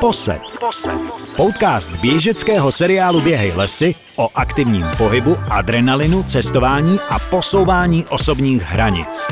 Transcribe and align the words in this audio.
Posed. 0.00 0.40
Podcast 1.36 1.90
běžeckého 1.90 2.72
seriálu 2.72 3.20
Běhej 3.20 3.52
lesy 3.52 3.94
o 4.16 4.28
aktivním 4.34 4.86
pohybu, 4.98 5.36
adrenalinu, 5.50 6.22
cestování 6.22 6.98
a 7.08 7.18
posouvání 7.18 8.04
osobních 8.06 8.62
hranic. 8.62 9.26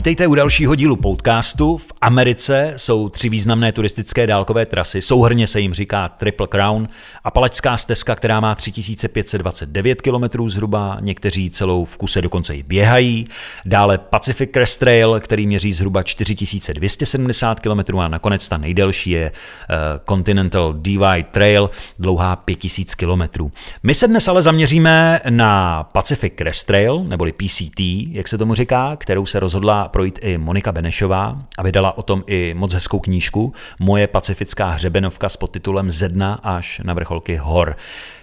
Vítejte 0.00 0.26
u 0.26 0.34
dalšího 0.34 0.74
dílu 0.74 0.96
podcastu. 0.96 1.76
V 1.76 1.92
Americe 2.00 2.74
jsou 2.76 3.08
tři 3.08 3.28
významné 3.28 3.72
turistické 3.72 4.26
dálkové 4.26 4.66
trasy. 4.66 5.02
Souhrně 5.02 5.46
se 5.46 5.60
jim 5.60 5.74
říká 5.74 6.08
Triple 6.08 6.46
Crown. 6.46 6.88
Apalačská 7.24 7.76
stezka, 7.76 8.14
která 8.14 8.40
má 8.40 8.54
3529 8.54 10.02
km 10.02 10.48
zhruba, 10.48 10.98
někteří 11.00 11.50
celou 11.50 11.84
v 11.84 11.96
kuse 11.96 12.22
dokonce 12.22 12.56
i 12.56 12.62
běhají. 12.62 13.26
Dále 13.64 13.98
Pacific 13.98 14.50
Crest 14.52 14.80
Trail, 14.80 15.20
který 15.20 15.46
měří 15.46 15.72
zhruba 15.72 16.02
4270 16.02 17.60
km 17.60 17.98
a 17.98 18.08
nakonec 18.08 18.48
ta 18.48 18.56
nejdelší 18.56 19.10
je 19.10 19.32
uh, 19.32 19.76
Continental 20.08 20.74
Divide 20.78 21.24
Trail, 21.30 21.70
dlouhá 21.98 22.36
5000 22.36 22.94
km. 22.94 23.50
My 23.82 23.94
se 23.94 24.08
dnes 24.08 24.28
ale 24.28 24.42
zaměříme 24.42 25.20
na 25.30 25.84
Pacific 25.84 26.32
Crest 26.36 26.66
Trail, 26.66 27.04
neboli 27.04 27.32
PCT, 27.32 27.80
jak 28.10 28.28
se 28.28 28.38
tomu 28.38 28.54
říká, 28.54 28.96
kterou 28.96 29.26
se 29.26 29.40
rozhodla 29.40 29.89
projít 29.90 30.18
i 30.22 30.38
Monika 30.38 30.72
Benešová 30.72 31.38
a 31.58 31.62
vydala 31.62 31.98
o 31.98 32.02
tom 32.02 32.24
i 32.26 32.54
moc 32.54 32.74
hezkou 32.74 32.98
knížku 32.98 33.52
Moje 33.80 34.06
pacifická 34.06 34.70
hřebenovka 34.70 35.28
s 35.28 35.36
podtitulem 35.36 35.90
Ze 35.90 36.08
dna 36.08 36.40
až 36.42 36.80
na 36.84 36.94
vrcholky 36.94 37.36
hor. 37.36 37.76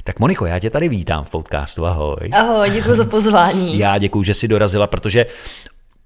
Tak 0.03 0.19
Moniko, 0.19 0.45
já 0.45 0.59
tě 0.59 0.69
tady 0.69 0.89
vítám 0.89 1.23
v 1.23 1.29
podcastu, 1.29 1.85
ahoj. 1.85 2.29
Ahoj, 2.33 2.69
děkuji 2.69 2.95
za 2.95 3.05
pozvání. 3.05 3.79
Já 3.87 3.97
děkuji, 3.97 4.23
že 4.23 4.33
jsi 4.33 4.47
dorazila, 4.47 4.87
protože 4.87 5.25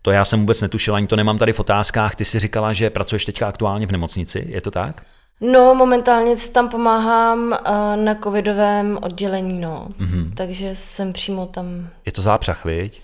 to 0.02 0.12
já 0.12 0.26
jsem 0.26 0.40
vůbec 0.40 0.62
netušila, 0.62 0.98
ani 0.98 1.08
to 1.08 1.16
nemám 1.16 1.38
tady 1.38 1.54
v 1.54 1.60
otázkách. 1.60 2.16
Ty 2.16 2.26
si 2.26 2.40
říkala, 2.40 2.74
že 2.74 2.90
pracuješ 2.90 3.26
teďka 3.26 3.48
aktuálně 3.48 3.88
v 3.88 3.92
nemocnici, 3.92 4.46
je 4.50 4.62
to 4.62 4.72
tak? 4.72 5.04
No, 5.42 5.76
momentálně 5.76 6.36
tam 6.54 6.70
pomáhám 6.70 7.58
na 7.96 8.16
covidovém 8.16 9.00
oddělení, 9.02 9.62
no. 9.62 9.88
Mm-hmm. 10.00 10.32
Takže 10.34 10.76
jsem 10.76 11.14
přímo 11.14 11.46
tam. 11.46 11.90
Je 12.06 12.12
to 12.12 12.22
zápřah, 12.22 12.66
viď? 12.66 13.02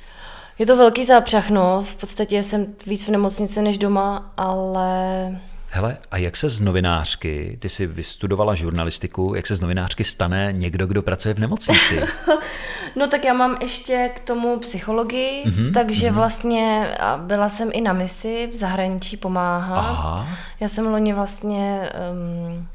Je 0.59 0.65
to 0.65 0.77
velký 0.77 1.05
zápřah, 1.05 1.49
no. 1.49 1.83
V 1.83 1.95
podstatě 1.95 2.43
jsem 2.43 2.65
víc 2.87 3.07
v 3.07 3.11
nemocnici 3.11 3.61
než 3.61 3.77
doma, 3.77 4.33
ale... 4.37 5.39
Hele, 5.69 5.97
a 6.11 6.17
jak 6.17 6.37
se 6.37 6.49
z 6.49 6.61
novinářky, 6.61 7.57
ty 7.61 7.69
jsi 7.69 7.87
vystudovala 7.87 8.55
žurnalistiku, 8.55 9.33
jak 9.35 9.47
se 9.47 9.55
z 9.55 9.61
novinářky 9.61 10.03
stane 10.03 10.49
někdo, 10.51 10.87
kdo 10.87 11.01
pracuje 11.01 11.33
v 11.33 11.39
nemocnici? 11.39 12.01
no 12.95 13.07
tak 13.07 13.25
já 13.25 13.33
mám 13.33 13.57
ještě 13.61 14.11
k 14.15 14.19
tomu 14.19 14.59
psychologii, 14.59 15.43
mm-hmm, 15.45 15.73
takže 15.73 16.07
mm-hmm. 16.07 16.13
vlastně 16.13 16.97
byla 17.17 17.49
jsem 17.49 17.69
i 17.73 17.81
na 17.81 17.93
misi 17.93 18.49
v 18.51 18.55
zahraničí 18.55 19.17
pomáhat. 19.17 19.79
Aha. 19.79 20.27
Já 20.59 20.67
jsem 20.67 20.87
loni 20.87 21.13
vlastně... 21.13 21.89
Um, 22.11 22.67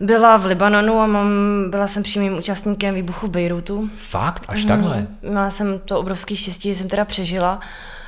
byla 0.00 0.36
v 0.36 0.46
Libanonu 0.46 1.00
a 1.00 1.06
mám, 1.06 1.30
byla 1.70 1.86
jsem 1.86 2.02
přímým 2.02 2.38
účastníkem 2.38 2.94
výbuchu 2.94 3.28
Bejrutu. 3.28 3.90
Fakt? 3.96 4.44
Až 4.48 4.64
takhle? 4.64 4.96
Hmm, 4.96 5.16
měla 5.22 5.50
jsem 5.50 5.78
to 5.78 6.00
obrovský 6.00 6.36
štěstí, 6.36 6.68
že 6.68 6.74
jsem 6.74 6.88
teda 6.88 7.04
přežila. 7.04 7.60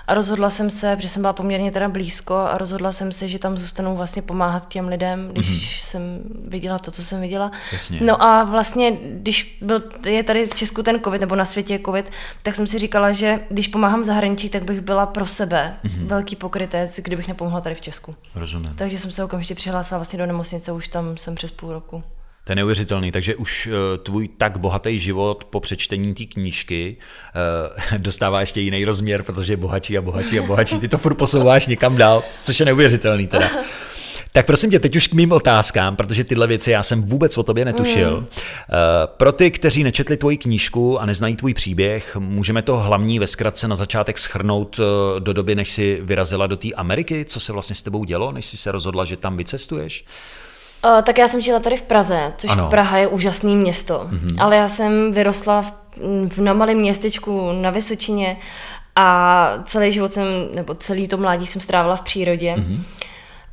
A 0.09 0.14
rozhodla 0.14 0.51
jsem 0.51 0.70
se, 0.70 0.97
protože 0.97 1.09
jsem 1.09 1.23
byla 1.23 1.33
poměrně 1.33 1.73
teda 1.73 1.89
blízko, 1.89 2.34
a 2.34 2.59
rozhodla 2.59 2.92
jsem 2.92 3.12
se, 3.12 3.28
že 3.28 3.39
tam 3.39 3.56
zůstanu 3.56 3.97
vlastně 3.97 4.23
pomáhat 4.23 4.69
těm 4.69 4.89
lidem, 4.89 5.28
když 5.33 5.48
mm-hmm. 5.48 5.84
jsem 5.84 6.03
viděla 6.48 6.78
to, 6.78 6.91
co 6.91 7.05
jsem 7.05 7.20
viděla. 7.20 7.51
Jasně. 7.73 7.98
No 8.03 8.23
a 8.23 8.45
vlastně, 8.45 8.92
když 9.03 9.59
byl, 9.62 9.81
je 10.06 10.23
tady 10.23 10.47
v 10.47 10.55
Česku 10.55 10.83
ten 10.83 11.01
covid, 11.01 11.20
nebo 11.20 11.36
na 11.36 11.45
světě 11.45 11.75
je 11.75 11.81
covid, 11.84 12.11
tak 12.42 12.55
jsem 12.55 12.67
si 12.67 12.79
říkala, 12.79 13.12
že 13.12 13.41
když 13.51 13.69
pomáhám 13.69 14.03
v 14.03 14.05
zahraničí, 14.05 14.48
tak 14.48 14.64
bych 14.64 14.81
byla 14.81 15.06
pro 15.06 15.27
sebe 15.27 15.77
mm-hmm. 15.84 16.06
velký 16.06 16.36
pokrytec, 16.36 16.97
kdybych 16.97 17.29
nepomohla 17.29 17.61
tady 17.61 17.75
v 17.75 17.81
Česku. 17.81 18.14
Rozumím. 18.34 18.75
Takže 18.75 18.98
jsem 18.98 19.12
se 19.12 19.25
okamžitě 19.25 19.55
přihlásila 19.55 19.98
vlastně 19.98 20.18
do 20.18 20.27
nemocnice, 20.27 20.73
už 20.73 20.89
tam 20.89 21.17
jsem 21.17 21.35
přes 21.35 21.51
půl 21.51 21.73
roku. 21.73 22.02
To 22.48 22.53
je 22.53 22.57
neuvěřitelný, 22.57 23.13
takže 23.13 23.36
už 23.36 23.67
uh, 23.67 23.73
tvůj 24.03 24.29
tak 24.29 24.59
bohatý 24.59 24.98
život 24.98 25.45
po 25.45 25.61
přečtení 25.61 26.14
té 26.14 26.25
knížky 26.25 26.97
uh, 27.92 27.98
dostává 27.98 28.41
ještě 28.41 28.61
jiný 28.61 28.85
rozměr, 28.85 29.23
protože 29.23 29.53
je 29.53 29.57
bohatší 29.57 29.98
a 29.98 30.03
bohatší 30.03 30.39
a 30.39 30.42
bohatší. 30.42 30.79
Ty 30.81 30.89
to 30.89 30.98
furt 30.98 31.14
posouváš 31.14 31.67
někam 31.67 31.97
dál, 31.97 32.23
což 32.42 32.61
je 32.61 32.67
neuvěřitelný 32.67 33.27
teda. 33.27 33.51
Tak 34.33 34.47
prosím 34.47 34.70
tě, 34.70 34.81
teď 34.81 34.97
už 34.97 35.07
k 35.07 35.13
mým 35.13 35.33
otázkám, 35.33 35.97
protože 35.97 36.25
tyhle 36.25 36.47
věci 36.47 36.70
já 36.70 36.83
jsem 36.83 37.03
vůbec 37.03 37.39
o 37.39 37.42
tobě 37.42 37.64
netušil. 37.64 38.11
Mm. 38.11 38.17
Uh, 38.17 38.27
pro 39.07 39.33
ty, 39.33 39.51
kteří 39.51 39.85
nečetli 39.85 40.17
tvoji 40.17 40.36
knížku 40.36 41.01
a 41.01 41.07
neznají 41.07 41.36
tvůj 41.36 41.55
příběh, 41.55 42.17
můžeme 42.17 42.63
to 42.63 42.77
hlavní 42.77 43.19
ve 43.19 43.27
zkratce 43.27 43.69
na 43.69 43.77
začátek 43.77 44.19
schrnout 44.19 44.80
do 45.19 45.33
doby, 45.33 45.55
než 45.55 45.70
jsi 45.70 45.98
vyrazila 46.03 46.47
do 46.47 46.57
té 46.57 46.69
Ameriky, 46.73 47.25
co 47.25 47.41
se 47.41 47.53
vlastně 47.53 47.77
s 47.77 47.83
tebou 47.83 48.05
dělo, 48.05 48.33
než 48.33 48.47
jsi 48.47 48.57
se 48.57 48.73
rozhodla, 48.73 49.05
že 49.05 49.17
tam 49.17 49.36
vycestuješ? 49.36 50.05
Uh, 50.84 51.02
tak 51.02 51.18
já 51.18 51.28
jsem 51.28 51.40
žila 51.40 51.61
tady 51.61 51.77
v 51.77 51.83
Praze, 51.83 52.33
což 52.36 52.50
ano. 52.50 52.68
Praha 52.70 52.98
je 52.98 53.06
úžasné 53.06 53.50
město, 53.50 54.08
mm-hmm. 54.11 54.36
ale 54.39 54.56
já 54.56 54.68
jsem 54.68 55.12
vyrostla 55.12 55.62
v, 55.62 55.72
v 56.28 56.39
na 56.39 56.52
malém 56.52 56.78
městečku 56.78 57.52
na 57.52 57.70
Vysočině 57.70 58.36
a 58.96 59.48
celý 59.64 59.92
život 59.92 60.12
jsem, 60.12 60.27
nebo 60.55 60.74
celý 60.74 61.08
to 61.08 61.17
mládí 61.17 61.46
jsem 61.46 61.62
strávila 61.62 61.96
v 61.96 62.02
přírodě. 62.02 62.55
Mm-hmm 62.58 62.98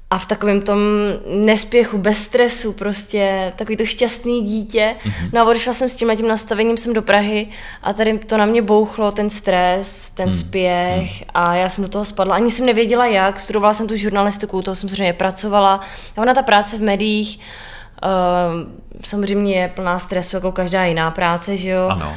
a 0.10 0.18
v 0.18 0.26
takovém 0.26 0.62
tom 0.62 0.80
nespěchu, 1.28 1.98
bez 1.98 2.18
stresu, 2.18 2.74
prostě 2.74 3.54
takový 3.56 3.78
to 3.78 3.86
šťastný 3.86 4.44
dítě. 4.44 4.96
Mm-hmm. 5.00 5.30
No 5.34 5.42
a 5.42 5.44
odešla 5.44 5.74
jsem 5.74 5.90
s 5.90 5.96
tím 5.96 6.18
tím 6.18 6.28
nastavením 6.28 6.78
jsem 6.78 6.94
do 6.94 7.02
Prahy 7.02 7.48
a 7.84 7.94
tady 7.94 8.20
to 8.20 8.38
na 8.38 8.46
mě 8.46 8.62
bouchlo, 8.62 9.12
ten 9.12 9.30
stres, 9.30 10.10
ten 10.10 10.30
mm-hmm. 10.30 10.40
spěch 10.40 11.24
a 11.34 11.56
já 11.56 11.70
jsem 11.70 11.84
do 11.84 11.90
toho 11.90 12.06
spadla. 12.06 12.36
Ani 12.36 12.52
jsem 12.52 12.66
nevěděla 12.66 13.06
jak, 13.06 13.40
studovala 13.40 13.74
jsem 13.74 13.88
tu 13.88 13.96
žurnalistiku, 13.96 14.62
toho 14.62 14.76
jsem 14.76 14.90
samozřejmě 14.90 15.14
pracovala. 15.14 15.80
A 16.18 16.22
ona 16.22 16.34
ta 16.34 16.42
práce 16.42 16.78
v 16.78 16.82
médiích 16.82 17.40
uh, 18.04 18.72
samozřejmě 19.04 19.56
je 19.56 19.68
plná 19.68 20.00
stresu 20.00 20.36
jako 20.36 20.52
každá 20.52 20.86
jiná 20.86 21.12
práce, 21.12 21.58
že 21.58 21.70
jo? 21.70 21.88
Ano. 21.88 22.14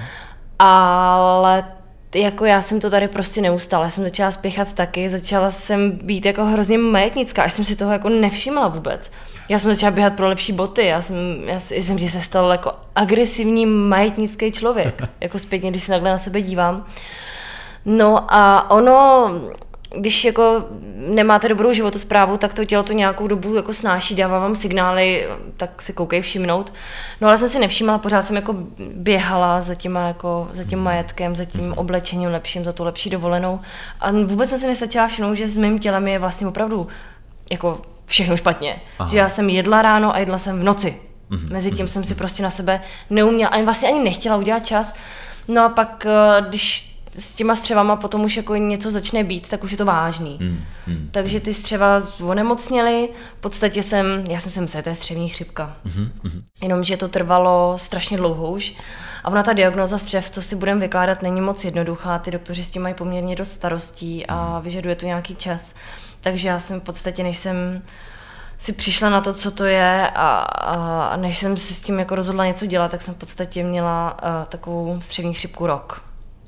Ale 0.59 1.65
jako 2.15 2.45
já 2.45 2.63
jsem 2.63 2.81
to 2.81 2.91
tady 2.91 3.09
prostě 3.09 3.41
neustále, 3.41 3.87
já 3.87 3.91
jsem 3.91 4.05
začala 4.05 4.31
spěchat 4.31 4.73
taky, 4.73 5.09
začala 5.09 5.51
jsem 5.51 5.91
být 5.91 6.27
jako 6.27 6.45
hrozně 6.45 6.79
majetnická, 6.79 7.43
až 7.43 7.53
jsem 7.53 7.65
si 7.65 7.77
toho 7.77 7.93
jako 7.93 8.09
nevšimla 8.09 8.69
vůbec. 8.69 9.11
Já 9.49 9.59
jsem 9.59 9.75
začala 9.75 9.91
běhat 9.91 10.13
pro 10.13 10.29
lepší 10.29 10.53
boty, 10.53 10.87
já 10.87 11.03
jsem, 11.03 11.17
já 11.45 11.61
jsem 11.61 11.99
se 11.99 12.21
stal 12.21 12.53
jako 12.53 12.73
agresivní 12.97 13.67
majetnický 13.67 14.53
člověk, 14.53 15.03
jako 15.21 15.39
zpětně, 15.39 15.71
když 15.71 15.83
se 15.83 15.93
takhle 15.93 16.11
na 16.11 16.19
sebe 16.19 16.43
dívám. 16.43 16.87
No 17.85 18.35
a 18.35 18.71
ono, 18.71 19.31
když 19.97 20.25
jako 20.25 20.65
nemáte 20.95 21.49
dobrou 21.49 21.73
životosprávu, 21.73 22.37
tak 22.37 22.55
to 22.55 22.65
tělo 22.65 22.83
to 22.83 22.93
nějakou 22.93 23.27
dobu 23.27 23.55
jako 23.55 23.73
snáší, 23.73 24.15
dává 24.15 24.39
vám 24.39 24.57
signály, 24.57 25.29
tak 25.57 25.83
si 25.83 25.93
koukej 25.93 26.21
všimnout. 26.21 26.73
No 27.21 27.29
ale 27.29 27.39
jsem 27.39 27.49
si 27.49 27.59
nevšimla, 27.59 27.99
pořád 27.99 28.23
jsem 28.23 28.37
jako 28.37 28.55
běhala 28.95 29.61
za, 29.61 29.75
těma, 29.75 30.09
jako, 30.09 30.49
za 30.53 30.65
tím 30.65 30.79
majetkem, 30.79 31.37
za 31.37 31.45
tím 31.45 31.73
oblečením 31.73 32.31
lepším, 32.31 32.65
za 32.65 32.73
tu 32.73 32.85
lepší 32.85 33.11
dovolenou. 33.11 33.61
A 34.01 34.11
vůbec 34.11 34.51
jsem 34.51 34.59
si 34.59 34.67
nestačila 34.67 35.07
všimnout, 35.07 35.35
že 35.35 35.49
s 35.49 35.57
mým 35.57 35.79
tělem 35.79 36.09
je 36.09 36.19
vlastně 36.19 36.47
opravdu 36.47 36.89
jako 37.51 37.83
všechno 38.07 38.37
špatně. 38.37 38.81
Aha. 38.99 39.11
Že 39.11 39.19
já 39.19 39.29
jsem 39.29 39.49
jedla 39.49 39.83
ráno 39.83 40.15
a 40.15 40.19
jedla 40.19 40.39
jsem 40.39 40.61
v 40.61 40.65
noci. 40.65 40.97
Mm-hmm. 41.31 41.53
Mezi 41.53 41.71
tím 41.71 41.89
jsem 41.89 42.05
si 42.05 42.15
prostě 42.15 42.43
na 42.43 42.51
sebe 42.51 42.81
neuměla, 43.11 43.51
ani 43.51 43.65
vlastně 43.65 43.89
ani 43.89 44.05
nechtěla 44.05 44.37
udělat 44.37 44.67
čas. 44.67 44.95
No 45.49 45.65
a 45.65 45.69
pak, 45.69 46.07
eh, 46.07 46.43
když 46.49 46.98
s 47.19 47.35
těma 47.35 47.55
střevama 47.55 47.97
potom 47.97 48.25
už 48.25 48.37
jako 48.37 48.57
něco 48.57 48.91
začne 48.91 49.25
být, 49.25 49.49
tak 49.49 49.65
už 49.65 49.71
je 49.71 49.77
to 49.77 49.85
vážný. 49.85 50.39
Hmm, 50.41 50.65
hmm, 50.87 51.09
Takže 51.11 51.41
ty 51.41 51.55
střeva 51.55 51.99
onemocněly, 52.23 53.09
v 53.39 53.41
podstatě 53.41 53.83
jsem, 53.83 54.25
já 54.29 54.41
jsem 54.41 54.53
si 54.53 54.61
myslela, 54.61 54.83
to 54.83 54.89
je 54.89 54.95
střevní 54.95 55.29
chřipka. 55.29 55.77
Hmm, 55.85 56.11
hmm. 56.25 56.43
Jenomže 56.63 56.97
to 56.97 57.09
trvalo 57.09 57.79
strašně 57.79 58.17
dlouho 58.17 58.51
už. 58.51 58.75
A 59.25 59.29
ona 59.29 59.43
ta 59.43 59.53
diagnoza 59.53 59.99
střev, 59.99 60.31
to 60.31 60.43
si 60.43 60.57
budeme 60.57 60.81
vykládat, 60.81 61.23
není 61.23 61.41
moc 61.41 61.65
jednoduchá. 61.65 62.19
Ty 62.19 62.31
doktoři 62.31 62.65
s 62.65 62.69
tím 62.69 62.83
mají 62.83 62.95
poměrně 62.95 63.37
dost 63.37 63.53
starostí 63.53 64.27
a 64.27 64.53
hmm. 64.53 64.63
vyžaduje 64.63 64.97
to 64.97 65.07
nějaký 65.07 65.35
čas. 65.35 65.75
Takže 66.21 66.49
já 66.49 66.59
jsem 66.59 66.81
v 66.81 66.85
podstatě, 66.85 67.23
než 67.23 67.39
jsem 67.39 67.83
si 68.59 68.73
přišla 68.73 69.11
na 69.11 69.21
to, 69.21 69.33
co 69.33 69.51
to 69.51 69.65
je 69.65 70.11
a, 70.15 70.39
a 70.39 71.17
než 71.17 71.39
jsem 71.39 71.57
si 71.57 71.75
s 71.75 71.81
tím 71.81 71.99
jako 71.99 72.15
rozhodla 72.15 72.47
něco 72.47 72.67
dělat, 72.67 72.91
tak 72.91 73.03
jsem 73.03 73.15
v 73.15 73.19
podstatě 73.19 73.65
měla 73.65 74.19
uh, 74.23 74.45
takovou 74.49 75.01
střevní 75.01 75.35
chřipku 75.35 75.67
rok. 75.67 76.03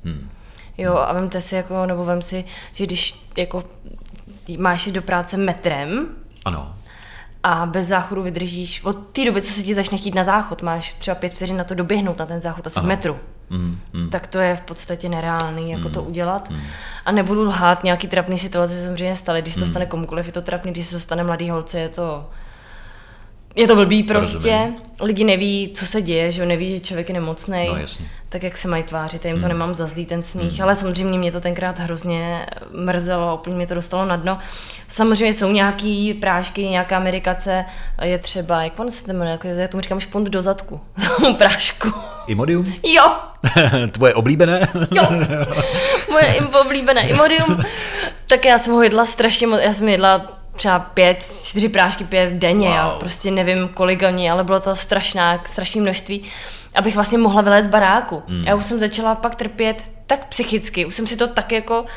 Hmm. 0.05 0.29
Jo, 0.77 0.97
a 0.97 1.13
vemte 1.13 1.41
si 1.41 1.55
jako, 1.55 1.85
nebo 1.85 2.05
vem 2.05 2.21
si, 2.21 2.45
že 2.73 2.85
když 2.85 3.25
jako 3.37 3.63
máš 4.57 4.87
do 4.87 5.01
práce 5.01 5.37
metrem, 5.37 6.07
ano. 6.45 6.75
A 7.43 7.65
bez 7.65 7.87
záchodu 7.87 8.23
vydržíš 8.23 8.83
od 8.83 8.93
té 8.93 9.25
doby, 9.25 9.41
co 9.41 9.53
se 9.53 9.63
ti 9.63 9.75
začne 9.75 9.97
chtít 9.97 10.15
na 10.15 10.23
záchod, 10.23 10.61
máš 10.61 10.93
třeba 10.93 11.15
pět 11.15 11.33
vteřin 11.33 11.57
na 11.57 11.63
to 11.63 11.75
doběhnout 11.75 12.19
na 12.19 12.25
ten 12.25 12.41
záchod 12.41 12.67
asi 12.67 12.79
ano. 12.79 12.87
metru. 12.87 13.19
Mm, 13.49 13.79
mm. 13.93 14.09
Tak 14.09 14.27
to 14.27 14.39
je 14.39 14.55
v 14.55 14.61
podstatě 14.61 15.09
nereálný, 15.09 15.71
jako 15.71 15.87
mm, 15.87 15.93
to 15.93 16.03
udělat. 16.03 16.49
Mm. 16.49 16.59
A 17.05 17.11
nebudu 17.11 17.43
lhát, 17.43 17.83
nějaký 17.83 18.07
trapný 18.07 18.37
situace 18.37 18.73
se 18.73 18.85
samozřejmě 18.85 19.15
staly, 19.15 19.41
když 19.41 19.53
to 19.53 19.59
mm. 19.59 19.67
stane 19.67 19.85
komukoliv, 19.85 20.25
je 20.25 20.31
to 20.31 20.41
trapný, 20.41 20.71
když 20.71 20.87
se 20.87 20.95
to 20.95 20.99
stane 20.99 21.23
mladý 21.23 21.49
holce, 21.49 21.79
je 21.79 21.89
to 21.89 22.29
je 23.55 23.67
to 23.67 23.75
blbý 23.75 24.03
prostě, 24.03 24.57
Rozumím. 24.57 24.75
lidi 25.01 25.23
neví, 25.23 25.71
co 25.73 25.85
se 25.85 26.01
děje, 26.01 26.31
že 26.31 26.45
neví, 26.45 26.71
že 26.71 26.79
člověk 26.79 27.09
je 27.09 27.13
nemocný, 27.13 27.67
no, 27.67 27.75
jasně. 27.75 28.05
tak 28.29 28.43
jak 28.43 28.57
se 28.57 28.67
mají 28.67 28.83
tvářit, 28.83 29.25
já 29.25 29.31
jim 29.31 29.39
to 29.39 29.45
mm. 29.45 29.49
nemám 29.49 29.73
za 29.73 29.87
zlý 29.87 30.05
ten 30.05 30.23
smích, 30.23 30.57
mm. 30.57 30.63
ale 30.63 30.75
samozřejmě 30.75 31.19
mě 31.19 31.31
to 31.31 31.39
tenkrát 31.39 31.79
hrozně 31.79 32.45
mrzelo, 32.71 33.35
úplně 33.35 33.55
mě 33.55 33.67
to 33.67 33.73
dostalo 33.73 34.05
na 34.05 34.15
dno. 34.15 34.37
Samozřejmě 34.87 35.33
jsou 35.33 35.51
nějaký 35.51 36.13
prášky, 36.13 36.63
nějaká 36.69 36.97
amerikace, 36.97 37.65
je 38.01 38.17
třeba, 38.17 38.63
jak 38.63 38.79
on 38.79 38.91
se 38.91 39.05
to 39.05 39.11
jmenuje, 39.11 39.31
jako 39.31 39.47
já 39.47 39.67
tomu 39.67 39.81
říkám 39.81 39.99
špunt 39.99 40.29
do 40.29 40.41
zadku, 40.41 40.81
prášku. 41.37 41.93
Imodium? 42.27 42.73
Jo. 42.83 43.11
Tvoje 43.91 44.13
oblíbené? 44.13 44.67
jo. 44.91 45.03
Moje 46.09 46.41
oblíbené 46.61 47.07
Imodium. 47.07 47.57
Tak 48.29 48.45
já 48.45 48.57
jsem 48.57 48.73
ho 48.73 48.83
jedla 48.83 49.05
strašně 49.05 49.47
moc, 49.47 49.59
já 49.63 49.73
jsem 49.73 49.89
jedla 49.89 50.40
třeba 50.61 50.79
pět, 50.79 51.31
čtyři 51.43 51.69
prášky 51.69 52.03
pět 52.03 52.33
denně, 52.33 52.67
wow. 52.67 52.75
já 52.75 52.89
prostě 52.89 53.31
nevím 53.31 53.67
kolik 53.67 54.03
ani, 54.03 54.31
ale 54.31 54.43
bylo 54.43 54.59
to 54.59 54.75
strašná, 54.75 55.43
strašné 55.45 55.81
množství, 55.81 56.21
abych 56.75 56.95
vlastně 56.95 57.17
mohla 57.17 57.41
vylézt 57.41 57.67
z 57.67 57.71
baráku. 57.71 58.23
Mm. 58.27 58.43
Já 58.47 58.55
už 58.55 58.65
jsem 58.65 58.79
začala 58.79 59.15
pak 59.15 59.35
trpět 59.35 59.91
tak 60.07 60.27
psychicky, 60.27 60.85
už 60.85 60.95
jsem 60.95 61.07
si 61.07 61.17
to 61.17 61.27
tak 61.27 61.51
jako 61.51 61.81
uh, 61.81 61.87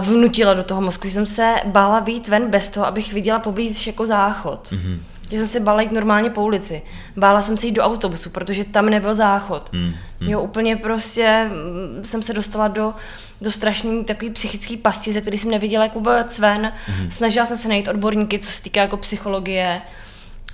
vnutila 0.00 0.54
do 0.54 0.62
toho 0.62 0.80
mozku, 0.80 1.08
že 1.08 1.14
jsem 1.14 1.26
se 1.26 1.54
bála 1.64 2.00
výjít 2.00 2.28
ven 2.28 2.50
bez 2.50 2.70
toho, 2.70 2.86
abych 2.86 3.12
viděla 3.12 3.38
poblíž 3.38 3.86
jako 3.86 4.06
záchod. 4.06 4.68
Mm-hmm. 4.72 4.98
Že 5.30 5.36
jsem 5.36 5.46
se 5.46 5.60
bála 5.60 5.82
jít 5.82 5.92
normálně 5.92 6.30
po 6.30 6.42
ulici. 6.42 6.82
Bála 7.16 7.42
jsem 7.42 7.56
se 7.56 7.66
jít 7.66 7.72
do 7.72 7.82
autobusu, 7.82 8.30
protože 8.30 8.64
tam 8.64 8.86
nebyl 8.86 9.14
záchod. 9.14 9.72
Mm, 9.72 9.80
mm. 9.80 9.94
Jo, 10.20 10.40
úplně 10.40 10.76
prostě 10.76 11.50
mm, 11.50 12.04
jsem 12.04 12.22
se 12.22 12.32
dostala 12.32 12.68
do, 12.68 12.94
do 13.40 13.52
strašný 13.52 14.04
takový 14.04 14.30
psychický 14.30 14.76
pasti, 14.76 15.12
ze 15.12 15.20
který 15.20 15.38
jsem 15.38 15.50
neviděla 15.50 15.84
jak 15.84 15.94
vůbec 15.94 16.38
ven. 16.38 16.72
Mm. 16.88 17.10
Snažila 17.10 17.46
jsem 17.46 17.56
se 17.56 17.68
najít 17.68 17.88
odborníky, 17.88 18.38
co 18.38 18.50
se 18.50 18.62
týká 18.62 18.80
jako 18.80 18.96
psychologie 18.96 19.82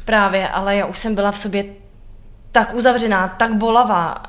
právě, 0.04 0.48
ale 0.48 0.76
já 0.76 0.86
už 0.86 0.98
jsem 0.98 1.14
byla 1.14 1.32
v 1.32 1.38
sobě 1.38 1.64
tak 2.52 2.74
uzavřená, 2.74 3.28
tak 3.28 3.54
bolavá, 3.54 4.22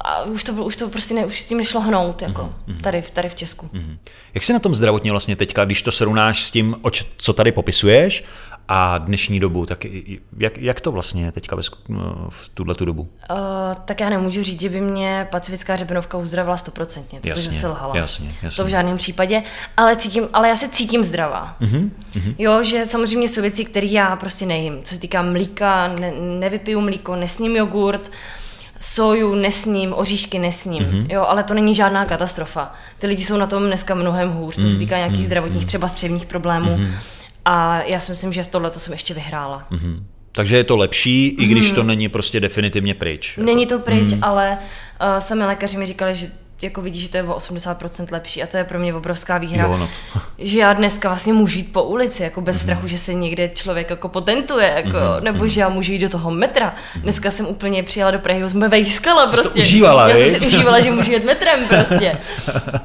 a 0.00 0.22
už 0.22 0.44
to, 0.44 0.52
už 0.52 0.76
to 0.76 0.88
prostě 0.88 1.14
ne, 1.14 1.26
už 1.26 1.40
s 1.40 1.44
tím 1.44 1.58
nešlo 1.58 1.80
hnout, 1.80 2.22
jako 2.22 2.42
mm-hmm. 2.68 2.80
tady, 2.80 3.02
tady 3.12 3.28
v 3.28 3.34
Česku. 3.34 3.66
Mm-hmm. 3.66 3.96
Jak 4.34 4.44
se 4.44 4.52
na 4.52 4.58
tom 4.58 4.74
zdravotně 4.74 5.10
vlastně 5.10 5.36
teďka, 5.36 5.64
když 5.64 5.82
to 5.82 5.92
srovnáš 5.92 6.42
s 6.42 6.50
tím, 6.50 6.76
co 7.16 7.32
tady 7.32 7.52
popisuješ 7.52 8.24
a 8.70 8.98
dnešní 8.98 9.40
dobu, 9.40 9.66
tak 9.66 9.84
jak, 10.38 10.58
jak 10.58 10.80
to 10.80 10.92
vlastně 10.92 11.24
je 11.24 11.32
teďka 11.32 11.56
ve, 11.56 11.62
v 12.28 12.48
tuhle 12.54 12.74
tu 12.74 12.84
dobu? 12.84 13.02
Uh, 13.02 13.36
tak 13.84 14.00
já 14.00 14.10
nemůžu 14.10 14.42
říct, 14.42 14.60
že 14.60 14.68
by 14.68 14.80
mě 14.80 15.28
pacifická 15.30 15.76
řebenovka 15.76 16.18
uzdravila 16.18 16.56
stoprocentně, 16.56 17.20
to 17.20 17.28
jasně, 17.28 17.52
by 17.52 17.60
se 17.60 17.66
lhala. 17.66 17.96
Jasně, 17.96 18.34
jasně. 18.42 18.62
To 18.62 18.66
v 18.66 18.70
žádném 18.70 18.96
případě, 18.96 19.42
ale, 19.76 19.96
cítím, 19.96 20.28
ale 20.32 20.48
já 20.48 20.56
se 20.56 20.68
cítím 20.68 21.04
zdravá. 21.04 21.56
Uh-huh. 21.60 21.90
Jo, 22.38 22.62
že 22.62 22.86
samozřejmě 22.86 23.28
jsou 23.28 23.42
věci, 23.42 23.64
které 23.64 23.86
já 23.86 24.16
prostě 24.16 24.46
nejím. 24.46 24.82
Co 24.82 24.94
se 24.94 25.00
týká 25.00 25.22
mlíka, 25.22 25.88
ne, 25.88 26.12
nevypiju 26.38 26.80
mlíko, 26.80 27.16
nesním 27.16 27.56
jogurt, 27.56 28.10
soju 28.80 29.34
nesním, 29.34 29.94
oříšky 29.96 30.38
nesním, 30.38 30.84
mm-hmm. 30.84 31.06
jo, 31.10 31.24
ale 31.28 31.42
to 31.42 31.54
není 31.54 31.74
žádná 31.74 32.04
katastrofa. 32.04 32.72
Ty 32.98 33.06
lidi 33.06 33.24
jsou 33.24 33.36
na 33.36 33.46
tom 33.46 33.66
dneska 33.66 33.94
mnohem 33.94 34.30
hůř, 34.30 34.54
co 34.54 34.60
se 34.60 34.66
mhm, 34.66 34.78
týká 34.78 34.96
nějakých 34.96 35.20
mm-hmm. 35.20 35.24
zdravotních, 35.24 35.66
třeba 35.66 35.88
střevních 35.88 36.26
problémů. 36.26 36.76
Mm-hmm. 36.76 36.90
A 37.44 37.82
já 37.82 38.00
si 38.00 38.12
myslím, 38.12 38.32
že 38.32 38.44
tohle 38.44 38.70
to 38.70 38.80
jsem 38.80 38.92
ještě 38.92 39.14
vyhrála. 39.14 39.66
Mm-hmm. 39.70 40.02
Takže 40.32 40.56
je 40.56 40.64
to 40.64 40.76
lepší, 40.76 41.28
i 41.28 41.46
když 41.46 41.68
mm. 41.68 41.74
to 41.74 41.82
není 41.82 42.08
prostě 42.08 42.40
definitivně 42.40 42.94
pryč. 42.94 43.36
Není 43.36 43.66
to 43.66 43.78
pryč, 43.78 44.12
mm. 44.12 44.24
ale 44.24 44.58
uh, 45.00 45.18
sami 45.18 45.44
lékaři 45.44 45.76
mi 45.76 45.86
říkali, 45.86 46.14
že 46.14 46.26
jako 46.62 46.82
vidíš, 46.82 47.02
že 47.02 47.08
to 47.08 47.16
je 47.16 47.22
o 47.22 47.36
80% 47.36 48.06
lepší 48.12 48.42
a 48.42 48.46
to 48.46 48.56
je 48.56 48.64
pro 48.64 48.78
mě 48.78 48.94
obrovská 48.94 49.38
výhra, 49.38 49.64
jo, 49.64 49.76
no 49.76 49.90
to. 50.12 50.20
že 50.38 50.60
já 50.60 50.72
dneska 50.72 51.08
vlastně 51.08 51.32
můžu 51.32 51.58
jít 51.58 51.72
po 51.72 51.82
ulici, 51.82 52.22
jako 52.22 52.40
bez 52.40 52.56
mm-hmm. 52.56 52.62
strachu, 52.62 52.88
že 52.88 52.98
se 52.98 53.14
někde 53.14 53.48
člověk 53.48 53.90
jako 53.90 54.08
potentuje, 54.08 54.72
jako, 54.76 54.88
mm-hmm. 54.88 55.22
nebo 55.22 55.38
mhm. 55.38 55.48
že 55.48 55.60
já 55.60 55.68
můžu 55.68 55.92
jít 55.92 55.98
do 55.98 56.08
toho 56.08 56.30
metra. 56.30 56.74
Mm-hmm. 56.74 57.02
Dneska 57.02 57.30
jsem 57.30 57.46
úplně 57.46 57.82
přijela 57.82 58.10
do 58.10 58.18
Prahy, 58.18 58.50
jsme 58.50 58.68
vejskala 58.68 59.26
prostě. 59.26 59.60
užívala, 59.60 60.08
já 60.08 60.16
jsem 60.16 60.40
si 60.40 60.46
užívala, 60.46 60.80
že 60.80 60.90
můžu 60.90 61.12
jet 61.12 61.24
metrem 61.24 61.68
prostě. 61.68 62.18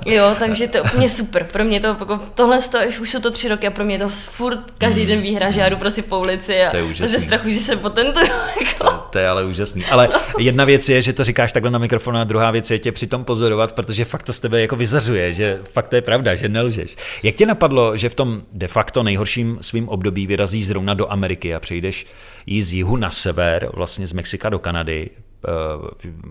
Jo, 0.06 0.36
takže 0.40 0.68
to 0.68 0.78
je 0.78 0.82
úplně 0.82 1.10
super. 1.10 1.44
Pro 1.44 1.64
mě 1.64 1.80
to, 1.80 1.88
jako, 1.88 2.20
tohle 2.36 2.62
to, 2.62 2.80
už 3.02 3.12
jsou 3.12 3.20
to 3.20 3.32
tři 3.32 3.48
roky 3.48 3.68
a 3.68 3.72
pro 3.72 3.84
mě 3.84 4.00
to 4.00 4.10
furt 4.10 4.60
každý 4.78 5.02
mm. 5.02 5.08
den 5.08 5.22
výhra, 5.22 5.50
že 5.50 5.60
já 5.60 5.70
jdu 5.70 5.78
prostě 5.78 6.02
po 6.02 6.20
ulici 6.20 6.64
a 6.64 6.72
bez 7.00 7.24
strachu, 7.24 7.50
že 7.50 7.60
se 7.60 7.76
potentuju. 7.76 8.26
Jako. 8.60 8.84
To, 8.84 9.04
to, 9.10 9.20
je 9.20 9.30
ale 9.30 9.46
úžasný. 9.46 9.86
Ale 9.86 10.10
jedna 10.38 10.66
věc 10.66 10.90
je, 10.90 11.02
že 11.02 11.14
to 11.14 11.24
říkáš 11.24 11.54
takhle 11.54 11.72
na 11.72 11.80
mikrofonu 11.80 12.20
a 12.20 12.24
druhá 12.24 12.52
věc 12.52 12.72
je 12.72 12.80
tě 12.80 12.92
přitom 12.92 13.26
pozorovat, 13.26 13.63
protože 13.72 14.06
fakt 14.06 14.24
to 14.24 14.34
tebe 14.34 14.62
jako 14.62 14.76
vyzařuje, 14.76 15.34
že 15.34 15.60
fakt 15.64 15.88
to 15.88 15.96
je 15.96 16.02
pravda, 16.02 16.36
že 16.36 16.50
nelžeš. 16.50 16.96
Jak 17.24 17.36
tě 17.36 17.46
napadlo, 17.46 17.98
že 17.98 18.10
v 18.10 18.16
tom 18.16 18.42
de 18.54 18.68
facto 18.68 19.04
nejhorším 19.04 19.58
svým 19.62 19.90
období 19.90 20.28
vyrazíš 20.28 20.68
zrovna 20.68 20.94
do 20.94 21.12
Ameriky 21.12 21.56
a 21.56 21.60
přejdeš 21.60 22.06
jí 22.46 22.62
z 22.62 22.74
jihu 22.74 22.98
na 22.98 23.12
sever, 23.12 23.70
vlastně 23.74 24.08
z 24.08 24.14
Mexika 24.14 24.50
do 24.50 24.60
Kanady, 24.60 25.10
eh, 25.10 25.50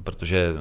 protože 0.05 0.52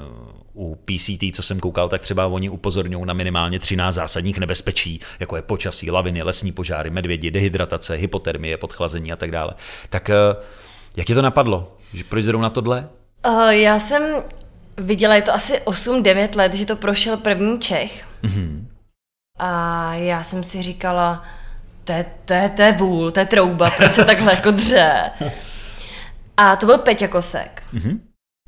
u 0.54 0.76
PCT, 0.76 1.32
co 1.34 1.44
jsem 1.44 1.60
koukal, 1.60 1.90
tak 1.90 2.02
třeba 2.02 2.28
oni 2.28 2.50
upozorňují 2.50 3.06
na 3.06 3.14
minimálně 3.14 3.60
13 3.60 3.96
zásadních 3.96 4.38
nebezpečí, 4.38 5.00
jako 5.20 5.36
je 5.36 5.42
počasí, 5.42 5.92
laviny, 5.92 6.24
lesní 6.24 6.52
požáry, 6.52 6.90
medvědi, 6.90 7.32
dehydratace, 7.32 7.96
hypotermie, 7.96 8.58
podchlazení 8.58 9.12
a 9.12 9.16
tak 9.16 9.32
dále. 9.32 9.54
Tak 9.90 10.10
eh, 10.10 10.16
jak 10.98 11.10
je 11.10 11.16
to 11.16 11.22
napadlo? 11.22 11.78
Proč 12.10 12.24
zrovna 12.24 12.50
tohle? 12.50 12.90
Uh, 13.28 13.50
já 13.50 13.80
jsem 13.80 14.24
viděla, 14.78 15.16
je 15.16 15.22
to 15.22 15.34
asi 15.34 15.54
8-9 15.54 16.38
let, 16.38 16.54
že 16.54 16.66
to 16.66 16.76
prošel 16.76 17.18
první 17.18 17.60
Čech. 17.60 18.08
Mm-hmm. 18.24 18.66
A 19.40 19.94
já 19.94 20.24
jsem 20.24 20.44
si 20.44 20.64
říkala, 20.64 21.24
to 21.84 21.92
je, 21.92 22.06
to 22.26 22.34
je, 22.34 22.50
to 22.50 22.62
je 22.62 22.72
vůl, 22.72 23.12
to 23.12 23.20
je 23.20 23.26
trouba, 23.26 23.70
proč 23.70 23.94
se 23.94 24.06
takhle 24.06 24.34
jako 24.34 24.52
dře. 24.52 25.12
A 26.38 26.56
to 26.56 26.66
byl 26.66 26.78
Peťa 26.78 27.08
Kosek. 27.08 27.64
Mm-hmm. 27.74 28.00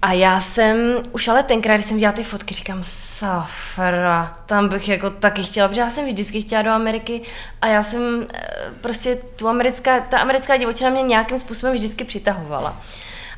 A 0.04 0.14
já 0.14 0.40
jsem, 0.40 0.78
už 1.12 1.28
ale 1.28 1.44
tenkrát, 1.44 1.76
když 1.76 1.86
jsem 1.86 1.98
dělala 1.98 2.16
ty 2.16 2.24
fotky, 2.24 2.56
říkám, 2.56 2.80
safra, 2.84 4.38
tam 4.46 4.70
bych 4.70 4.90
jako 4.90 5.10
taky 5.10 5.44
chtěla, 5.44 5.68
protože 5.68 5.82
já 5.82 5.90
jsem 5.90 6.06
vždycky 6.06 6.42
chtěla 6.42 6.62
do 6.62 6.72
Ameriky 6.72 7.22
a 7.62 7.68
já 7.68 7.84
jsem 7.84 8.28
eh, 8.34 8.48
prostě 8.82 9.16
tu 9.16 9.48
americká, 9.48 10.00
ta 10.00 10.20
americká 10.20 10.58
divočina 10.58 10.90
mě 10.90 11.02
nějakým 11.02 11.38
způsobem 11.38 11.76
vždycky 11.76 12.04
přitahovala. 12.04 12.82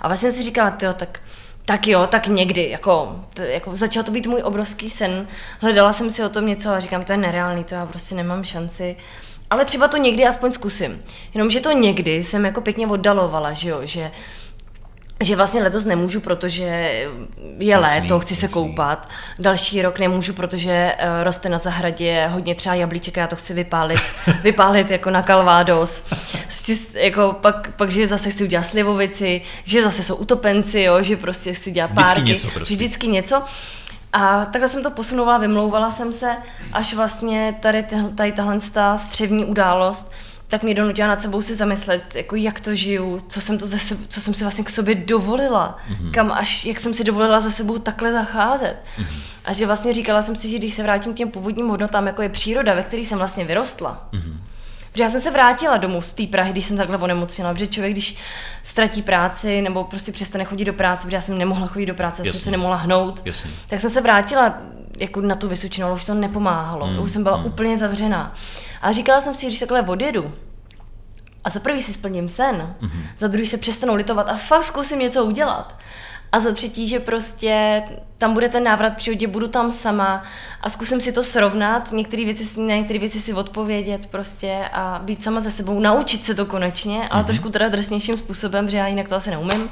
A 0.02 0.08
vlastně 0.08 0.32
si 0.32 0.44
říkala, 0.44 0.78
jo, 0.82 0.94
tak 0.94 1.20
tak 1.66 1.88
jo, 1.88 2.08
tak 2.08 2.28
někdy, 2.28 2.70
jako, 2.70 3.20
to, 3.34 3.42
jako 3.42 3.76
začal 3.76 4.04
to 4.04 4.12
být 4.12 4.28
můj 4.28 4.42
obrovský 4.44 4.90
sen. 4.90 5.28
Hledala 5.60 5.94
jsem 5.94 6.12
si 6.12 6.24
o 6.24 6.30
tom 6.30 6.46
něco 6.46 6.70
a 6.70 6.80
říkám, 6.80 7.04
to 7.04 7.12
je 7.12 7.18
nereálný, 7.18 7.64
to 7.64 7.76
já 7.76 7.86
prostě 7.86 8.16
nemám 8.16 8.44
šanci. 8.44 8.96
Ale 9.50 9.66
třeba 9.66 9.88
to 9.88 9.98
někdy 9.98 10.26
aspoň 10.26 10.52
zkusím. 10.52 11.04
Jenomže 11.34 11.60
to 11.60 11.72
někdy 11.72 12.24
jsem 12.24 12.46
jako 12.46 12.62
pěkně 12.62 12.88
oddalovala, 12.88 13.54
že 13.54 13.70
jo, 13.70 13.80
že 13.84 14.12
že 15.24 15.36
vlastně 15.36 15.64
letos 15.64 15.86
nemůžu, 15.86 16.20
protože 16.20 16.64
je 16.64 17.10
jasný, 17.60 18.02
léto, 18.02 18.20
chci 18.20 18.34
jasný. 18.34 18.48
se 18.48 18.54
koupat. 18.54 19.10
Další 19.40 19.82
rok 19.82 20.00
nemůžu, 20.00 20.34
protože 20.34 20.96
uh, 21.00 21.24
roste 21.24 21.50
na 21.50 21.58
zahradě 21.58 22.28
hodně 22.28 22.56
třeba 22.56 22.76
jablíček 22.76 23.18
a 23.18 23.22
já 23.22 23.28
to 23.28 23.36
chci 23.36 23.54
vypálit, 23.54 24.00
vypálit 24.44 24.92
jako 24.92 25.10
na 25.10 25.22
kalvádos. 25.22 26.04
jako 26.94 27.36
pak, 27.42 27.72
pak, 27.76 27.92
že 27.92 28.08
zase 28.08 28.30
chci 28.30 28.44
udělat 28.44 28.64
slivovici, 28.64 29.42
že 29.64 29.84
zase 29.84 30.04
jsou 30.04 30.16
utopenci, 30.16 30.82
jo, 30.82 31.02
že 31.02 31.18
prostě 31.18 31.54
chci 31.54 31.72
dělat 31.72 31.92
párky. 31.96 32.22
Vždycky 32.22 32.32
něco 32.32 32.48
prostě. 32.54 32.76
Vždycky 32.76 33.08
něco. 33.08 33.44
A 34.14 34.46
takhle 34.46 34.70
jsem 34.70 34.84
to 34.84 34.92
posunovala, 34.92 35.38
vymlouvala 35.38 35.92
jsem 35.92 36.14
se, 36.14 36.38
až 36.74 36.94
vlastně 36.94 37.56
tady, 37.60 37.86
tady 38.16 38.32
tahle 38.32 38.60
střevní 38.96 39.46
událost 39.46 40.12
tak 40.48 40.64
mě 40.64 40.74
donutila 40.74 41.08
nad 41.08 41.22
sebou 41.22 41.42
si 41.42 41.56
zamyslet, 41.56 42.16
jako 42.16 42.36
jak 42.36 42.60
to 42.60 42.76
žiju, 42.76 43.22
co 43.28 43.42
jsem, 43.42 43.58
to 43.58 43.68
zase, 43.68 43.98
co 44.10 44.22
jsem 44.22 44.34
si 44.34 44.44
vlastně 44.44 44.64
k 44.64 44.70
sobě 44.70 44.96
dovolila, 44.96 45.78
mm-hmm. 45.90 46.12
kam 46.12 46.32
až, 46.32 46.66
jak 46.66 46.80
jsem 46.80 46.94
si 46.94 47.04
dovolila 47.04 47.40
za 47.40 47.52
sebou 47.52 47.78
takhle 47.78 48.12
zacházet. 48.12 48.78
Mm-hmm. 48.98 49.22
A 49.46 49.54
že 49.54 49.66
vlastně 49.66 49.94
říkala 49.94 50.22
jsem 50.22 50.36
si, 50.36 50.50
že 50.50 50.58
když 50.58 50.74
se 50.74 50.84
vrátím 50.84 51.14
k 51.14 51.18
těm 51.18 51.32
původním 51.32 51.68
hodnotám, 51.68 52.08
jako 52.08 52.22
je 52.22 52.30
příroda, 52.30 52.74
ve 52.74 52.84
které 52.84 53.02
jsem 53.02 53.18
vlastně 53.18 53.46
vyrostla, 53.46 54.08
mm-hmm. 54.14 54.38
Protože 54.96 55.04
já 55.04 55.10
jsem 55.10 55.22
se 55.22 55.32
vrátila 55.32 55.78
domů 55.78 56.02
z 56.02 56.14
té 56.14 56.28
Prahy, 56.28 56.52
když 56.52 56.66
jsem 56.66 56.78
takhle 56.78 56.98
onemocněla, 56.98 57.54
protože 57.54 57.68
člověk, 57.68 57.94
když 57.94 58.16
ztratí 58.64 59.02
práci 59.02 59.62
nebo 59.62 59.84
prostě 59.84 60.12
přestane 60.12 60.46
chodit 60.46 60.66
do 60.66 60.74
práce, 60.74 61.04
protože 61.04 61.18
já 61.18 61.22
jsem 61.22 61.38
nemohla 61.38 61.68
chodit 61.68 61.86
do 61.86 61.94
práce, 61.94 62.22
já 62.26 62.34
jsem 62.34 62.42
se 62.42 62.52
nemohla 62.52 62.76
hnout, 62.76 63.22
Jasně. 63.26 63.52
tak 63.68 63.82
jsem 63.82 63.90
se 63.90 64.02
vrátila 64.02 64.58
jako 64.98 65.22
na 65.22 65.36
tu 65.36 65.48
Vysočinu, 65.48 65.88
ale 65.88 65.96
už 65.96 66.06
to 66.06 66.14
nepomáhalo, 66.14 66.88
mm, 66.88 67.00
už 67.00 67.12
jsem 67.12 67.24
byla 67.24 67.38
mm. 67.38 67.46
úplně 67.46 67.78
zavřená. 67.78 68.34
A 68.82 68.92
říkala 68.92 69.22
jsem 69.22 69.36
si, 69.36 69.46
když 69.46 69.60
takhle 69.60 69.82
odjedu, 69.82 70.34
a 71.44 71.50
za 71.50 71.60
prvý 71.60 71.82
si 71.82 71.94
splním 71.94 72.30
sen, 72.30 72.76
mm-hmm. 72.82 73.02
za 73.20 73.28
druhý 73.28 73.46
se 73.46 73.58
přestanu 73.58 73.96
litovat 73.96 74.30
a 74.30 74.38
fakt 74.38 74.64
zkusím 74.64 75.00
něco 75.00 75.26
udělat. 75.26 75.78
A 76.36 76.40
za 76.40 76.52
třetí, 76.52 76.88
že 76.88 77.00
prostě 77.00 77.84
tam 78.18 78.34
bude 78.34 78.50
ten 78.50 78.64
návrat 78.64 78.96
přírodě, 78.96 79.28
budu 79.28 79.48
tam 79.48 79.72
sama 79.72 80.24
a 80.62 80.70
zkusím 80.70 81.02
si 81.02 81.12
to 81.12 81.24
srovnat, 81.24 81.92
některé 81.92 82.26
věci, 82.26 82.60
na 82.62 82.76
některé 82.76 83.00
věci 83.00 83.20
si 83.20 83.34
odpovědět 83.34 84.06
prostě 84.06 84.66
a 84.74 85.02
být 85.04 85.24
sama 85.24 85.40
ze 85.40 85.52
sebou, 85.52 85.80
naučit 85.80 86.26
se 86.26 86.36
to 86.36 86.46
konečně, 86.46 87.10
ale 87.10 87.22
mm-hmm. 87.22 87.26
trošku 87.26 87.50
teda 87.50 87.70
drsnějším 87.70 88.18
způsobem, 88.18 88.70
že 88.70 88.78
já 88.78 88.88
jinak 88.88 89.10
to 89.10 89.16
asi 89.16 89.32
neumím. 89.32 89.70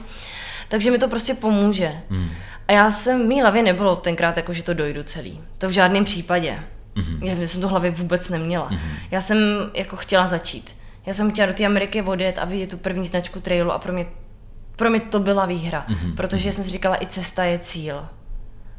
Takže 0.68 0.92
mi 0.92 0.98
to 0.98 1.08
prostě 1.08 1.34
pomůže. 1.34 2.02
Mm. 2.10 2.30
A 2.68 2.72
já 2.72 2.92
jsem, 2.92 3.24
v 3.24 3.26
mý 3.26 3.42
hlavě 3.42 3.64
nebylo 3.64 3.96
tenkrát 3.96 4.38
jako, 4.38 4.54
že 4.54 4.64
to 4.64 4.74
dojdu 4.74 5.04
celý. 5.04 5.42
To 5.58 5.68
v 5.68 5.72
žádném 5.72 6.04
případě. 6.04 6.60
Mm-hmm. 6.96 7.24
Já 7.24 7.48
jsem 7.48 7.62
to 7.62 7.68
v 7.68 7.72
hlavě 7.72 7.92
vůbec 7.92 8.30
neměla. 8.30 8.70
Mm-hmm. 8.70 8.80
Já 9.12 9.22
jsem 9.22 9.38
jako 9.74 9.96
chtěla 9.96 10.28
začít 10.28 10.76
Já 11.06 11.14
jsem 11.14 11.32
chtěla 11.32 11.48
do 11.48 11.54
té 11.54 11.66
Ameriky 11.66 12.02
odjet 12.02 12.40
a 12.40 12.46
vidět 12.46 12.70
tu 12.70 12.78
první 12.78 13.06
značku 13.06 13.40
trailu 13.40 13.72
a 13.72 13.80
pro 13.80 13.94
mě, 13.94 14.06
pro 14.76 14.90
mě 14.90 15.00
to 15.00 15.20
byla 15.20 15.46
výhra, 15.46 15.86
mm-hmm. 15.90 16.16
protože 16.16 16.52
jsem 16.52 16.64
si 16.64 16.70
říkala, 16.70 17.04
i 17.04 17.08
cesta 17.08 17.44
je 17.44 17.60
cíl. 17.60 18.06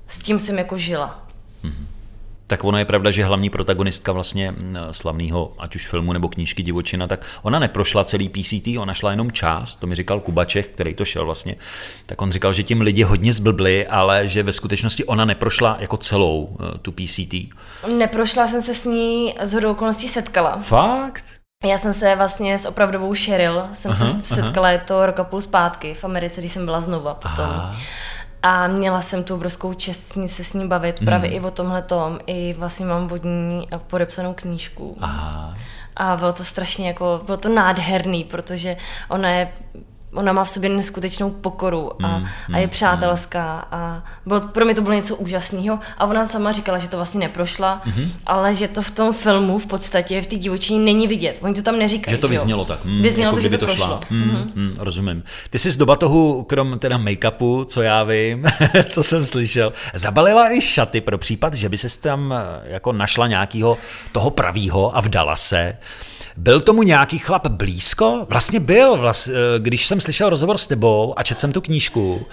S 0.07 0.19
tím 0.19 0.41
jsem 0.41 0.59
jako 0.59 0.77
žila. 0.77 1.27
Mm-hmm. 1.65 1.95
Tak 2.47 2.65
ono 2.65 2.79
je 2.79 2.85
pravda, 2.85 3.11
že 3.11 3.25
hlavní 3.25 3.51
protagonistka 3.51 4.13
vlastně 4.13 4.55
slavného, 4.91 5.53
ať 5.59 5.77
už 5.77 5.89
filmu 5.89 6.13
nebo 6.13 6.29
knížky 6.29 6.63
Divočina, 6.63 7.07
tak 7.07 7.27
ona 7.43 7.59
neprošla 7.59 8.05
celý 8.05 8.29
PCT, 8.29 8.67
ona 8.79 8.95
šla 8.95 9.11
jenom 9.11 9.33
část, 9.33 9.77
to 9.77 9.87
mi 9.87 9.95
říkal 9.95 10.21
Kubaček, 10.21 10.69
který 10.69 10.95
to 10.95 11.05
šel 11.05 11.25
vlastně, 11.25 11.57
tak 12.07 12.23
on 12.23 12.33
říkal, 12.33 12.53
že 12.53 12.63
tím 12.63 12.81
lidi 12.81 13.03
hodně 13.03 13.33
zblbli, 13.33 13.87
ale 13.87 14.29
že 14.29 14.43
ve 14.43 14.53
skutečnosti 14.53 15.05
ona 15.05 15.25
neprošla 15.25 15.77
jako 15.81 15.97
celou 15.97 16.57
eh, 16.61 16.79
tu 16.79 16.93
PCT. 16.93 17.35
Neprošla 17.99 18.47
jsem 18.47 18.63
se 18.63 18.75
s 18.75 18.85
ní 18.85 19.35
z 19.43 19.53
hodou 19.53 19.71
okolností 19.71 20.09
setkala. 20.09 20.59
Fakt? 20.59 21.25
Já 21.65 21.79
jsem 21.79 21.93
se 21.93 22.17
vlastně 22.17 22.59
s 22.59 22.67
opravdovou 22.67 23.15
Cheryl, 23.15 23.65
jsem 23.73 23.93
aha, 23.93 24.07
se 24.07 24.23
setkala, 24.23 24.67
aha. 24.67 24.73
je 24.73 24.79
to 24.79 25.07
rok 25.07 25.21
a 25.21 25.25
půl 25.25 25.41
zpátky 25.41 25.95
v 25.95 26.05
Americe, 26.05 26.41
když 26.41 26.53
jsem 26.53 26.65
byla 26.65 26.81
znova 26.81 27.15
potom. 27.15 27.45
Aha. 27.45 27.77
A 28.43 28.67
měla 28.67 29.01
jsem 29.01 29.25
tu 29.25 29.35
obrovskou 29.35 29.75
čest 29.75 30.19
se 30.27 30.45
s 30.45 30.53
ní 30.53 30.69
bavit 30.69 30.99
hmm. 30.99 31.07
právě 31.07 31.31
i 31.31 31.41
o 31.41 31.51
tomhle 31.51 31.83
tom. 31.83 32.19
I 32.27 32.55
vlastně 32.59 32.87
mám 32.87 33.13
od 33.13 33.25
ní 33.25 33.69
podepsanou 33.87 34.35
knížku. 34.35 34.99
Aha. 35.01 35.55
A 35.97 36.17
bylo 36.17 36.33
to 36.33 36.45
strašně 36.45 36.89
jako, 36.89 37.21
bylo 37.27 37.37
to 37.37 37.49
nádherný, 37.49 38.25
protože 38.25 38.77
ona 39.09 39.31
je 39.31 39.53
ona 40.15 40.33
má 40.33 40.45
v 40.45 40.51
sobě 40.51 40.71
neskutečnou 40.71 41.31
pokoru 41.31 42.05
a, 42.05 42.19
mm, 42.19 42.27
a 42.53 42.59
je 42.59 42.67
mm, 42.67 42.71
přátelská 42.71 43.69
a 43.71 44.05
bylo, 44.27 44.41
pro 44.41 44.65
mě 44.65 44.75
to 44.75 44.83
bylo 44.83 44.95
něco 44.95 45.17
úžasného 45.17 45.79
a 45.99 46.07
ona 46.07 46.29
sama 46.29 46.53
říkala, 46.53 46.79
že 46.79 46.89
to 46.89 46.97
vlastně 46.97 47.21
neprošla, 47.21 47.83
mm-hmm. 47.87 48.09
ale 48.27 48.55
že 48.55 48.69
to 48.69 48.83
v 48.83 48.91
tom 48.91 49.13
filmu 49.13 49.59
v 49.59 49.67
podstatě 49.67 50.23
v 50.23 50.27
té 50.27 50.37
divočině 50.37 50.79
není 50.79 51.09
vidět. 51.09 51.39
Oni 51.41 51.55
to 51.55 51.63
tam 51.63 51.79
neříkají. 51.79 52.15
Že 52.15 52.21
to 52.21 52.29
vyznělo 52.29 52.65
tak. 52.65 52.85
Mm, 52.85 53.03
vyznělo 53.03 53.29
jako 53.29 53.37
to, 53.37 53.43
že 53.43 53.59
to, 53.59 53.67
to 53.67 53.75
šla. 53.75 54.01
Mm, 54.11 54.25
mm-hmm. 54.25 54.51
mm, 54.55 54.75
rozumím. 54.79 55.23
Ty 55.51 55.59
jsi 55.59 55.71
z 55.71 55.77
doba 55.77 55.97
toho, 55.97 56.45
krom 56.45 56.79
teda 56.79 56.99
make-upu, 56.99 57.65
co 57.65 57.83
já 57.83 58.05
vím, 58.05 58.47
co 58.89 59.03
jsem 59.03 59.25
slyšel, 59.25 59.73
zabalila 59.95 60.53
i 60.53 60.61
šaty 60.61 61.01
pro 61.01 61.19
případ, 61.19 61.55
že 61.55 61.69
by 61.69 61.79
se 61.79 62.01
tam 62.01 62.33
eh, 62.33 62.61
jako 62.65 62.93
našla 62.93 63.27
nějakého 63.27 63.79
toho 64.13 64.31
pravýho 64.31 64.97
a 64.97 65.01
vdala 65.01 65.37
se. 65.37 65.77
Byl 66.37 66.61
tomu 66.61 66.83
nějaký 66.83 67.19
chlap 67.19 67.47
blízko? 67.47 68.27
Vlastně 68.29 68.61
byl, 68.61 68.97
vlastně, 68.97 69.35
když 69.59 69.87
jsem 69.87 70.01
slyšel 70.01 70.31
rozhovor 70.31 70.59
s 70.59 70.67
tebou 70.67 71.15
a 71.17 71.23
četl 71.23 71.41
jsem 71.41 71.53
tu 71.53 71.61
knížku, 71.61 72.27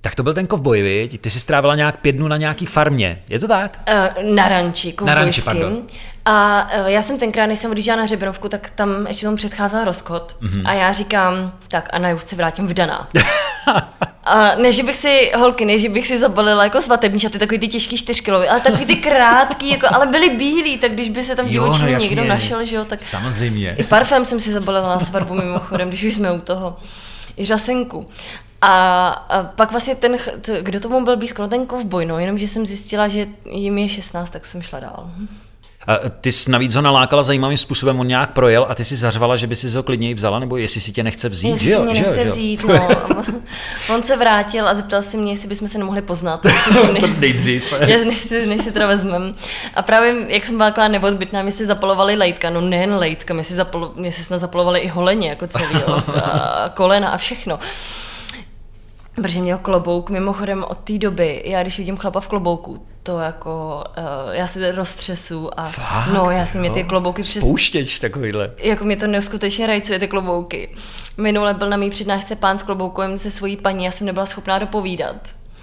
tak 0.00 0.14
to 0.14 0.22
byl 0.22 0.34
ten 0.34 0.46
kovboj, 0.46 0.82
viď? 0.82 1.20
Ty 1.20 1.30
jsi 1.30 1.40
strávila 1.40 1.74
nějak 1.74 2.00
pět 2.00 2.12
dnů 2.12 2.28
na 2.28 2.36
nějaký 2.36 2.66
farmě, 2.66 3.22
je 3.28 3.38
to 3.38 3.48
tak? 3.48 3.78
Uh, 3.88 4.34
na 4.34 4.48
ranči, 4.48 4.94
Na 5.04 5.14
ranči, 5.14 5.42
pardon. 5.42 5.82
A 6.24 6.68
uh, 6.80 6.86
já 6.86 7.02
jsem 7.02 7.18
tenkrát, 7.18 7.46
než 7.46 7.58
jsem 7.58 7.70
odjížděla 7.70 7.96
na 7.96 8.02
hřebenovku, 8.02 8.48
tak 8.48 8.70
tam 8.70 9.06
ještě 9.06 9.26
tomu 9.26 9.36
předcházel 9.36 9.84
rozchod. 9.84 10.36
Mm-hmm. 10.42 10.62
A 10.64 10.72
já 10.72 10.92
říkám, 10.92 11.52
tak 11.68 11.88
a 11.92 11.98
na 11.98 12.18
se 12.18 12.36
vrátím 12.36 12.66
vdaná. 12.66 13.08
A 14.24 14.54
než 14.54 14.82
bych 14.82 14.96
si, 14.96 15.32
holky, 15.36 15.64
než 15.64 15.88
bych 15.88 16.06
si 16.06 16.18
zabalila 16.18 16.64
jako 16.64 16.82
svatební 16.82 17.20
šaty, 17.20 17.38
takový 17.38 17.58
ty 17.58 17.68
těžký 17.68 17.96
čtyřkilový, 17.96 18.48
ale 18.48 18.60
takový 18.60 18.86
ty 18.86 18.96
krátký, 18.96 19.70
jako, 19.70 19.86
ale 19.94 20.06
byly 20.06 20.28
bílý, 20.28 20.78
tak 20.78 20.92
když 20.92 21.10
by 21.10 21.22
se 21.22 21.36
tam 21.36 21.46
divočí 21.46 21.82
no, 21.82 21.88
někdo 21.88 22.24
našel, 22.24 22.64
že 22.64 22.76
jo, 22.76 22.84
tak... 22.84 23.00
Samozřejmě. 23.00 23.74
I 23.78 23.84
parfém 23.84 24.24
jsem 24.24 24.40
si 24.40 24.52
zabalila 24.52 24.88
na 24.88 25.00
svatbu 25.00 25.34
mimochodem, 25.34 25.88
když 25.88 26.04
už 26.04 26.14
jsme 26.14 26.32
u 26.32 26.40
toho. 26.40 26.76
I 27.36 27.44
řasenku. 27.44 28.08
A, 28.60 29.08
a 29.08 29.42
pak 29.42 29.70
vlastně 29.70 29.94
ten, 29.94 30.18
kdo 30.60 30.80
tomu 30.80 31.04
byl 31.04 31.16
blízko, 31.16 31.42
no 31.42 31.48
ten 31.48 31.66
kovboj, 31.66 32.06
no, 32.06 32.18
jenomže 32.18 32.48
jsem 32.48 32.66
zjistila, 32.66 33.08
že 33.08 33.26
jim 33.50 33.78
je 33.78 33.88
16, 33.88 34.30
tak 34.30 34.46
jsem 34.46 34.62
šla 34.62 34.80
dál. 34.80 35.10
A 35.86 35.98
ty 36.20 36.32
jsi 36.32 36.50
navíc 36.50 36.74
ho 36.74 36.82
nalákala 36.82 37.22
zajímavým 37.22 37.58
způsobem, 37.58 38.00
on 38.00 38.08
nějak 38.08 38.32
projel 38.32 38.66
a 38.68 38.74
ty 38.74 38.84
si 38.84 38.96
zařvala, 38.96 39.36
že 39.36 39.46
by 39.46 39.56
si 39.56 39.70
ho 39.70 39.82
klidněji 39.82 40.14
vzala, 40.14 40.38
nebo 40.38 40.56
jestli 40.56 40.80
si 40.80 40.92
tě 40.92 41.02
nechce 41.02 41.28
vzít, 41.28 41.50
jestli 41.50 41.68
že 41.68 41.78
mě 41.78 41.94
že 41.94 42.02
nechce 42.02 42.20
jo, 42.20 42.32
vzít, 42.32 42.60
že 42.60 42.66
no. 43.14 43.24
on 43.94 44.02
se 44.02 44.16
vrátil 44.16 44.68
a 44.68 44.74
zeptal 44.74 45.02
se 45.02 45.16
mě, 45.16 45.32
jestli 45.32 45.48
bychom 45.48 45.68
se 45.68 45.78
nemohli 45.78 46.02
poznat. 46.02 46.46
to 47.00 47.06
nejdřív. 47.06 47.74
než, 48.04 48.18
si, 48.18 48.46
než 48.46 48.62
si 48.62 48.72
teda 48.72 48.86
vezmem. 48.86 49.34
A 49.74 49.82
právě, 49.82 50.14
jak 50.28 50.46
jsem 50.46 50.56
byla 50.56 50.70
taková 50.70 50.88
neodbytná, 50.88 51.42
my 51.42 51.52
si 51.52 51.66
zapolovali 51.66 52.14
lejtka, 52.14 52.50
no 52.50 52.60
nejen 52.60 52.94
lejtka, 52.94 53.34
my 53.34 53.44
si, 53.44 53.54
zapolo, 53.54 53.92
my 53.96 54.12
si 54.12 54.24
snad 54.24 54.38
zapolovali 54.38 54.80
i 54.80 54.88
holeně, 54.88 55.28
jako 55.28 55.46
celý, 55.46 55.74
jo, 55.74 56.02
a 56.24 56.70
kolena 56.74 57.08
a 57.08 57.16
všechno. 57.16 57.58
Protože 59.22 59.40
měl 59.40 59.58
klobouk, 59.58 60.10
mimochodem 60.10 60.64
od 60.68 60.78
té 60.78 60.98
doby, 60.98 61.42
já 61.44 61.62
když 61.62 61.78
vidím 61.78 61.96
chlapa 61.96 62.20
v 62.20 62.28
klobouku, 62.28 62.86
to 63.02 63.18
jako, 63.18 63.84
uh, 63.98 64.34
já 64.34 64.46
si 64.46 64.72
roztřesu 64.72 65.60
a 65.60 65.64
Fakt, 65.64 66.12
no, 66.12 66.30
já 66.30 66.46
si 66.46 66.58
mě 66.58 66.70
ty 66.70 66.84
klobouky 66.84 67.22
přes... 67.22 67.42
Spouštěč 67.42 68.00
takovýhle. 68.00 68.50
Jako 68.58 68.84
mě 68.84 68.96
to 68.96 69.06
neskutečně 69.06 69.66
rajcuje 69.66 69.98
ty 69.98 70.08
klobouky. 70.08 70.76
Minule 71.16 71.54
byl 71.54 71.68
na 71.68 71.76
mý 71.76 71.90
přednášce 71.90 72.36
pán 72.36 72.58
s 72.58 72.62
kloboukem 72.62 73.18
se 73.18 73.30
svojí 73.30 73.56
paní, 73.56 73.84
já 73.84 73.90
jsem 73.90 74.06
nebyla 74.06 74.26
schopná 74.26 74.58
dopovídat. 74.58 75.16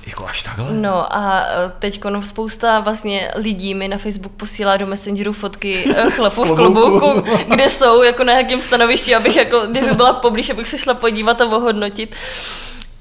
Jako 0.07 0.25
až 0.25 0.43
takhle? 0.43 0.73
No 0.73 1.15
a 1.15 1.45
eh, 1.47 1.71
teď 1.79 2.03
no, 2.03 2.21
spousta 2.21 2.79
vlastně 2.79 3.31
lidí 3.35 3.75
mi 3.75 3.87
na 3.87 3.97
Facebook 3.97 4.31
posílá 4.31 4.77
do 4.77 4.87
Messengeru 4.87 5.33
fotky 5.33 5.85
eh, 5.95 6.09
chlapů 6.11 6.43
v 6.43 6.55
klobouku, 6.55 7.23
kde 7.47 7.69
jsou, 7.69 8.01
jako 8.01 8.23
na 8.23 8.33
jakém 8.33 8.61
stanovišti, 8.61 9.15
abych 9.15 9.35
jako, 9.35 9.59
kdyby 9.59 9.91
byla 9.91 10.13
poblíž, 10.13 10.49
abych 10.49 10.67
se 10.67 10.77
šla 10.77 10.93
podívat 10.93 11.41
a 11.41 11.45
ohodnotit. 11.45 12.15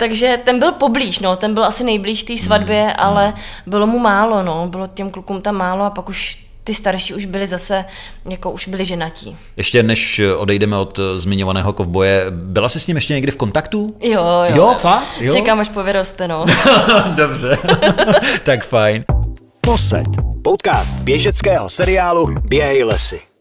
Takže 0.02 0.38
ten 0.44 0.58
byl 0.58 0.72
poblíž, 0.72 1.20
no, 1.20 1.36
ten 1.36 1.54
byl 1.54 1.64
asi 1.64 1.84
nejblíž 1.84 2.22
té 2.22 2.38
svatbě, 2.38 2.84
mm, 2.84 2.92
ale 2.96 3.28
mm. 3.28 3.34
bylo 3.66 3.86
mu 3.86 3.98
málo, 3.98 4.42
no, 4.42 4.66
bylo 4.66 4.86
těm 4.86 5.10
klukům 5.10 5.42
tam 5.42 5.56
málo 5.56 5.84
a 5.84 5.90
pak 5.90 6.08
už 6.08 6.38
ty 6.64 6.74
starší 6.74 7.14
už 7.14 7.26
byli 7.26 7.46
zase, 7.46 7.84
jako 8.30 8.50
už 8.50 8.68
byli 8.68 8.84
ženatí. 8.84 9.36
Ještě 9.56 9.82
než 9.82 10.20
odejdeme 10.36 10.76
od 10.76 10.98
zmiňovaného 11.16 11.72
kovboje, 11.72 12.26
byla 12.30 12.68
jsi 12.68 12.80
s 12.80 12.86
ním 12.86 12.96
ještě 12.96 13.14
někdy 13.14 13.32
v 13.32 13.36
kontaktu? 13.36 13.96
Jo, 14.00 14.24
jo. 14.48 14.56
Jo, 14.56 14.74
fakt? 14.78 15.06
Jo? 15.20 15.34
Čekám, 15.34 15.60
až 15.60 15.68
povyroste, 15.68 16.28
no. 16.28 16.44
Dobře, 17.14 17.58
tak 18.44 18.64
fajn. 18.64 19.04
Poset, 19.60 20.08
podcast 20.44 20.94
běžeckého 20.94 21.68
seriálu 21.68 22.34
Běhej 22.44 22.84
lesy. 22.84 23.31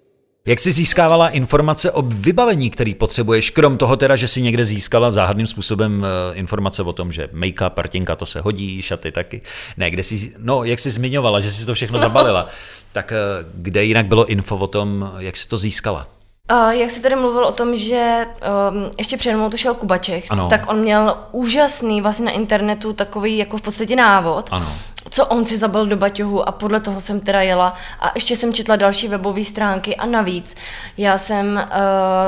Jak 0.45 0.60
jsi 0.60 0.71
získávala 0.71 1.29
informace 1.29 1.91
o 1.91 2.01
vybavení, 2.01 2.69
který 2.69 2.93
potřebuješ, 2.93 3.50
krom 3.50 3.77
toho 3.77 3.98
teda, 3.98 4.15
že 4.15 4.27
si 4.27 4.41
někde 4.41 4.65
získala 4.65 5.12
záhadným 5.12 5.48
způsobem 5.48 6.05
eh, 6.05 6.36
informace 6.36 6.83
o 6.83 6.93
tom, 6.93 7.12
že 7.12 7.29
make-up, 7.33 7.69
partinka, 7.69 8.15
to 8.15 8.25
se 8.25 8.41
hodí, 8.41 8.81
šaty 8.81 9.12
taky. 9.12 9.41
Ne, 9.77 9.91
kde 9.91 10.03
jsi, 10.03 10.33
no, 10.38 10.63
jak 10.63 10.79
jsi 10.79 10.89
zmiňovala, 10.89 11.39
že 11.39 11.51
jsi 11.51 11.65
to 11.65 11.74
všechno 11.74 12.00
zabalila, 12.07 12.48
tak 12.91 13.12
eh, 13.12 13.15
kde 13.53 13.83
jinak 13.83 14.05
bylo 14.05 14.25
info 14.25 14.57
o 14.57 14.67
tom, 14.67 15.12
jak 15.17 15.38
jsi 15.38 15.48
to 15.48 15.57
získala? 15.57 16.07
Uh, 16.51 16.69
jak 16.69 16.91
jsi 16.91 17.01
tady 17.01 17.15
mluvil 17.15 17.45
o 17.45 17.51
tom, 17.51 17.75
že 17.75 18.25
um, 18.71 18.91
ještě 18.98 19.17
před 19.17 19.33
mnou 19.33 19.50
to 19.50 19.57
šel 19.57 19.74
Kubaček, 19.74 20.24
ano. 20.29 20.48
tak 20.50 20.69
on 20.69 20.79
měl 20.79 21.17
úžasný 21.31 22.01
vlastně 22.01 22.25
na 22.25 22.31
internetu 22.31 22.93
takový 22.93 23.38
jako 23.38 23.57
v 23.57 23.62
podstatě 23.62 23.95
návod, 23.95 24.50
ano 24.51 24.74
co 25.13 25.25
on 25.25 25.45
si 25.45 25.57
zabil 25.57 25.85
do 25.85 25.97
baťohu 25.97 26.49
a 26.49 26.51
podle 26.51 26.79
toho 26.79 27.01
jsem 27.01 27.19
teda 27.19 27.41
jela 27.41 27.73
a 27.99 28.11
ještě 28.15 28.35
jsem 28.35 28.53
četla 28.53 28.75
další 28.75 29.07
webové 29.07 29.43
stránky 29.43 29.95
a 29.95 30.05
navíc 30.05 30.55
já 30.97 31.17
jsem 31.17 31.47
uh, 31.47 31.61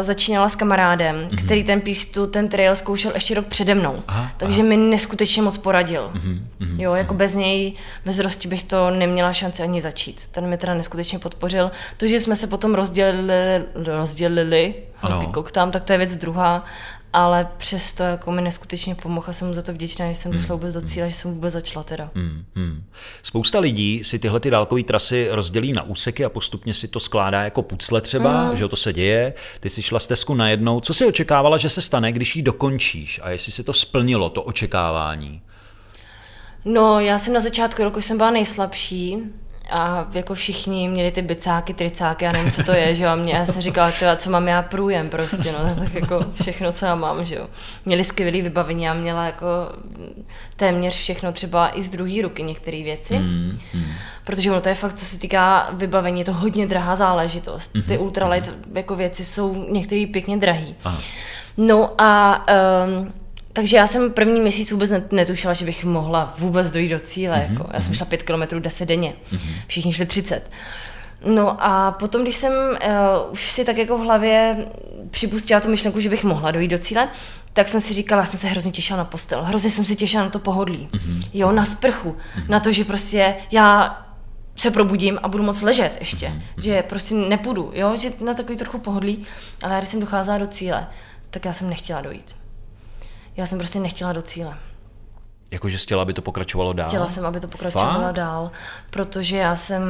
začínala 0.01 0.49
s 0.49 0.55
kamarádem, 0.55 1.15
mm-hmm. 1.15 1.45
který 1.45 1.63
ten 1.63 1.81
pístu, 1.81 2.27
ten 2.27 2.49
trail 2.49 2.75
zkoušel 2.75 3.11
ještě 3.13 3.35
rok 3.35 3.45
přede 3.45 3.75
mnou, 3.75 4.03
aha, 4.07 4.31
takže 4.37 4.59
aha. 4.59 4.69
mi 4.69 4.77
neskutečně 4.77 5.41
moc 5.41 5.57
poradil. 5.57 6.11
Mm-hmm, 6.13 6.79
jo, 6.79 6.93
jako 6.93 7.13
mm-hmm. 7.13 7.17
bez 7.17 7.33
něj, 7.33 7.73
bez 8.05 8.19
rosti 8.19 8.47
bych 8.47 8.63
to 8.63 8.89
neměla 8.89 9.33
šanci 9.33 9.63
ani 9.63 9.81
začít. 9.81 10.27
Ten 10.27 10.47
mi 10.47 10.57
teda 10.57 10.73
neskutečně 10.73 11.19
podpořil. 11.19 11.71
To, 11.97 12.07
že 12.07 12.19
jsme 12.19 12.35
se 12.35 12.47
potom 12.47 12.75
rozdělili, 12.75 13.63
rozdělili 13.75 14.73
koktám, 15.33 15.71
tak 15.71 15.83
to 15.83 15.91
je 15.91 15.97
věc 15.97 16.15
druhá, 16.15 16.63
ale 17.13 17.47
přesto 17.57 18.03
jako 18.03 18.31
mi 18.31 18.41
neskutečně 18.41 18.95
pomohl 18.95 19.25
a 19.29 19.33
jsem 19.33 19.47
mu 19.47 19.53
za 19.53 19.61
to 19.61 19.73
vděčná, 19.73 20.09
že 20.09 20.15
jsem 20.15 20.31
hmm. 20.31 20.41
došla 20.41 20.55
vůbec 20.55 20.73
do 20.73 20.81
cíle, 20.81 21.09
že 21.09 21.15
jsem 21.15 21.33
vůbec 21.33 21.53
začala 21.53 21.83
teda. 21.83 22.11
Hmm. 22.15 22.45
Hmm. 22.55 22.83
Spousta 23.23 23.59
lidí 23.59 24.03
si 24.03 24.19
tyhle 24.19 24.39
ty 24.39 24.49
dálkové 24.49 24.83
trasy 24.83 25.27
rozdělí 25.31 25.73
na 25.73 25.83
úseky 25.83 26.25
a 26.25 26.29
postupně 26.29 26.73
si 26.73 26.87
to 26.87 26.99
skládá 26.99 27.43
jako 27.43 27.61
pucle 27.61 28.01
třeba, 28.01 28.47
hmm. 28.47 28.55
že 28.55 28.67
to 28.67 28.75
se 28.75 28.93
děje. 28.93 29.33
Ty 29.59 29.69
si 29.69 29.81
šla 29.81 29.99
stezku 29.99 30.33
najednou. 30.33 30.79
Co 30.79 30.93
si 30.93 31.05
očekávala, 31.05 31.57
že 31.57 31.69
se 31.69 31.81
stane, 31.81 32.11
když 32.11 32.35
ji 32.35 32.41
dokončíš 32.41 33.19
a 33.23 33.29
jestli 33.29 33.51
si 33.51 33.63
to 33.63 33.73
splnilo, 33.73 34.29
to 34.29 34.43
očekávání? 34.43 35.41
No, 36.65 36.99
já 36.99 37.19
jsem 37.19 37.33
na 37.33 37.39
začátku 37.39 37.83
roku 37.83 38.01
jsem 38.01 38.17
byla 38.17 38.31
nejslabší, 38.31 39.17
a 39.69 40.07
jako 40.13 40.33
všichni 40.33 40.89
měli 40.89 41.11
ty 41.11 41.21
bicáky, 41.21 41.73
tricáky, 41.73 42.25
já 42.25 42.31
nevím, 42.31 42.51
co 42.51 42.63
to 42.63 42.71
je, 42.71 42.95
že 42.95 43.03
jo, 43.03 43.09
a 43.09 43.15
mě, 43.15 43.33
já 43.33 43.45
jsem 43.45 43.61
říkala, 43.61 43.91
tyhle, 43.91 44.17
co 44.17 44.29
mám 44.29 44.47
já 44.47 44.61
průjem 44.61 45.09
prostě, 45.09 45.51
no, 45.51 45.75
tak 45.83 45.93
jako 45.93 46.19
všechno, 46.41 46.71
co 46.71 46.85
já 46.85 46.95
mám, 46.95 47.23
že 47.23 47.35
jo. 47.35 47.47
Měli 47.85 48.03
skvělé 48.03 48.41
vybavení, 48.41 48.83
já 48.83 48.93
měla 48.93 49.25
jako 49.25 49.47
téměř 50.55 50.95
všechno, 50.95 51.31
třeba 51.31 51.77
i 51.77 51.81
z 51.81 51.89
druhé 51.89 52.21
ruky 52.21 52.43
některé 52.43 52.83
věci, 52.83 53.19
mm, 53.19 53.59
mm. 53.73 53.85
protože 54.23 54.51
ono 54.51 54.61
to 54.61 54.69
je 54.69 54.75
fakt, 54.75 54.93
co 54.93 55.05
se 55.05 55.19
týká 55.19 55.69
vybavení, 55.73 56.19
je 56.19 56.25
to 56.25 56.33
hodně 56.33 56.67
drahá 56.67 56.95
záležitost. 56.95 57.75
Mm-hmm. 57.75 57.83
Ty 57.83 57.97
ultralight 57.97 58.49
mm-hmm. 58.49 58.77
jako 58.77 58.95
věci 58.95 59.25
jsou 59.25 59.65
některé 59.69 60.05
pěkně 60.11 60.37
drahý. 60.37 60.75
Aha. 60.83 60.99
No 61.57 62.01
a 62.01 62.43
um, 62.87 63.13
takže 63.53 63.77
já 63.77 63.87
jsem 63.87 64.11
první 64.11 64.41
měsíc 64.41 64.71
vůbec 64.71 64.91
netušila, 65.11 65.53
že 65.53 65.65
bych 65.65 65.85
mohla 65.85 66.33
vůbec 66.37 66.71
dojít 66.71 66.89
do 66.89 66.99
cíle. 66.99 67.37
Mm-hmm. 67.37 67.51
Jako. 67.51 67.69
Já 67.73 67.81
jsem 67.81 67.89
mhm. 67.89 67.95
šla 67.95 68.05
5 68.05 68.23
km 68.23 68.59
10 68.59 68.85
denně. 68.85 69.13
Mm-hmm. 69.31 69.49
Všichni 69.67 69.93
šli 69.93 70.05
30. 70.05 70.51
No 71.25 71.63
a 71.63 71.91
potom, 71.91 72.21
když 72.21 72.35
jsem 72.35 72.53
uh, 72.53 73.31
už 73.31 73.51
si 73.51 73.65
tak 73.65 73.77
jako 73.77 73.97
v 73.97 74.01
hlavě 74.01 74.65
připustila 75.09 75.59
tu 75.59 75.69
myšlenku, 75.69 75.99
že 75.99 76.09
bych 76.09 76.23
mohla 76.23 76.51
dojít 76.51 76.67
do 76.67 76.77
cíle, 76.77 77.09
tak 77.53 77.67
jsem 77.67 77.81
si 77.81 77.93
říkala, 77.93 78.21
já 78.21 78.25
jsem 78.25 78.39
se 78.39 78.47
hrozně 78.47 78.71
těšila 78.71 78.97
na 78.97 79.05
postel, 79.05 79.43
hrozně 79.43 79.69
jsem 79.69 79.85
si 79.85 79.95
těšila 79.95 80.23
na 80.23 80.29
to 80.29 80.39
pohodlí, 80.39 80.89
mm-hmm. 80.91 81.23
jo, 81.33 81.51
na 81.51 81.65
sprchu, 81.65 82.09
mm-hmm. 82.09 82.49
na 82.49 82.59
to, 82.59 82.71
že 82.71 82.85
prostě 82.85 83.35
já 83.51 83.99
se 84.55 84.71
probudím 84.71 85.19
a 85.23 85.27
budu 85.27 85.43
moc 85.43 85.61
ležet 85.61 85.97
ještě, 85.99 86.27
mm-hmm. 86.27 86.61
že 86.61 86.83
prostě 86.83 87.15
nepůjdu, 87.15 87.71
jo, 87.73 87.95
že 87.95 88.11
na 88.25 88.33
takový 88.33 88.57
trochu 88.57 88.77
pohodlí, 88.77 89.25
ale 89.61 89.73
já 89.73 89.79
když 89.79 89.89
jsem 89.89 89.99
docházela 89.99 90.37
do 90.37 90.47
cíle, 90.47 90.87
tak 91.29 91.45
já 91.45 91.53
jsem 91.53 91.69
nechtěla 91.69 92.01
dojít. 92.01 92.35
Já 93.37 93.45
jsem 93.45 93.57
prostě 93.57 93.79
nechtěla 93.79 94.13
do 94.13 94.21
cíle. 94.21 94.57
Jakože 95.51 95.77
chtěla, 95.77 96.01
aby 96.01 96.13
to 96.13 96.21
pokračovalo 96.21 96.73
dál? 96.73 96.87
Chtěla 96.87 97.07
jsem, 97.07 97.25
aby 97.25 97.39
to 97.39 97.47
pokračovalo 97.47 98.01
Fakt? 98.01 98.15
dál, 98.15 98.51
protože 98.89 99.37
já 99.37 99.55
jsem, 99.55 99.83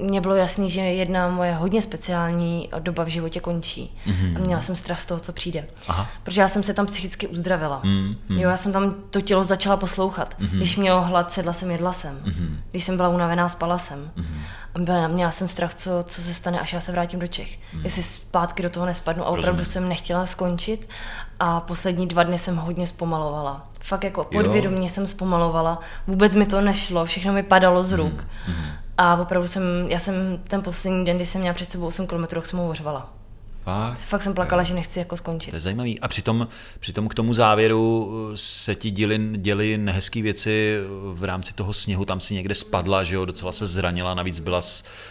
mně 0.00 0.20
bylo 0.20 0.34
jasný, 0.34 0.70
že 0.70 0.80
jedna 0.80 1.28
moje 1.28 1.54
hodně 1.54 1.82
speciální 1.82 2.70
doba 2.78 3.04
v 3.04 3.08
životě 3.08 3.40
končí. 3.40 3.98
Mm-hmm. 4.06 4.36
A 4.36 4.38
měla 4.38 4.60
jsem 4.60 4.76
strach 4.76 5.00
z 5.00 5.06
toho, 5.06 5.20
co 5.20 5.32
přijde. 5.32 5.66
Aha. 5.88 6.08
Protože 6.22 6.40
já 6.40 6.48
jsem 6.48 6.62
se 6.62 6.74
tam 6.74 6.86
psychicky 6.86 7.26
uzdravila. 7.26 7.82
Mm-hmm. 7.84 8.16
Jo, 8.28 8.50
já 8.50 8.56
jsem 8.56 8.72
tam 8.72 8.94
to 9.10 9.20
tělo 9.20 9.44
začala 9.44 9.76
poslouchat. 9.76 10.36
Mm-hmm. 10.40 10.56
Když 10.56 10.76
mělo 10.76 11.02
hlad, 11.02 11.32
sedla 11.32 11.52
jsem, 11.52 11.70
jedla 11.70 11.92
jsem. 11.92 12.18
Mm-hmm. 12.24 12.56
Když 12.70 12.84
jsem 12.84 12.96
byla 12.96 13.08
unavená, 13.08 13.48
spala 13.48 13.78
jsem. 13.78 14.10
Mm-hmm. 14.16 15.04
A 15.04 15.08
měla 15.08 15.30
jsem 15.30 15.48
strach, 15.48 15.74
co, 15.74 15.90
co 16.06 16.22
se 16.22 16.34
stane, 16.34 16.60
až 16.60 16.72
já 16.72 16.80
se 16.80 16.92
vrátím 16.92 17.20
do 17.20 17.26
Čech. 17.26 17.58
Mm-hmm. 17.58 17.80
Jestli 17.84 18.02
zpátky 18.02 18.62
do 18.62 18.70
toho 18.70 18.86
nespadnu. 18.86 19.24
A 19.24 19.26
opravdu 19.26 19.58
Rozumím. 19.58 19.72
jsem 19.72 19.88
nechtěla 19.88 20.26
skončit. 20.26 20.88
A 21.40 21.60
poslední 21.60 22.06
dva 22.06 22.22
dny 22.22 22.38
jsem 22.38 22.56
hodně 22.56 22.86
zpomalovala 22.86 23.66
fakt 23.84 24.04
jako 24.04 24.24
podvědomě 24.24 24.90
jsem 24.90 25.06
zpomalovala, 25.06 25.80
vůbec 26.06 26.36
mi 26.36 26.46
to 26.46 26.60
nešlo, 26.60 27.04
všechno 27.04 27.32
mi 27.32 27.42
padalo 27.42 27.84
z 27.84 27.92
ruk. 27.92 28.24
Mm, 28.48 28.54
mm. 28.54 28.64
A 28.98 29.16
opravdu 29.16 29.48
jsem, 29.48 29.62
já 29.88 29.98
jsem 29.98 30.14
ten 30.48 30.62
poslední 30.62 31.04
den, 31.04 31.16
kdy 31.16 31.26
jsem 31.26 31.40
měla 31.40 31.54
před 31.54 31.70
sebou 31.70 31.86
8 31.86 32.06
km, 32.06 32.24
tak 32.26 32.46
jsem 32.46 32.58
ho 32.58 32.68
ořvala. 32.68 33.12
Fakt? 33.62 33.98
Fakt 33.98 34.22
jsem 34.22 34.34
plakala, 34.34 34.62
jo. 34.62 34.66
že 34.66 34.74
nechci 34.74 34.98
jako 34.98 35.16
skončit. 35.16 35.50
To 35.50 35.56
je 35.56 35.60
zajímavý. 35.60 36.00
A 36.00 36.08
přitom, 36.08 36.48
přitom 36.80 37.08
k 37.08 37.14
tomu 37.14 37.34
závěru 37.34 38.12
se 38.34 38.74
ti 38.74 38.90
děli, 38.90 39.30
děli 39.36 39.78
nehezké 39.78 40.22
věci 40.22 40.78
v 41.12 41.24
rámci 41.24 41.54
toho 41.54 41.72
sněhu, 41.72 42.04
tam 42.04 42.20
si 42.20 42.34
někde 42.34 42.54
spadla, 42.54 43.04
že 43.04 43.14
jo, 43.14 43.24
docela 43.24 43.52
se 43.52 43.66
zranila, 43.66 44.14
navíc 44.14 44.40
byla 44.40 44.60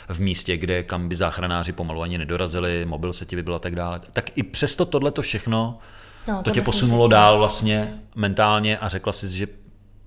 v 0.09 0.19
místě, 0.19 0.57
kde 0.57 0.83
kam 0.83 1.09
by 1.09 1.15
záchranáři 1.15 1.71
pomalu 1.71 2.01
ani 2.01 2.17
nedorazili, 2.17 2.85
mobil 2.85 3.13
se 3.13 3.25
ti 3.25 3.35
vybil 3.35 3.55
a 3.55 3.59
tak 3.59 3.75
dále. 3.75 4.01
Tak 4.11 4.37
i 4.37 4.43
přesto 4.43 4.85
tohle 4.85 5.11
to 5.11 5.21
všechno 5.21 5.79
No, 6.27 6.43
to, 6.43 6.51
tě 6.51 6.61
posunulo 6.61 7.07
dál 7.07 7.37
vlastně 7.37 7.93
mentálně 8.15 8.77
a 8.77 8.89
řekla 8.89 9.13
jsi, 9.13 9.37
že 9.37 9.47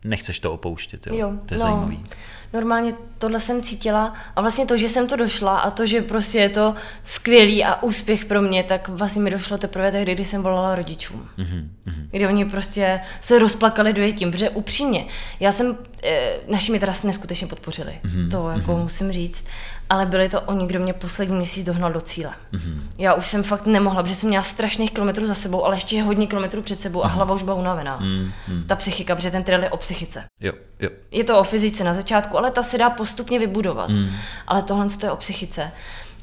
nechceš 0.04 0.40
to 0.40 0.52
opouštět. 0.52 1.06
Jo? 1.06 1.14
Jo, 1.14 1.32
to 1.46 1.54
je 1.54 1.58
no, 1.58 1.64
zajímavý. 1.64 2.04
Normálně 2.52 2.92
tohle 3.18 3.40
jsem 3.40 3.62
cítila 3.62 4.14
a 4.36 4.40
vlastně 4.40 4.66
to, 4.66 4.76
že 4.76 4.88
jsem 4.88 5.08
to 5.08 5.16
došla 5.16 5.58
a 5.58 5.70
to, 5.70 5.86
že 5.86 6.02
prostě 6.02 6.38
je 6.38 6.48
to 6.48 6.74
skvělý 7.04 7.64
a 7.64 7.82
úspěch 7.82 8.24
pro 8.24 8.42
mě, 8.42 8.62
tak 8.62 8.88
vlastně 8.88 9.22
mi 9.22 9.30
došlo 9.30 9.58
teprve 9.58 9.92
tehdy, 9.92 10.14
kdy 10.14 10.24
jsem 10.24 10.42
volala 10.42 10.74
rodičům. 10.74 11.28
Mm-hmm. 11.38 11.68
Kdy 12.10 12.26
oni 12.26 12.44
prostě 12.44 13.00
se 13.20 13.38
rozplakali 13.38 13.92
dojetím, 13.92 14.30
protože 14.30 14.50
upřímně, 14.50 15.06
já 15.40 15.52
jsem, 15.52 15.76
naši 16.48 16.72
mi 16.72 16.80
teda 16.80 16.92
neskutečně 17.04 17.46
podpořili, 17.46 18.00
mm-hmm. 18.04 18.30
to 18.30 18.50
jako 18.50 18.72
mm-hmm. 18.72 18.82
musím 18.82 19.12
říct 19.12 19.44
ale 19.90 20.06
byli 20.06 20.28
to 20.28 20.40
oni, 20.40 20.66
kdo 20.66 20.80
mě 20.80 20.92
poslední 20.92 21.36
měsíc 21.36 21.66
dohnal 21.66 21.92
do 21.92 22.00
cíle. 22.00 22.32
Mm-hmm. 22.52 22.80
Já 22.98 23.14
už 23.14 23.26
jsem 23.26 23.42
fakt 23.42 23.66
nemohla, 23.66 24.02
protože 24.02 24.14
jsem 24.14 24.28
měla 24.28 24.42
strašných 24.42 24.90
kilometrů 24.90 25.26
za 25.26 25.34
sebou, 25.34 25.64
ale 25.64 25.76
ještě 25.76 26.02
hodně 26.02 26.26
kilometrů 26.26 26.62
před 26.62 26.80
sebou 26.80 27.04
a 27.04 27.08
mm-hmm. 27.08 27.12
hlava 27.12 27.34
už 27.34 27.42
byla 27.42 27.56
unavená. 27.56 28.00
Mm-hmm. 28.00 28.66
Ta 28.66 28.76
psychika, 28.76 29.14
protože 29.14 29.30
ten 29.30 29.42
trail 29.42 29.62
je 29.62 29.70
o 29.70 29.76
psychice. 29.76 30.24
Jo, 30.40 30.52
jo. 30.80 30.90
Je 31.10 31.24
to 31.24 31.38
o 31.38 31.44
fyzice 31.44 31.84
na 31.84 31.94
začátku, 31.94 32.38
ale 32.38 32.50
ta 32.50 32.62
se 32.62 32.78
dá 32.78 32.90
postupně 32.90 33.38
vybudovat. 33.38 33.90
Mm. 33.90 34.10
Ale 34.46 34.62
tohle 34.62 34.86
to 34.86 35.06
je 35.06 35.12
o 35.12 35.16
psychice. 35.16 35.72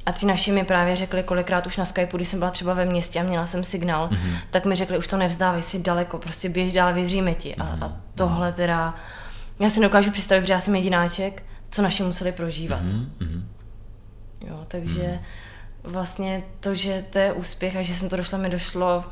A 0.05 0.11
ti 0.11 0.25
naši 0.25 0.51
mi 0.51 0.63
právě 0.63 0.95
řekli 0.95 1.23
kolikrát 1.23 1.67
už 1.67 1.77
na 1.77 1.85
Skypeu, 1.85 2.17
když 2.17 2.27
jsem 2.27 2.39
byla 2.39 2.51
třeba 2.51 2.73
ve 2.73 2.85
městě 2.85 3.19
a 3.19 3.23
měla 3.23 3.45
jsem 3.45 3.63
signál, 3.63 4.07
mm-hmm. 4.07 4.35
tak 4.49 4.65
mi 4.65 4.75
řekli, 4.75 4.97
už 4.97 5.07
to 5.07 5.17
nevzdávej 5.17 5.61
si 5.61 5.79
daleko, 5.79 6.17
prostě 6.17 6.49
běž 6.49 6.73
dál, 6.73 6.93
vyříme 6.93 7.33
ti. 7.33 7.55
A, 7.55 7.63
mm-hmm. 7.63 7.83
a 7.83 7.93
tohle 8.15 8.53
teda, 8.53 8.95
já 9.59 9.69
si 9.69 9.81
dokážu 9.81 10.11
představit, 10.11 10.47
že 10.47 10.53
já 10.53 10.59
jsem 10.59 10.75
jedináček, 10.75 11.45
co 11.71 11.81
naši 11.81 12.03
museli 12.03 12.31
prožívat. 12.31 12.83
Mm-hmm. 12.83 13.43
Jo, 14.47 14.65
takže 14.67 15.03
hmm. 15.03 15.19
vlastně 15.83 16.43
to, 16.59 16.75
že 16.75 17.05
to 17.09 17.19
je 17.19 17.33
úspěch 17.33 17.75
a 17.75 17.81
že 17.81 17.93
jsem 17.93 18.09
to 18.09 18.15
došla, 18.15 18.37
mi 18.37 18.49
došlo 18.49 19.03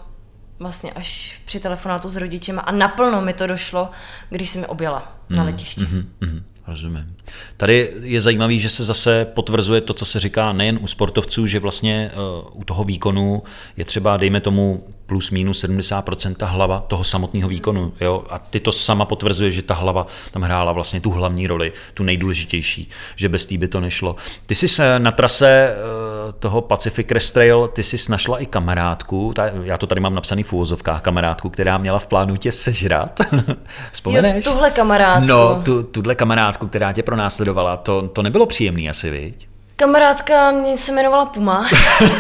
vlastně 0.60 0.92
až 0.92 1.42
při 1.46 1.60
telefonátu 1.60 2.10
s 2.10 2.16
rodičem 2.16 2.62
a 2.63 2.72
naplno 2.72 3.22
mi 3.22 3.34
to 3.34 3.48
došlo, 3.48 3.89
když 4.30 4.50
jsem 4.50 4.62
mi 4.62 4.68
objela 4.68 5.18
hmm. 5.30 5.38
na 5.38 5.44
letišti. 5.44 5.86
Hmm. 5.86 6.13
Hmm. 6.22 6.44
Rozumím. 6.68 7.16
Tady 7.58 7.94
je 8.02 8.22
zajímavý, 8.22 8.60
že 8.60 8.70
se 8.70 8.84
zase 8.84 9.26
potvrzuje 9.26 9.82
to, 9.82 9.94
co 9.94 10.06
se 10.06 10.20
říká 10.20 10.54
nejen 10.54 10.80
u 10.82 10.88
sportovců, 10.88 11.48
že 11.48 11.60
vlastně 11.60 12.12
uh, 12.13 12.62
u 12.62 12.63
toho 12.63 12.84
výkonu 12.84 13.44
je 13.78 13.86
třeba, 13.86 14.17
dejme 14.17 14.39
tomu, 14.39 14.84
plus 15.12 15.32
minus 15.32 15.63
70% 15.63 16.36
ta 16.36 16.46
hlava 16.46 16.84
toho 16.88 17.04
samotného 17.04 17.50
výkonu. 17.50 17.94
Jo? 18.02 18.24
A 18.30 18.39
ty 18.39 18.60
to 18.60 18.72
sama 18.72 19.06
potvrzuje, 19.06 19.52
že 19.52 19.62
ta 19.62 19.74
hlava 19.74 20.08
tam 20.32 20.41
hrála 20.41 20.72
vlastně 20.72 21.02
tu 21.02 21.12
hlavní 21.12 21.48
roli, 21.48 21.74
tu 21.94 22.04
nejdůležitější, 22.04 22.89
že 23.15 23.30
bez 23.30 23.46
té 23.46 23.58
by 23.58 23.67
to 23.67 23.80
nešlo. 23.80 24.15
Ty 24.46 24.56
jsi 24.56 24.67
se 24.67 25.00
na 25.00 25.12
trase 25.12 25.76
uh, 25.76 26.32
toho 26.32 26.62
Pacific 26.62 27.08
Crest 27.08 27.34
Trail, 27.34 27.67
ty 27.67 27.84
jsi 27.84 28.12
našla 28.12 28.39
i 28.39 28.46
kamarádku, 28.46 29.34
ta, 29.36 29.50
já 29.63 29.78
to 29.78 29.88
tady 29.88 30.02
mám 30.02 30.15
napsaný 30.15 30.44
v 30.44 30.54
úvozovkách, 30.54 31.02
kamarádku, 31.02 31.50
která 31.50 31.78
měla 31.78 32.00
v 32.00 32.08
plánu 32.08 32.36
tě 32.36 32.52
sežrat. 32.52 33.20
Vzpomeneš? 33.91 34.46
Jo, 34.46 34.52
tuhle 34.52 34.72
kamarádku. 34.72 35.28
No, 35.28 35.62
tu, 35.65 35.84
tuhle 35.84 36.15
kamarádku, 36.15 36.67
která 36.67 36.94
tě 36.94 37.04
pronásledovala, 37.22 37.78
to, 37.78 38.10
to 38.10 38.22
nebylo 38.22 38.46
příjemný 38.46 38.90
asi, 38.90 39.10
viď? 39.10 39.48
Kamarádka 39.76 40.52
mě 40.52 40.78
se 40.78 40.92
jmenovala 40.92 41.26
Puma. 41.26 41.70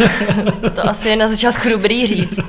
to 0.75 0.89
asi 0.89 1.09
je 1.09 1.15
na 1.15 1.27
začátku 1.27 1.69
dobrý 1.69 2.07
říct. 2.07 2.39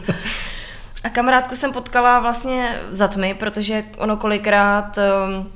A 1.05 1.09
kamarádku 1.09 1.57
jsem 1.57 1.73
potkala 1.73 2.21
vlastně 2.21 2.81
za 2.91 3.09
tmy, 3.09 3.35
protože 3.35 3.85
ono 3.99 4.17
kolikrát 4.17 4.99
um, 4.99 5.51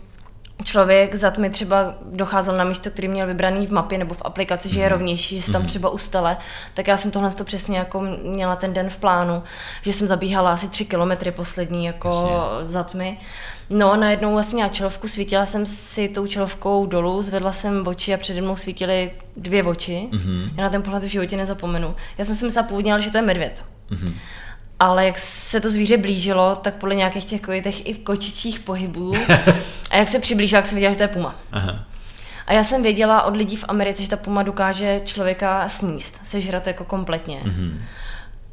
člověk 0.64 1.14
za 1.14 1.30
tmy 1.30 1.50
třeba 1.50 1.94
docházel 2.02 2.56
na 2.56 2.64
místo, 2.64 2.90
který 2.90 3.08
měl 3.08 3.26
vybraný 3.26 3.66
v 3.66 3.72
mapě 3.72 3.98
nebo 3.98 4.14
v 4.14 4.22
aplikaci, 4.24 4.68
že 4.68 4.80
je 4.80 4.86
mhm. 4.86 4.92
rovnější, 4.92 5.36
že 5.36 5.42
se 5.42 5.52
tam 5.52 5.62
mhm. 5.62 5.68
třeba 5.68 5.88
ustale, 5.88 6.36
tak 6.74 6.88
já 6.88 6.96
jsem 6.96 7.10
tohle 7.10 7.30
to 7.30 7.44
přesně 7.44 7.78
jako 7.78 8.00
měla 8.22 8.56
ten 8.56 8.72
den 8.72 8.90
v 8.90 8.96
plánu, 8.96 9.42
že 9.82 9.92
jsem 9.92 10.06
zabíhala 10.06 10.52
asi 10.52 10.68
tři 10.68 10.84
kilometry 10.84 11.30
poslední 11.30 11.84
jako 11.86 12.08
Jasně. 12.08 12.72
za 12.72 12.82
tmy. 12.82 13.18
No, 13.70 13.96
najednou 13.96 14.42
jsem 14.42 14.54
měla 14.54 14.68
čelovku, 14.68 15.08
svítila 15.08 15.46
jsem 15.46 15.66
si 15.66 16.08
tou 16.08 16.26
čelovkou 16.26 16.86
dolů, 16.86 17.22
zvedla 17.22 17.52
jsem 17.52 17.86
oči 17.86 18.14
a 18.14 18.16
přede 18.16 18.40
mnou 18.40 18.56
svítily 18.56 19.10
dvě 19.36 19.62
oči. 19.62 20.08
Mm-hmm. 20.12 20.50
Já 20.56 20.62
na 20.62 20.70
ten 20.70 20.82
pohled 20.82 21.04
v 21.04 21.06
životě 21.06 21.36
nezapomenu. 21.36 21.96
Já 22.18 22.24
jsem 22.24 22.36
si 22.36 22.44
myslela 22.44 22.68
původně, 22.68 23.00
že 23.00 23.10
to 23.10 23.18
je 23.18 23.22
medvěd. 23.22 23.64
Mm-hmm. 23.90 24.12
Ale 24.80 25.06
jak 25.06 25.18
se 25.18 25.60
to 25.60 25.70
zvíře 25.70 25.96
blížilo, 25.96 26.56
tak 26.56 26.74
podle 26.74 26.94
nějakých 26.94 27.24
těch 27.24 27.40
těch 27.62 27.86
i 27.86 27.94
kočičích 27.94 28.60
pohybů 28.60 29.12
a 29.90 29.96
jak 29.96 30.08
se 30.08 30.18
přiblížila, 30.18 30.62
tak 30.62 30.66
jsem 30.66 30.76
viděla, 30.76 30.92
že 30.92 30.96
to 30.96 31.02
je 31.02 31.08
puma. 31.08 31.34
Aha. 31.52 31.84
A 32.46 32.52
já 32.52 32.64
jsem 32.64 32.82
věděla 32.82 33.22
od 33.22 33.36
lidí 33.36 33.56
v 33.56 33.64
Americe, 33.68 34.02
že 34.02 34.08
ta 34.08 34.16
puma 34.16 34.42
dokáže 34.42 35.00
člověka 35.04 35.68
sníst, 35.68 36.20
sežrat 36.24 36.66
jako 36.66 36.84
kompletně. 36.84 37.40
Mm-hmm. 37.44 37.72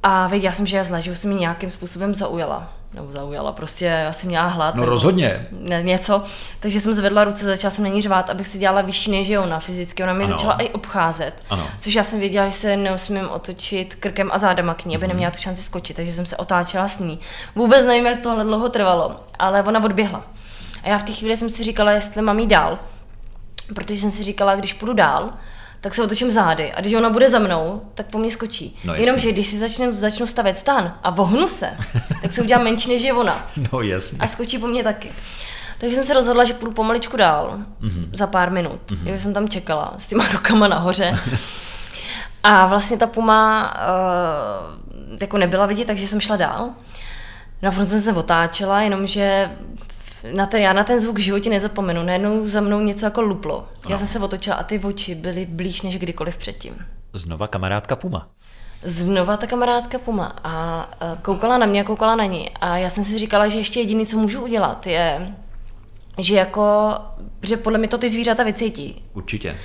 A 0.04 0.28
věděla 0.28 0.54
jsem, 0.54 0.66
že 0.66 0.78
je 0.78 0.84
zle, 0.84 1.02
že 1.02 1.12
už 1.12 1.20
jsem 1.20 1.30
mi 1.30 1.36
nějakým 1.36 1.70
způsobem 1.70 2.16
zaujala. 2.16 2.74
Nebo 2.94 3.12
zaujala, 3.12 3.52
prostě 3.52 4.06
asi 4.10 4.28
měla 4.28 4.48
hlad. 4.48 4.76
No 4.76 4.86
rozhodně. 4.86 5.48
Ne, 5.52 5.84
něco. 5.84 6.24
Takže 6.60 6.80
jsem 6.80 6.94
zvedla 6.94 7.24
ruce, 7.24 7.46
začala 7.46 7.72
jsem 7.72 7.84
na 7.84 7.90
ní 7.90 8.02
řvát, 8.02 8.30
abych 8.30 8.48
si 8.48 8.58
dělala 8.58 8.82
vyšší 8.82 9.12
než 9.12 9.30
ona 9.30 9.60
fyzicky. 9.60 10.04
Ona 10.04 10.14
mě 10.14 10.26
ano. 10.26 10.34
začala 10.34 10.54
i 10.54 10.70
obcházet. 10.70 11.44
Ano. 11.50 11.68
Což 11.80 11.94
já 11.94 12.04
jsem 12.04 12.20
věděla, 12.20 12.46
že 12.46 12.52
se 12.52 12.78
neusmím 12.78 13.30
otočit 13.30 13.96
krkem 13.96 14.30
a 14.34 14.38
zádama 14.38 14.74
k 14.74 14.86
ní, 14.86 14.96
aby 14.96 15.06
mm-hmm. 15.06 15.08
neměla 15.08 15.32
tu 15.32 15.40
šanci 15.40 15.64
skočit, 15.64 15.96
takže 15.96 16.14
jsem 16.14 16.26
se 16.26 16.38
otáčela 16.38 16.88
s 16.88 17.00
ní. 17.00 17.20
Vůbec 17.56 17.86
nevím, 17.86 18.06
jak 18.06 18.20
tohle 18.20 18.44
dlouho 18.44 18.70
trvalo, 18.70 19.16
ale 19.40 19.64
ona 19.64 19.84
odběhla. 19.84 20.24
A 20.84 20.90
já 20.90 20.98
v 20.98 21.04
té 21.04 21.12
chvíli 21.12 21.38
jsem 21.38 21.50
si 21.50 21.64
říkala, 21.64 21.92
jestli 21.92 22.22
mám 22.22 22.40
jít 22.40 22.48
dál, 22.48 22.80
protože 23.76 24.00
jsem 24.00 24.12
si 24.12 24.24
říkala, 24.24 24.56
když 24.56 24.74
půjdu 24.74 24.94
dál, 24.94 25.34
tak 25.84 25.96
se 25.96 26.04
otočím 26.04 26.32
zády 26.32 26.74
a 26.74 26.82
když 26.82 26.94
ona 26.94 27.10
bude 27.10 27.30
za 27.30 27.40
mnou, 27.40 27.82
tak 27.96 28.06
po 28.06 28.18
mně 28.18 28.32
skočí. 28.32 28.80
No, 28.84 28.96
Jenomže 28.96 29.32
když 29.32 29.48
si 29.48 29.60
začnu, 29.60 29.92
začnu 29.92 30.28
stavět 30.28 30.58
stan 30.58 30.98
a 31.04 31.10
vohnu 31.10 31.48
se, 31.48 31.70
tak 32.22 32.34
se 32.34 32.42
udělám 32.42 32.64
menší 32.64 32.90
než 32.90 33.02
je 33.02 33.14
ona. 33.14 33.50
No 33.72 33.82
jasně. 33.82 34.20
A 34.22 34.28
skočí 34.28 34.58
po 34.58 34.68
mně 34.68 34.84
taky. 34.84 35.12
Takže 35.78 35.96
jsem 35.96 36.06
se 36.06 36.14
rozhodla, 36.14 36.44
že 36.44 36.54
půjdu 36.54 36.72
pomaličku 36.72 37.18
dál, 37.18 37.58
mm-hmm. 37.82 38.10
za 38.14 38.28
pár 38.28 38.52
minut. 38.52 38.80
Mm-hmm. 38.88 39.08
Já 39.08 39.18
jsem 39.18 39.34
tam 39.34 39.50
čekala 39.50 39.94
s 39.98 40.08
těma 40.08 40.28
rukama 40.32 40.68
nahoře. 40.68 41.20
a 42.44 42.66
vlastně 42.68 42.98
ta 42.98 43.08
puma 43.08 43.74
uh, 43.74 45.18
jako 45.22 45.38
nebyla 45.38 45.66
vidět, 45.66 45.88
takže 45.88 46.08
jsem 46.08 46.22
šla 46.22 46.36
dál. 46.36 46.70
Na 47.62 47.72
no 47.78 47.86
jsem 47.86 48.02
se 48.02 48.14
otáčela, 48.14 48.82
jenomže 48.82 49.52
na 50.32 50.46
ten, 50.46 50.62
já 50.62 50.74
na 50.74 50.84
ten 50.84 51.00
zvuk 51.00 51.18
v 51.18 51.22
životě 51.22 51.50
nezapomenu. 51.50 52.04
Najednou 52.04 52.46
za 52.46 52.62
mnou 52.62 52.80
něco 52.80 53.06
jako 53.06 53.22
luplo. 53.22 53.68
Já 53.86 53.92
no. 53.92 53.98
jsem 53.98 54.08
se 54.08 54.20
otočila 54.20 54.56
a 54.56 54.64
ty 54.64 54.80
oči 54.80 55.16
byly 55.16 55.46
blíž 55.46 55.82
než 55.82 55.98
kdykoliv 55.98 56.38
předtím. 56.38 56.76
Znova 57.14 57.48
kamarádka 57.48 57.96
Puma. 57.96 58.28
Znova 58.84 59.38
ta 59.38 59.48
kamarádka 59.48 60.00
Puma 60.00 60.36
a 60.44 60.88
koukala 61.22 61.58
na 61.58 61.66
mě 61.66 61.82
a 61.82 61.84
koukala 61.84 62.16
na 62.16 62.26
ní. 62.26 62.50
A 62.50 62.78
já 62.78 62.90
jsem 62.90 63.06
si 63.06 63.18
říkala, 63.18 63.48
že 63.48 63.58
ještě 63.58 63.80
jediný, 63.80 64.06
co 64.06 64.18
můžu 64.18 64.42
udělat, 64.42 64.88
je, 64.88 65.36
že 66.18 66.36
jako, 66.36 66.94
že 67.42 67.58
podle 67.58 67.80
mě 67.80 67.88
to 67.88 67.98
ty 67.98 68.10
zvířata 68.10 68.44
vycítí. 68.44 69.04
Určitě. 69.14 69.58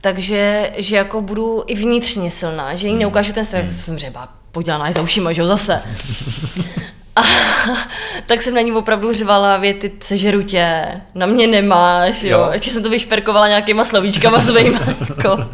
takže 0.00 0.72
že 0.76 0.96
jako 0.96 1.22
budu 1.22 1.64
i 1.66 1.74
vnitřně 1.74 2.30
silná, 2.30 2.74
že 2.74 2.88
jí 2.88 2.94
neukážu 2.94 3.32
ten 3.32 3.44
strach, 3.44 3.72
jsem 3.72 3.96
třeba 3.96 4.28
podělaná 4.52 4.92
za 4.92 5.02
ušima, 5.02 5.32
že 5.32 5.42
jo, 5.42 5.46
zase. 5.46 5.82
A, 7.20 7.24
tak 8.26 8.42
jsem 8.42 8.54
na 8.54 8.60
ní 8.60 8.72
opravdu 8.72 9.12
řvala 9.12 9.56
věty, 9.56 9.92
sežeru 10.00 10.42
tě, 10.42 10.86
na 11.14 11.26
mě 11.26 11.46
nemáš, 11.46 12.22
jo. 12.22 12.38
jo. 12.38 12.48
Ještě 12.52 12.70
jsem 12.70 12.82
to 12.82 12.90
vyšperkovala 12.90 13.48
nějakýma 13.48 13.84
slovíčkama 13.84 14.38
svýma, 14.40 14.80
jako. 15.08 15.50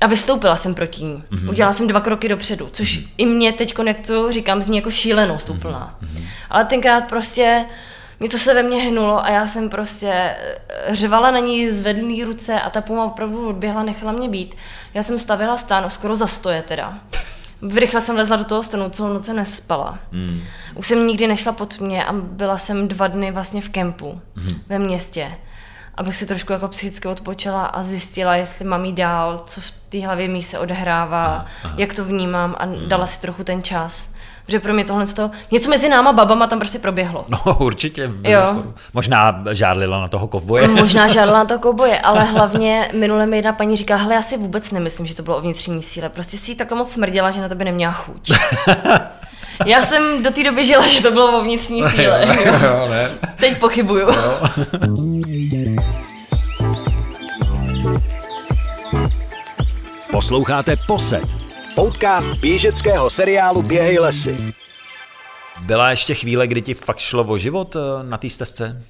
A 0.00 0.06
vystoupila 0.06 0.56
jsem 0.56 0.74
proti 0.74 1.04
ní. 1.04 1.22
Mm-hmm. 1.30 1.48
Udělala 1.48 1.72
jsem 1.72 1.86
dva 1.86 2.00
kroky 2.00 2.28
dopředu, 2.28 2.68
což 2.72 2.98
mm-hmm. 2.98 3.08
i 3.16 3.26
mě 3.26 3.52
teď, 3.52 3.74
jak 3.86 4.00
to 4.00 4.32
říkám, 4.32 4.62
zní 4.62 4.76
jako 4.76 4.90
šílenost 4.90 5.50
úplná. 5.50 5.98
Mm-hmm. 6.02 6.24
Ale 6.50 6.64
tenkrát 6.64 7.00
prostě 7.00 7.64
něco 8.20 8.38
se 8.38 8.54
ve 8.54 8.62
mně 8.62 8.82
hnulo 8.82 9.24
a 9.24 9.30
já 9.30 9.46
jsem 9.46 9.68
prostě 9.68 10.10
eh, 10.12 10.36
řvala 10.88 11.30
na 11.30 11.38
ní 11.38 11.70
zvedlý 11.70 12.24
ruce 12.24 12.60
a 12.60 12.70
ta 12.70 12.80
puma 12.80 13.04
opravdu 13.04 13.48
odběhla, 13.48 13.82
nechala 13.82 14.12
mě 14.12 14.28
být. 14.28 14.54
Já 14.94 15.02
jsem 15.02 15.18
stavila 15.18 15.56
stán, 15.56 15.90
skoro 15.90 16.16
za 16.16 16.26
stoje 16.26 16.62
teda. 16.62 16.98
Rychle 17.74 18.00
jsem 18.00 18.16
lezla 18.16 18.36
do 18.36 18.44
toho 18.44 18.62
stanu, 18.62 18.90
celou 18.90 19.12
noc 19.12 19.28
nespala. 19.28 19.98
Mm. 20.12 20.40
Už 20.74 20.86
jsem 20.86 21.06
nikdy 21.06 21.26
nešla 21.26 21.52
pod 21.52 21.80
mě 21.80 22.04
a 22.04 22.12
byla 22.12 22.58
jsem 22.58 22.88
dva 22.88 23.06
dny 23.06 23.30
vlastně 23.30 23.60
v 23.60 23.68
kempu 23.68 24.20
mm. 24.36 24.60
ve 24.68 24.78
městě 24.78 25.32
abych 25.98 26.16
si 26.16 26.26
trošku 26.26 26.52
jako 26.52 26.68
psychicky 26.68 27.08
odpočala 27.08 27.66
a 27.66 27.82
zjistila, 27.82 28.36
jestli 28.36 28.64
mám 28.64 28.84
jít 28.84 28.92
dál, 28.92 29.38
co 29.38 29.60
v 29.60 29.70
té 29.88 30.06
hlavě 30.06 30.28
mi 30.28 30.42
se 30.42 30.58
odehrává, 30.58 31.26
aha, 31.26 31.46
aha. 31.64 31.74
jak 31.78 31.94
to 31.94 32.04
vnímám 32.04 32.56
a 32.58 32.64
hmm. 32.64 32.88
dala 32.88 33.06
si 33.06 33.20
trochu 33.20 33.44
ten 33.44 33.62
čas. 33.62 34.10
Protože 34.48 34.60
pro 34.60 34.74
mě 34.74 34.84
tohle 34.84 35.06
to, 35.06 35.30
něco 35.50 35.70
mezi 35.70 35.88
náma 35.88 36.12
babama 36.12 36.46
tam 36.46 36.58
prostě 36.58 36.78
proběhlo. 36.78 37.24
No 37.28 37.56
určitě, 37.58 38.10
jo. 38.24 38.62
Možná 38.94 39.44
žádlila 39.52 40.00
na 40.00 40.08
toho 40.08 40.28
kovboje. 40.28 40.68
Možná 40.68 41.08
žádlila 41.14 41.38
na 41.38 41.44
toho 41.44 41.60
kovboje, 41.60 41.98
ale 41.98 42.24
hlavně 42.24 42.90
minule 42.94 43.26
mi 43.26 43.36
jedna 43.36 43.52
paní 43.52 43.76
říká, 43.76 43.96
hele, 43.96 44.14
já 44.14 44.22
si 44.22 44.36
vůbec 44.36 44.70
nemyslím, 44.70 45.06
že 45.06 45.14
to 45.14 45.22
bylo 45.22 45.36
o 45.36 45.40
vnitřní 45.40 45.82
síle. 45.82 46.08
Prostě 46.08 46.36
si 46.36 46.50
jí 46.50 46.56
takhle 46.56 46.78
moc 46.78 46.92
smrděla, 46.92 47.30
že 47.30 47.40
na 47.40 47.48
tebe 47.48 47.64
neměla 47.64 47.92
chuť. 47.92 48.32
Já 49.66 49.82
jsem 49.82 50.22
do 50.22 50.30
té 50.30 50.44
doby 50.44 50.64
žila, 50.64 50.86
že 50.86 51.02
to 51.02 51.10
bylo 51.10 51.38
o 51.38 51.42
vnitřní 51.42 51.82
síle. 51.82 52.24
Jo, 52.46 52.52
jo, 52.62 52.88
ne. 52.90 53.10
Teď 53.36 53.58
pochybuju. 53.58 54.08
Jo. 54.08 54.40
Posloucháte 60.10 60.76
Poset, 60.86 61.24
podcast 61.78 62.30
běžeckého 62.30 63.10
seriálu 63.10 63.62
Běhej 63.62 63.98
lesy. 63.98 64.54
Byla 65.60 65.90
ještě 65.90 66.14
chvíle, 66.14 66.46
kdy 66.46 66.62
ti 66.62 66.74
fakt 66.74 66.98
šlo 66.98 67.24
o 67.24 67.38
život 67.38 67.76
eh, 67.76 68.02
na 68.02 68.18
té 68.18 68.30
stezce? 68.30 68.82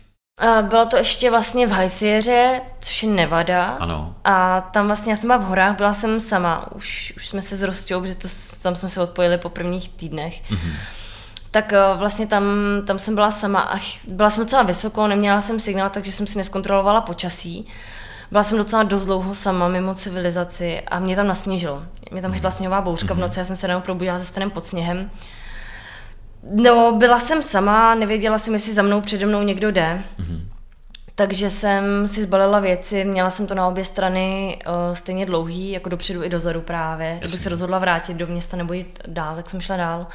Bylo 0.63 0.87
to 0.87 0.97
ještě 0.97 1.31
vlastně 1.31 1.67
v 1.67 1.71
Hajsieře, 1.71 2.61
což 2.81 3.03
je 3.03 3.09
Nevada. 3.09 3.65
Ano. 3.67 4.15
A 4.25 4.61
tam 4.61 4.87
vlastně, 4.87 5.13
já 5.13 5.17
jsem 5.17 5.29
byla 5.29 5.39
v 5.39 5.45
horách, 5.45 5.77
byla 5.77 5.93
jsem 5.93 6.21
sama. 6.21 6.73
Už, 6.75 7.13
už 7.17 7.29
jsme 7.29 7.43
se 7.43 7.57
s 7.57 7.63
Rostou, 7.63 8.01
protože 8.01 8.15
to, 8.15 8.29
tam 8.63 8.75
jsme 8.75 8.89
se 8.89 9.01
odpojili 9.01 9.39
po 9.39 9.49
prvních 9.49 9.89
týdnech. 9.89 10.51
Mm-hmm. 10.51 10.73
Tak 11.51 11.73
eh, 11.73 11.79
vlastně 11.97 12.27
tam, 12.27 12.45
tam 12.87 12.99
jsem 12.99 13.15
byla 13.15 13.31
sama 13.31 13.61
a 13.61 13.79
byla 14.09 14.31
jsem 14.31 14.45
docela 14.45 14.63
vysoko, 14.63 15.07
neměla 15.07 15.41
jsem 15.41 15.61
signál, 15.61 15.91
takže 15.91 16.13
jsem 16.13 16.27
si 16.27 16.39
neskontrolovala 16.39 17.01
počasí. 17.01 17.69
Byla 18.31 18.43
jsem 18.43 18.59
docela 18.59 18.83
dost 18.83 19.05
dlouho 19.05 19.35
sama 19.35 19.69
mimo 19.69 19.95
civilizaci 19.95 20.81
a 20.81 20.99
mě 20.99 21.17
tam 21.17 21.27
nasněžilo. 21.27 21.83
Mě 22.11 22.23
tam 22.23 22.33
chytla 22.33 22.51
sněhová 22.51 22.81
bouřka 22.81 23.15
v 23.15 23.17
mhm. 23.17 23.21
noci, 23.21 23.39
já 23.39 23.45
jsem 23.45 23.57
se 23.57 23.67
ráno 23.67 23.81
probudila 23.81 24.19
se 24.19 24.25
stanem 24.25 24.51
pod 24.51 24.67
sněhem. 24.67 25.11
No, 26.43 26.93
byla 26.93 27.21
jsem 27.21 27.43
sama, 27.43 27.95
nevěděla 27.95 28.39
jsem, 28.39 28.55
jestli 28.55 28.73
za 28.73 28.83
mnou 28.83 29.01
přede 29.01 29.27
mnou 29.27 29.43
někdo 29.43 29.71
jde. 29.71 30.03
Mm-hmm. 30.21 30.41
Takže 31.15 31.51
jsem 31.51 32.09
si 32.09 32.23
zbalila 32.23 32.61
věci, 32.61 33.05
měla 33.05 33.31
jsem 33.31 33.47
to 33.47 33.55
na 33.55 33.69
obě 33.69 33.85
strany 33.85 34.59
uh, 34.67 34.95
stejně 34.95 35.27
dlouhý, 35.27 35.71
jako 35.71 35.89
dopředu 35.89 36.25
i 36.25 36.29
dozadu 36.29 36.61
právě. 36.61 37.17
Kdybych 37.19 37.41
se 37.41 37.49
rozhodla 37.49 37.79
vrátit 37.79 38.15
do 38.15 38.27
města 38.27 38.57
nebo 38.57 38.73
jít 38.73 39.01
dál, 39.07 39.37
tak 39.37 39.51
jsem 39.51 39.61
šla 39.61 39.77
dál. 39.77 40.07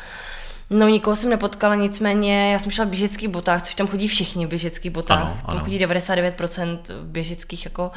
No, 0.74 0.88
nikoho 0.88 1.16
jsem 1.16 1.30
nepotkala, 1.30 1.76
nicméně 1.76 2.52
já 2.52 2.60
jsem 2.60 2.72
šla 2.72 2.86
v 2.86 2.88
běžeckých 2.88 3.30
botách, 3.30 3.62
což 3.62 3.76
tam 3.76 3.88
chodí 3.88 4.08
všichni 4.08 4.46
v 4.46 4.50
běžeckých 4.50 4.92
botách. 4.92 5.22
Ano, 5.22 5.38
ano. 5.44 5.54
Tam 5.54 5.60
chodí 5.60 5.80
99% 5.80 6.80
běžeckých 7.04 7.66
jako 7.66 7.92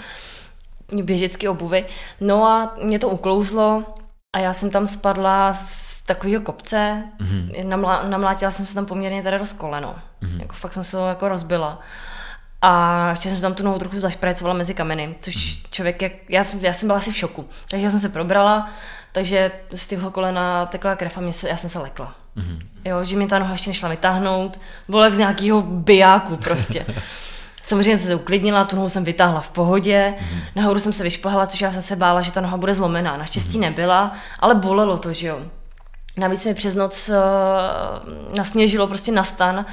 běžecké 1.03 1.49
obuvy. 1.51 1.85
No 2.21 2.45
a 2.45 2.75
mě 2.83 2.99
to 2.99 3.09
uklouzlo 3.09 3.85
a 4.37 4.39
já 4.39 4.53
jsem 4.53 4.71
tam 4.71 4.87
spadla 4.87 5.53
z 5.53 6.03
takového 6.03 6.43
kopce, 6.43 7.03
mm-hmm. 7.21 7.65
Namlá, 7.65 8.03
namlátila 8.03 8.51
jsem 8.51 8.67
se 8.67 8.75
tam 8.75 8.87
poměrně 8.87 9.23
teda 9.23 9.39
dost 9.39 9.53
koleno. 9.53 9.95
Mm-hmm. 10.23 10.41
Jako 10.41 10.55
fakt 10.55 10.73
jsem 10.73 10.85
se 10.85 10.97
to 10.97 11.09
jako 11.09 11.29
rozbila. 11.29 11.81
A 12.63 13.11
ještě 13.11 13.31
jsem 13.31 13.41
tam 13.41 13.55
tu 13.55 13.63
nohu 13.63 13.79
trochu 13.79 14.01
zašprajcovala 14.01 14.57
mezi 14.57 14.75
kameny, 14.75 15.15
což 15.21 15.35
mm-hmm. 15.37 15.67
člověk, 15.71 16.03
jak, 16.03 16.13
já, 16.29 16.45
jsem, 16.45 16.61
já 16.61 16.73
jsem 16.73 16.89
byla 16.89 16.99
asi 16.99 17.13
v 17.13 17.17
šoku. 17.17 17.49
Takže 17.71 17.87
já 17.87 17.91
jsem 17.91 18.01
se 18.01 18.09
probrala, 18.09 18.71
takže 19.13 19.51
z 19.75 19.87
toho 19.87 20.11
kolena 20.11 20.67
tekla 20.67 20.97
krev 20.97 21.19
a 21.19 21.21
mě 21.21 21.33
se, 21.33 21.49
já 21.49 21.57
jsem 21.57 21.71
se 21.71 21.79
lekla. 21.79 22.26
Mm-hmm. 22.37 22.59
Jo, 22.85 23.05
že 23.05 23.17
mi 23.17 23.27
ta 23.27 23.39
noha 23.39 23.53
ještě 23.53 23.71
nešla 23.71 23.89
vytáhnout, 23.89 24.61
bylo 24.89 25.05
jak 25.05 25.15
z 25.15 25.19
nějakého 25.19 25.63
bijáku 25.63 26.37
prostě. 26.37 26.87
Samozřejmě 27.63 27.99
jsem 27.99 28.09
se 28.09 28.15
uklidnila, 28.15 28.65
tu 28.65 28.77
nohu 28.77 28.89
jsem 28.89 29.05
vytáhla 29.05 29.41
v 29.41 29.51
pohodě, 29.51 30.15
mm-hmm. 30.19 30.41
nahoru 30.57 30.79
jsem 30.79 30.93
se 30.93 31.03
vyšplhala, 31.03 31.47
což 31.47 31.61
já 31.61 31.73
jsem 31.73 31.83
se 31.83 31.97
bála, 31.97 32.21
že 32.21 32.33
ta 32.33 32.41
noha 32.41 32.57
bude 32.57 32.75
zlomená. 32.75 33.17
Naštěstí 33.17 33.59
mm-hmm. 33.59 33.61
nebyla, 33.61 34.13
ale 34.41 34.55
bolelo 34.55 34.99
to, 34.99 35.13
že 35.13 35.27
jo. 35.27 35.41
Navíc 36.17 36.45
mi 36.45 36.55
přes 36.55 36.75
noc 36.75 37.09
uh, 37.09 37.15
nasněžilo 38.37 38.87
prostě 38.87 39.13
na 39.13 39.25
stan 39.25 39.67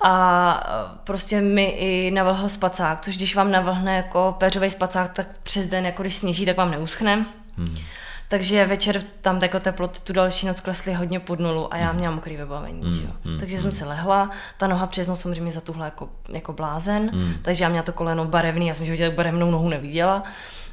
a 0.00 0.66
uh, 0.90 0.98
prostě 1.04 1.40
mi 1.40 1.64
i 1.64 2.10
navlhl 2.10 2.48
spacák, 2.48 3.00
což 3.00 3.16
když 3.16 3.36
vám 3.36 3.50
navlhne 3.50 3.96
jako 3.96 4.36
péřový 4.38 4.70
spacák, 4.70 5.12
tak 5.12 5.26
přes 5.42 5.66
den, 5.66 5.86
jako 5.86 6.02
když 6.02 6.16
sněží, 6.16 6.46
tak 6.46 6.56
vám 6.56 6.70
neuschne. 6.70 7.26
Mm. 7.56 7.78
Takže 8.28 8.66
večer 8.66 9.02
tam 9.20 9.38
jako 9.42 9.60
teploty 9.60 10.00
tu 10.04 10.12
další 10.12 10.46
noc 10.46 10.60
klesly 10.60 10.94
hodně 10.94 11.20
pod 11.20 11.40
nulu 11.40 11.74
a 11.74 11.76
já 11.76 11.88
mhm. 11.88 11.96
měla 11.96 12.14
mokrý 12.14 12.36
vybavení. 12.36 12.82
Mm, 12.86 12.92
že 12.92 13.02
jo? 13.02 13.10
Mm, 13.24 13.38
takže 13.38 13.56
mm. 13.56 13.62
jsem 13.62 13.72
se 13.72 13.84
lehla, 13.84 14.30
ta 14.58 14.66
noha 14.66 14.86
přes 14.86 15.06
noc 15.06 15.20
samozřejmě 15.20 15.52
zatuhla 15.52 15.84
jako, 15.84 16.08
jako 16.28 16.52
blázen, 16.52 17.10
mm. 17.12 17.34
takže 17.42 17.64
já 17.64 17.70
měla 17.70 17.82
to 17.82 17.92
koleno 17.92 18.24
barevný, 18.24 18.66
já 18.66 18.74
jsem 18.74 18.96
že 18.96 19.10
barevnou 19.10 19.50
nohu 19.50 19.68
neviděla. 19.68 20.22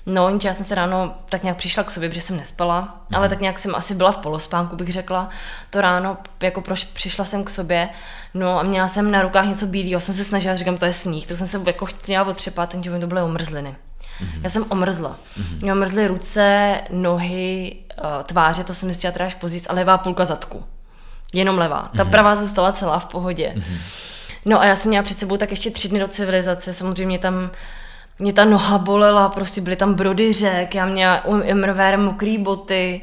No, 0.05 0.29
jenže 0.29 0.47
já 0.47 0.53
jsem 0.53 0.65
se 0.65 0.75
ráno 0.75 1.15
tak 1.29 1.43
nějak 1.43 1.57
přišla 1.57 1.83
k 1.83 1.91
sobě, 1.91 2.09
protože 2.09 2.21
jsem 2.21 2.37
nespala, 2.37 2.81
mm. 2.81 3.15
ale 3.15 3.29
tak 3.29 3.41
nějak 3.41 3.59
jsem 3.59 3.75
asi 3.75 3.95
byla 3.95 4.11
v 4.11 4.17
polospánku, 4.17 4.75
bych 4.75 4.93
řekla. 4.93 5.29
To 5.69 5.81
ráno, 5.81 6.17
jako 6.43 6.61
proš, 6.61 6.83
přišla 6.83 7.25
jsem 7.25 7.43
k 7.43 7.49
sobě, 7.49 7.89
no 8.33 8.59
a 8.59 8.63
měla 8.63 8.87
jsem 8.87 9.11
na 9.11 9.21
rukách 9.21 9.45
něco 9.45 9.65
bílého, 9.65 9.99
jsem 9.99 10.15
se 10.15 10.23
snažila, 10.23 10.55
říkám, 10.55 10.77
to 10.77 10.85
je 10.85 10.93
sníh, 10.93 11.27
tak 11.27 11.37
jsem 11.37 11.47
se 11.47 11.61
jako 11.65 11.85
chtěla 11.85 12.27
otřepat, 12.27 12.69
takže 12.69 12.89
mi 12.89 12.99
to 12.99 13.07
byly 13.07 13.21
omrzliny. 13.21 13.75
Mm-hmm. 14.21 14.41
Já 14.43 14.49
jsem 14.49 14.65
omrzla. 14.69 15.09
Mm-hmm. 15.09 15.61
Mě 15.61 15.73
omrzly 15.73 16.07
ruce, 16.07 16.77
nohy, 16.89 17.75
uh, 18.03 18.23
tváře, 18.23 18.63
to 18.63 18.73
jsem 18.73 18.89
zjistila 18.89 19.11
teda 19.11 19.25
až 19.25 19.35
později, 19.35 19.63
a 19.69 19.73
levá 19.73 19.97
půlka 19.97 20.25
zadku. 20.25 20.63
Jenom 21.33 21.57
levá. 21.57 21.91
Ta 21.97 22.03
mm-hmm. 22.03 22.09
pravá 22.09 22.35
zůstala 22.35 22.71
celá 22.71 22.99
v 22.99 23.05
pohodě. 23.05 23.53
Mm-hmm. 23.55 23.77
No 24.45 24.61
a 24.61 24.65
já 24.65 24.75
jsem 24.75 24.89
měla 24.89 25.03
před 25.03 25.19
sebou 25.19 25.37
tak 25.37 25.49
ještě 25.49 25.71
tři 25.71 25.89
dny 25.89 25.99
do 25.99 26.07
civilizace. 26.07 26.73
Samozřejmě 26.73 27.19
tam 27.19 27.51
mě 28.19 28.33
ta 28.33 28.45
noha 28.45 28.77
bolela, 28.77 29.29
prostě 29.29 29.61
byly 29.61 29.75
tam 29.75 29.93
brody 29.93 30.33
řek, 30.33 30.75
já 30.75 30.85
měla 30.85 31.25
umrver, 31.25 31.99
mokrý 31.99 32.37
boty, 32.37 33.01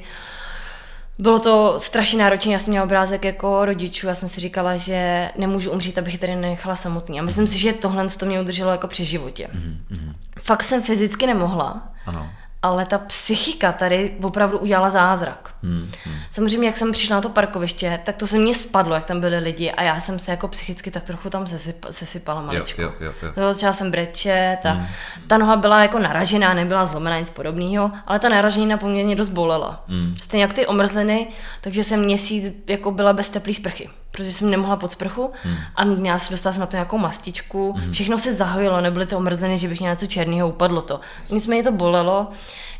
bylo 1.18 1.38
to 1.38 1.74
strašně 1.78 2.18
náročné, 2.18 2.52
já 2.52 2.58
jsem 2.58 2.70
měla 2.70 2.84
obrázek 2.84 3.24
jako 3.24 3.64
rodičů, 3.64 4.06
já 4.06 4.14
jsem 4.14 4.28
si 4.28 4.40
říkala, 4.40 4.76
že 4.76 5.30
nemůžu 5.38 5.70
umřít, 5.70 5.98
abych 5.98 6.18
tady 6.18 6.36
nechala 6.36 6.76
samotný. 6.76 7.20
A 7.20 7.22
myslím 7.22 7.46
si, 7.46 7.58
že 7.58 7.72
tohle 7.72 8.06
to 8.08 8.26
mě 8.26 8.40
udrželo 8.40 8.70
jako 8.70 8.86
při 8.86 9.04
životě. 9.04 9.48
Mm-hmm. 9.54 10.12
Fakt 10.40 10.64
jsem 10.64 10.82
fyzicky 10.82 11.26
nemohla. 11.26 11.92
Ano 12.06 12.30
ale 12.62 12.86
ta 12.86 12.98
psychika 12.98 13.72
tady 13.72 14.16
opravdu 14.22 14.58
udělala 14.58 14.90
zázrak. 14.90 15.54
Hmm, 15.62 15.90
hmm. 16.04 16.14
Samozřejmě, 16.30 16.68
jak 16.68 16.76
jsem 16.76 16.92
přišla 16.92 17.16
na 17.16 17.20
to 17.20 17.28
parkoviště, 17.28 18.00
tak 18.04 18.16
to 18.16 18.26
se 18.26 18.38
mě 18.38 18.54
spadlo, 18.54 18.94
jak 18.94 19.06
tam 19.06 19.20
byli 19.20 19.38
lidi 19.38 19.70
a 19.70 19.82
já 19.82 20.00
jsem 20.00 20.18
se 20.18 20.30
jako 20.30 20.48
psychicky 20.48 20.90
tak 20.90 21.02
trochu 21.02 21.30
tam 21.30 21.46
sesyp, 21.46 21.86
sesypala 21.90 22.42
maličko. 22.42 22.82
Jo, 22.82 22.92
jo, 23.00 23.12
jo, 23.22 23.32
jo. 23.36 23.52
Začala 23.52 23.72
jsem 23.72 23.90
brečet 23.90 24.58
a 24.64 24.70
hmm. 24.70 24.86
ta 25.26 25.38
noha 25.38 25.56
byla 25.56 25.82
jako 25.82 25.98
naražená, 25.98 26.54
nebyla 26.54 26.86
zlomená, 26.86 27.18
nic 27.20 27.30
podobného, 27.30 27.90
ale 28.06 28.18
ta 28.18 28.28
naraženina 28.28 28.76
poměrně 28.76 29.16
dost 29.16 29.28
bolela. 29.28 29.84
Hmm. 29.88 30.14
Stejně 30.22 30.42
jak 30.42 30.52
ty 30.52 30.66
omrzliny, 30.66 31.28
takže 31.60 31.84
jsem 31.84 32.00
měsíc 32.00 32.54
jako 32.66 32.90
byla 32.90 33.12
bez 33.12 33.28
teplý 33.28 33.54
sprchy 33.54 33.90
protože 34.18 34.32
jsem 34.32 34.50
nemohla 34.50 34.76
pod 34.76 34.92
sprchu 34.92 35.32
hmm. 35.42 35.56
a 35.76 35.84
měla 35.84 36.18
se 36.18 36.32
dostala 36.32 36.52
jsem 36.52 36.60
na 36.60 36.66
to 36.66 36.76
nějakou 36.76 36.98
mastičku. 36.98 37.72
Hmm. 37.72 37.92
Všechno 37.92 38.18
se 38.18 38.34
zahojilo, 38.34 38.80
nebyly 38.80 39.06
to 39.06 39.16
omrzliny, 39.16 39.58
že 39.58 39.68
bych 39.68 39.80
měla 39.80 39.92
něco 39.94 40.06
černého, 40.06 40.48
upadlo 40.48 40.82
to. 40.82 41.00
Nicméně 41.30 41.62
to 41.62 41.72
bolelo. 41.72 42.26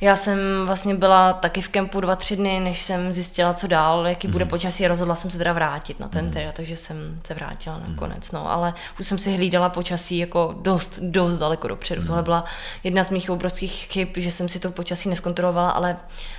Já 0.01 0.17
jsem 0.17 0.39
vlastně 0.67 0.95
byla 0.95 1.33
taky 1.33 1.61
v 1.61 1.69
kempu 1.69 2.01
dva, 2.01 2.17
tři 2.17 2.37
dny, 2.37 2.61
než 2.61 2.83
jsem 2.83 3.13
zjistila, 3.13 3.55
co 3.55 3.67
dál, 3.67 4.07
jaký 4.07 4.27
hmm. 4.27 4.33
bude 4.33 4.45
počasí. 4.45 4.89
Rozhodla 4.89 5.15
jsem 5.15 5.31
se 5.31 5.39
teda 5.39 5.53
vrátit 5.53 6.01
na 6.01 6.09
ten 6.09 6.25
hmm. 6.25 6.33
teda, 6.33 6.53
takže 6.53 6.77
jsem 6.77 7.21
se 7.27 7.35
vrátila 7.35 7.77
hmm. 7.77 7.91
nakonec. 7.91 8.33
No, 8.33 8.51
ale 8.51 8.75
už 9.01 9.07
jsem 9.07 9.19
si 9.19 9.37
hlídala 9.37 9.69
počasí 9.69 10.19
jako 10.19 10.55
dost, 10.63 10.99
dost 11.03 11.37
daleko 11.37 11.69
dopředu. 11.69 12.01
Hmm. 12.01 12.07
Tohle 12.07 12.23
byla 12.23 12.45
jedna 12.85 13.05
z 13.05 13.11
mých 13.11 13.31
obrovských 13.31 13.73
chyb, 13.73 14.09
že 14.17 14.31
jsem 14.31 14.49
si 14.49 14.61
to 14.61 14.71
počasí 14.71 15.09
neskontrolovala, 15.09 15.71
ale 15.71 15.97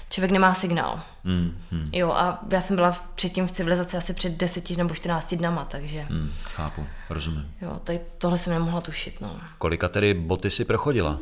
člověk 0.09 0.31
nemá 0.31 0.53
signál. 0.53 1.01
Hmm. 1.25 1.57
Jo, 1.93 2.11
a 2.11 2.39
já 2.51 2.61
jsem 2.61 2.75
byla 2.75 2.97
předtím 3.15 3.47
v 3.47 3.51
civilizaci 3.51 3.97
asi 3.97 4.13
před 4.13 4.37
deseti 4.37 4.75
nebo 4.75 4.93
14 4.93 5.33
dnama, 5.33 5.65
takže... 5.65 6.01
Hmm, 6.01 6.31
chápu, 6.43 6.85
rozumím. 7.09 7.51
Jo, 7.61 7.79
tady 7.83 7.99
tohle 8.17 8.37
jsem 8.37 8.53
nemohla 8.53 8.81
tušit, 8.81 9.21
no. 9.21 9.35
Kolika 9.57 9.89
tedy 9.89 10.13
boty 10.13 10.49
si 10.49 10.65
prochodila? 10.65 11.19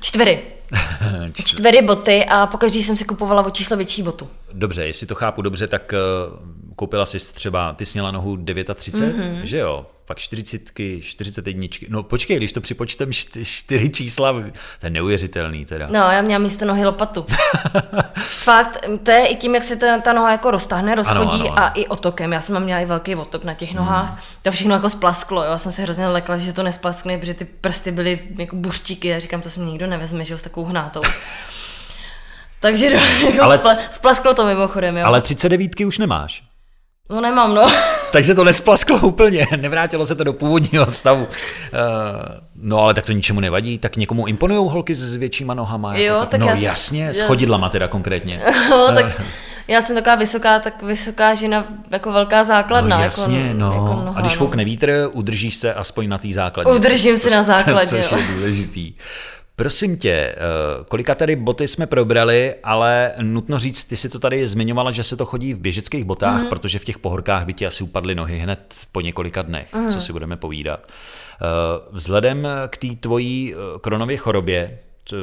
Čtvery. 0.00 0.42
Čtvery 1.32 1.82
boty 1.82 2.24
a 2.24 2.46
pokaždý 2.46 2.82
jsem 2.82 2.96
si 2.96 3.04
kupovala 3.04 3.46
o 3.46 3.50
číslo 3.50 3.76
větší 3.76 4.02
botu. 4.02 4.28
Dobře, 4.52 4.86
jestli 4.86 5.06
to 5.06 5.14
chápu 5.14 5.42
dobře, 5.42 5.66
tak 5.66 5.92
uh, 5.92 6.74
koupila 6.76 7.06
jsi 7.06 7.18
třeba, 7.18 7.74
ty 7.74 7.86
sněla 7.86 8.10
nohu 8.10 8.38
39, 8.74 9.16
mm-hmm. 9.16 9.42
že 9.42 9.58
jo? 9.58 9.86
Pak 10.06 10.18
40, 10.18 10.70
41. 11.00 11.68
No 11.88 12.02
počkej, 12.02 12.36
když 12.36 12.52
to 12.52 12.60
připočtem 12.60 13.12
čtyři 13.42 13.90
čísla, 13.90 14.32
to 14.80 14.86
je 14.86 14.90
neuvěřitelný 14.90 15.64
teda. 15.64 15.86
No, 15.90 15.98
já 15.98 16.22
měla 16.22 16.38
místo 16.38 16.64
nohy 16.64 16.84
lopatu. 16.84 17.26
Fakt, 18.16 18.86
to 19.02 19.10
je 19.10 19.26
i 19.26 19.36
tím, 19.36 19.54
jak 19.54 19.64
se 19.64 19.76
ta, 19.76 19.98
ta 19.98 20.12
noha 20.12 20.32
jako 20.32 20.50
roztáhne, 20.50 20.94
rozchodí 20.94 21.30
ano, 21.30 21.44
ano, 21.44 21.52
ano. 21.52 21.58
a 21.58 21.68
i 21.68 21.86
otokem. 21.86 22.32
Já 22.32 22.40
jsem 22.40 22.60
měla 22.60 22.80
i 22.80 22.86
velký 22.86 23.14
otok 23.14 23.44
na 23.44 23.54
těch 23.54 23.74
nohách. 23.74 24.08
Hmm. 24.08 24.18
To 24.42 24.50
všechno 24.50 24.74
jako 24.74 24.88
splasklo, 24.88 25.44
jo. 25.44 25.50
Já 25.50 25.58
jsem 25.58 25.72
se 25.72 25.82
hrozně 25.82 26.06
lekla, 26.06 26.38
že 26.38 26.52
to 26.52 26.62
nesplaskne, 26.62 27.18
protože 27.18 27.34
ty 27.34 27.44
prsty 27.44 27.92
byly 27.92 28.20
jako 28.38 28.56
buštíky. 28.56 29.08
Já 29.08 29.20
říkám, 29.20 29.40
to 29.40 29.50
si 29.50 29.60
mě 29.60 29.70
nikdo 29.70 29.86
nevezme, 29.86 30.24
že 30.24 30.34
jo, 30.34 30.38
s 30.38 30.42
takovou 30.42 30.66
hnátou. 30.66 31.00
Takže 32.60 32.86
jako 33.30 33.42
ale, 33.42 33.58
spla, 33.58 33.76
splasklo 33.90 34.34
to 34.34 34.46
mimochodem, 34.46 34.96
jo. 34.96 35.06
Ale 35.06 35.20
39 35.20 35.80
už 35.80 35.98
nemáš. 35.98 36.42
No 37.10 37.20
nemám, 37.20 37.54
no. 37.54 37.66
Takže 38.12 38.34
to 38.34 38.44
nesplasklo 38.44 38.98
úplně, 38.98 39.46
nevrátilo 39.56 40.06
se 40.06 40.14
to 40.14 40.24
do 40.24 40.32
původního 40.32 40.90
stavu. 40.90 41.24
Uh, 41.24 41.28
no 42.54 42.78
ale 42.78 42.94
tak 42.94 43.06
to 43.06 43.12
ničemu 43.12 43.40
nevadí, 43.40 43.78
tak 43.78 43.96
někomu 43.96 44.26
imponují 44.26 44.70
holky 44.70 44.94
s 44.94 45.14
většíma 45.14 45.54
nohama? 45.54 45.96
Jo, 45.96 46.14
jako 46.14 46.26
tak 46.26 46.40
No 46.40 46.46
já 46.46 46.54
jasně, 46.54 47.14
s 47.14 47.20
chodidlama 47.20 47.68
teda 47.68 47.88
konkrétně. 47.88 48.42
No, 48.70 48.92
tak 48.94 49.22
já 49.68 49.82
jsem 49.82 49.96
taková 49.96 50.14
vysoká, 50.14 50.58
tak 50.58 50.82
vysoká 50.82 51.34
žena, 51.34 51.66
jako 51.90 52.12
velká 52.12 52.44
základna. 52.44 52.96
No 52.96 53.04
jasně, 53.04 53.40
jako, 53.40 53.58
no. 53.58 53.72
Jako 53.72 54.02
noha, 54.04 54.18
a 54.18 54.20
když 54.20 54.32
no. 54.32 54.38
foukne 54.38 54.64
vítr, 54.64 55.08
udržíš 55.12 55.56
se 55.56 55.74
aspoň 55.74 56.08
na 56.08 56.18
té 56.18 56.32
základně. 56.32 56.72
Udržím 56.72 57.16
se 57.16 57.30
na 57.30 57.42
základě, 57.52 58.02
Což 58.02 58.12
je 58.12 58.26
důležitý. 58.34 58.94
Prosím 59.56 59.96
tě, 59.96 60.12
eh, 60.12 60.36
kolika 60.88 61.14
tady 61.14 61.36
boty 61.36 61.68
jsme 61.68 61.86
probrali, 61.86 62.54
ale 62.64 63.12
nutno 63.22 63.58
říct, 63.58 63.84
ty 63.84 63.96
si 63.96 64.08
to 64.08 64.18
tady 64.18 64.46
zmiňovala, 64.46 64.90
že 64.90 65.02
se 65.02 65.16
to 65.16 65.24
chodí 65.26 65.54
v 65.54 65.60
běžeckých 65.60 66.04
botách, 66.04 66.42
mm. 66.42 66.48
protože 66.48 66.78
v 66.78 66.84
těch 66.84 66.98
pohorkách 66.98 67.46
by 67.46 67.54
ti 67.54 67.66
asi 67.66 67.84
upadly 67.84 68.14
nohy 68.14 68.38
hned 68.38 68.86
po 68.92 69.00
několika 69.00 69.42
dnech, 69.42 69.74
mm. 69.74 69.90
co 69.90 70.00
si 70.00 70.12
budeme 70.12 70.36
povídat. 70.36 70.80
Eh, 70.86 71.46
vzhledem 71.90 72.48
k 72.68 72.76
té 72.76 72.88
tvojí 73.00 73.54
eh, 73.54 73.78
kronově 73.78 74.16
chorobě, 74.16 74.78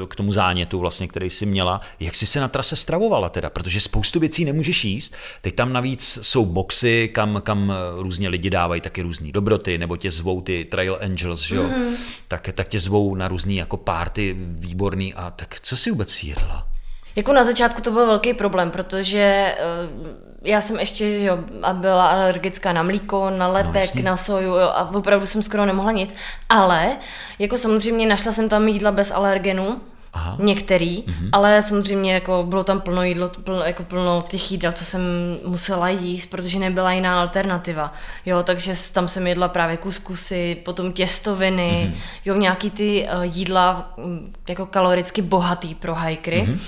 k 0.07 0.15
tomu 0.15 0.31
zánětu, 0.31 0.79
vlastně, 0.79 1.07
který 1.07 1.29
jsi 1.29 1.45
měla. 1.45 1.81
Jak 1.99 2.15
jsi 2.15 2.27
se 2.27 2.39
na 2.39 2.47
trase 2.47 2.75
stravovala 2.75 3.29
teda? 3.29 3.49
Protože 3.49 3.81
spoustu 3.81 4.19
věcí 4.19 4.45
nemůžeš 4.45 4.85
jíst. 4.85 5.15
Teď 5.41 5.55
tam 5.55 5.73
navíc 5.73 6.19
jsou 6.21 6.45
boxy, 6.45 7.09
kam, 7.13 7.41
kam 7.43 7.73
různě 7.97 8.29
lidi 8.29 8.49
dávají 8.49 8.81
taky 8.81 9.01
různé 9.01 9.31
dobroty, 9.31 9.77
nebo 9.77 9.97
tě 9.97 10.11
zvou 10.11 10.41
ty 10.41 10.65
Trail 10.65 10.97
Angels, 11.01 11.41
že 11.41 11.55
jo? 11.55 11.63
Mm. 11.63 11.95
Tak, 12.27 12.49
tak 12.53 12.67
tě 12.67 12.79
zvou 12.79 13.15
na 13.15 13.27
různé 13.27 13.53
jako 13.53 13.77
párty 13.77 14.35
výborný. 14.39 15.13
A 15.13 15.31
tak 15.31 15.55
co 15.61 15.77
jsi 15.77 15.91
vůbec 15.91 16.23
jedla? 16.23 16.67
Jako 17.15 17.33
na 17.33 17.43
začátku 17.43 17.81
to 17.81 17.91
byl 17.91 18.07
velký 18.07 18.33
problém, 18.33 18.71
protože 18.71 19.55
uh, 19.83 20.32
já 20.43 20.61
jsem 20.61 20.79
ještě 20.79 21.23
jo, 21.23 21.39
a 21.63 21.73
byla 21.73 22.07
alergická 22.07 22.73
na 22.73 22.83
mlíko, 22.83 23.29
na 23.29 23.47
lepek, 23.47 23.95
no, 23.95 24.01
na 24.01 24.17
soju 24.17 24.47
jo, 24.47 24.71
a 24.75 24.95
opravdu 24.95 25.25
jsem 25.25 25.43
skoro 25.43 25.65
nemohla 25.65 25.91
nic. 25.91 26.15
Ale 26.49 26.97
jako 27.39 27.57
samozřejmě 27.57 28.07
našla 28.07 28.31
jsem 28.31 28.49
tam 28.49 28.67
jídla 28.67 28.91
bez 28.91 29.11
alergenů, 29.11 29.81
Aha. 30.13 30.37
některý, 30.39 31.03
mm-hmm. 31.03 31.29
ale 31.31 31.61
samozřejmě 31.61 32.13
jako 32.13 32.45
bylo 32.47 32.63
tam 32.63 32.81
plno 32.81 33.03
jídlo, 33.03 33.27
plno, 33.27 33.63
jako 33.63 33.83
plno 33.83 34.25
těch 34.27 34.51
jídel, 34.51 34.71
co 34.71 34.85
jsem 34.85 35.01
musela 35.45 35.89
jíst, 35.89 36.25
protože 36.25 36.59
nebyla 36.59 36.91
jiná 36.91 37.21
alternativa. 37.21 37.93
Jo, 38.25 38.43
takže 38.43 38.73
tam 38.93 39.07
jsem 39.07 39.27
jedla 39.27 39.47
právě 39.47 39.77
kuskusy, 39.77 40.57
potom 40.65 40.93
těstoviny, 40.93 41.91
mm-hmm. 41.91 41.99
jo, 42.25 42.35
nějaký 42.35 42.69
ty 42.69 43.07
uh, 43.15 43.23
jídla 43.23 43.93
mm, 43.97 44.33
jako 44.49 44.65
kaloricky 44.65 45.21
bohatý 45.21 45.75
pro 45.75 45.95
hajkry. 45.95 46.41
Mm-hmm. 46.47 46.59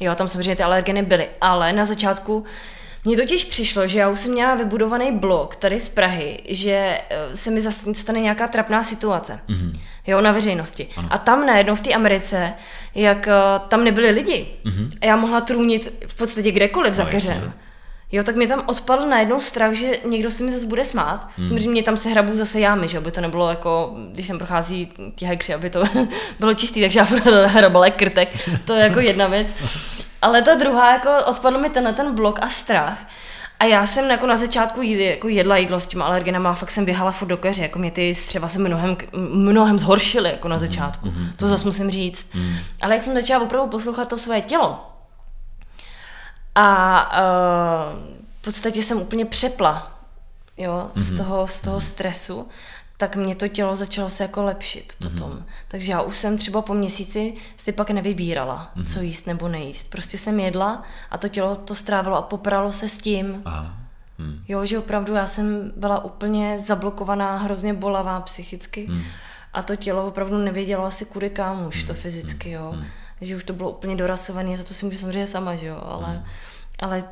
Jo, 0.00 0.14
tam 0.14 0.28
samozřejmě 0.28 0.56
ty 0.56 0.62
alergeny 0.62 1.02
byly, 1.02 1.28
ale 1.40 1.72
na 1.72 1.84
začátku 1.84 2.44
mně 3.04 3.16
totiž 3.16 3.44
přišlo, 3.44 3.86
že 3.86 3.98
já 3.98 4.08
už 4.08 4.18
jsem 4.18 4.32
měla 4.32 4.54
vybudovaný 4.54 5.12
blok 5.12 5.56
tady 5.56 5.80
z 5.80 5.88
Prahy, 5.88 6.42
že 6.48 7.00
eh, 7.10 7.36
se 7.36 7.50
mi 7.50 7.60
zase 7.60 7.94
stane 7.94 8.20
nějaká 8.20 8.48
trapná 8.48 8.82
situace. 8.82 9.40
Mm-hmm. 9.48 9.80
Jo, 10.06 10.20
na 10.20 10.32
veřejnosti. 10.32 10.88
Ano. 10.96 11.08
A 11.10 11.18
tam 11.18 11.46
najednou 11.46 11.74
v 11.74 11.80
té 11.80 11.94
Americe, 11.94 12.54
jak 12.94 13.26
uh, 13.26 13.68
tam 13.68 13.84
nebyli 13.84 14.10
lidi, 14.10 14.46
mm-hmm. 14.64 14.90
a 15.00 15.06
já 15.06 15.16
mohla 15.16 15.40
trůnit 15.40 16.04
v 16.06 16.14
podstatě 16.14 16.50
kdekoliv 16.50 16.90
no, 16.90 16.94
za 16.96 17.04
keřem. 17.04 17.52
Jo, 18.12 18.22
tak 18.22 18.36
mě 18.36 18.48
tam 18.48 18.62
odpadl 18.66 19.06
najednou 19.06 19.40
strach, 19.40 19.72
že 19.72 19.98
někdo 20.04 20.30
si 20.30 20.42
mi 20.42 20.52
zase 20.52 20.66
bude 20.66 20.84
smát. 20.84 21.28
Hmm. 21.36 21.46
Samozřejmě 21.46 21.70
mě 21.70 21.82
tam 21.82 21.96
se 21.96 22.08
hrabu 22.08 22.36
zase 22.36 22.60
jámy, 22.60 22.88
že 22.88 22.98
aby 22.98 23.10
to 23.10 23.20
nebylo 23.20 23.50
jako, 23.50 23.96
když 24.12 24.26
sem 24.26 24.38
prochází 24.38 24.92
ti 25.14 25.24
hajkři, 25.24 25.54
aby 25.54 25.70
to 25.70 25.84
bylo 26.38 26.54
čistý, 26.54 26.80
takže 26.80 26.98
já 26.98 27.04
hrabala 27.46 27.90
krtek. 27.90 28.28
To 28.64 28.74
je 28.74 28.84
jako 28.84 29.00
jedna 29.00 29.26
věc. 29.26 29.48
Ale 30.22 30.42
ta 30.42 30.54
druhá, 30.54 30.92
jako 30.92 31.10
odpadl 31.26 31.58
mi 31.58 31.70
tenhle 31.70 31.92
ten 31.92 32.14
blok 32.14 32.38
a 32.42 32.48
strach. 32.48 32.98
A 33.60 33.64
já 33.64 33.86
jsem 33.86 34.10
jako 34.10 34.26
na 34.26 34.36
začátku 34.36 34.82
jídli, 34.82 35.04
jako 35.04 35.28
jedla 35.28 35.56
jídlo 35.56 35.80
s 35.80 35.86
těma 35.86 36.04
alergenama 36.04 36.50
a 36.50 36.54
fakt 36.54 36.70
jsem 36.70 36.84
běhala 36.84 37.10
furt 37.10 37.28
do 37.28 37.36
keře. 37.36 37.62
Jako 37.62 37.78
mě 37.78 37.90
ty 37.90 38.14
střeva 38.14 38.48
se 38.48 38.58
mnohem, 38.58 38.96
mnohem 39.32 39.78
zhoršily 39.78 40.30
jako 40.30 40.48
na 40.48 40.58
začátku. 40.58 41.08
Mm-hmm. 41.08 41.32
To 41.36 41.46
zase 41.46 41.64
musím 41.64 41.90
říct. 41.90 42.34
Mm. 42.34 42.56
Ale 42.80 42.94
jak 42.94 43.02
jsem 43.02 43.14
začala 43.14 43.44
opravdu 43.44 43.68
poslouchat 43.70 44.08
to 44.08 44.18
svoje 44.18 44.40
tělo, 44.40 44.80
a 46.58 47.10
uh, 47.20 47.98
v 48.38 48.42
podstatě 48.44 48.82
jsem 48.82 49.00
úplně 49.00 49.24
přepla 49.24 49.92
jo, 50.56 50.90
z, 50.94 51.12
mm-hmm. 51.12 51.16
toho, 51.16 51.46
z 51.46 51.60
toho 51.60 51.80
stresu, 51.80 52.48
tak 52.96 53.16
mě 53.16 53.34
to 53.34 53.48
tělo 53.48 53.76
začalo 53.76 54.10
se 54.10 54.22
jako 54.22 54.44
lepšit 54.44 54.92
mm-hmm. 54.92 55.10
potom. 55.10 55.44
Takže 55.68 55.92
já 55.92 56.02
už 56.02 56.16
jsem 56.16 56.38
třeba 56.38 56.62
po 56.62 56.74
měsíci 56.74 57.34
si 57.56 57.72
pak 57.72 57.90
nevybírala, 57.90 58.70
mm-hmm. 58.76 58.92
co 58.92 59.00
jíst 59.00 59.26
nebo 59.26 59.48
nejíst. 59.48 59.90
Prostě 59.90 60.18
jsem 60.18 60.40
jedla 60.40 60.82
a 61.10 61.18
to 61.18 61.28
tělo 61.28 61.56
to 61.56 61.74
strávilo 61.74 62.16
a 62.16 62.22
popralo 62.22 62.72
se 62.72 62.88
s 62.88 62.98
tím. 62.98 63.42
Aha. 63.44 63.74
Hmm. 64.18 64.44
Jo, 64.48 64.64
že 64.64 64.78
opravdu 64.78 65.14
já 65.14 65.26
jsem 65.26 65.72
byla 65.76 66.04
úplně 66.04 66.58
zablokovaná, 66.58 67.36
hrozně 67.36 67.74
bolavá 67.74 68.20
psychicky 68.20 68.86
hmm. 68.86 69.02
a 69.52 69.62
to 69.62 69.76
tělo 69.76 70.06
opravdu 70.06 70.38
nevědělo 70.38 70.84
asi 70.84 71.04
kudy 71.04 71.30
kam 71.30 71.66
už 71.66 71.76
hmm. 71.76 71.86
to 71.86 71.94
fyzicky, 71.94 72.50
jo. 72.50 72.72
Hmm. 72.76 72.86
Že 73.20 73.36
už 73.36 73.44
to 73.44 73.52
bylo 73.52 73.70
úplně 73.70 73.96
dorasované, 73.96 74.56
za 74.56 74.64
to 74.64 74.74
si 74.74 74.84
můžu 74.84 74.98
samozřejmě 74.98 75.26
sama, 75.26 75.56
že 75.56 75.66
jo, 75.66 75.80
ale... 75.82 76.06
Hmm 76.06 76.24
ale 76.78 77.04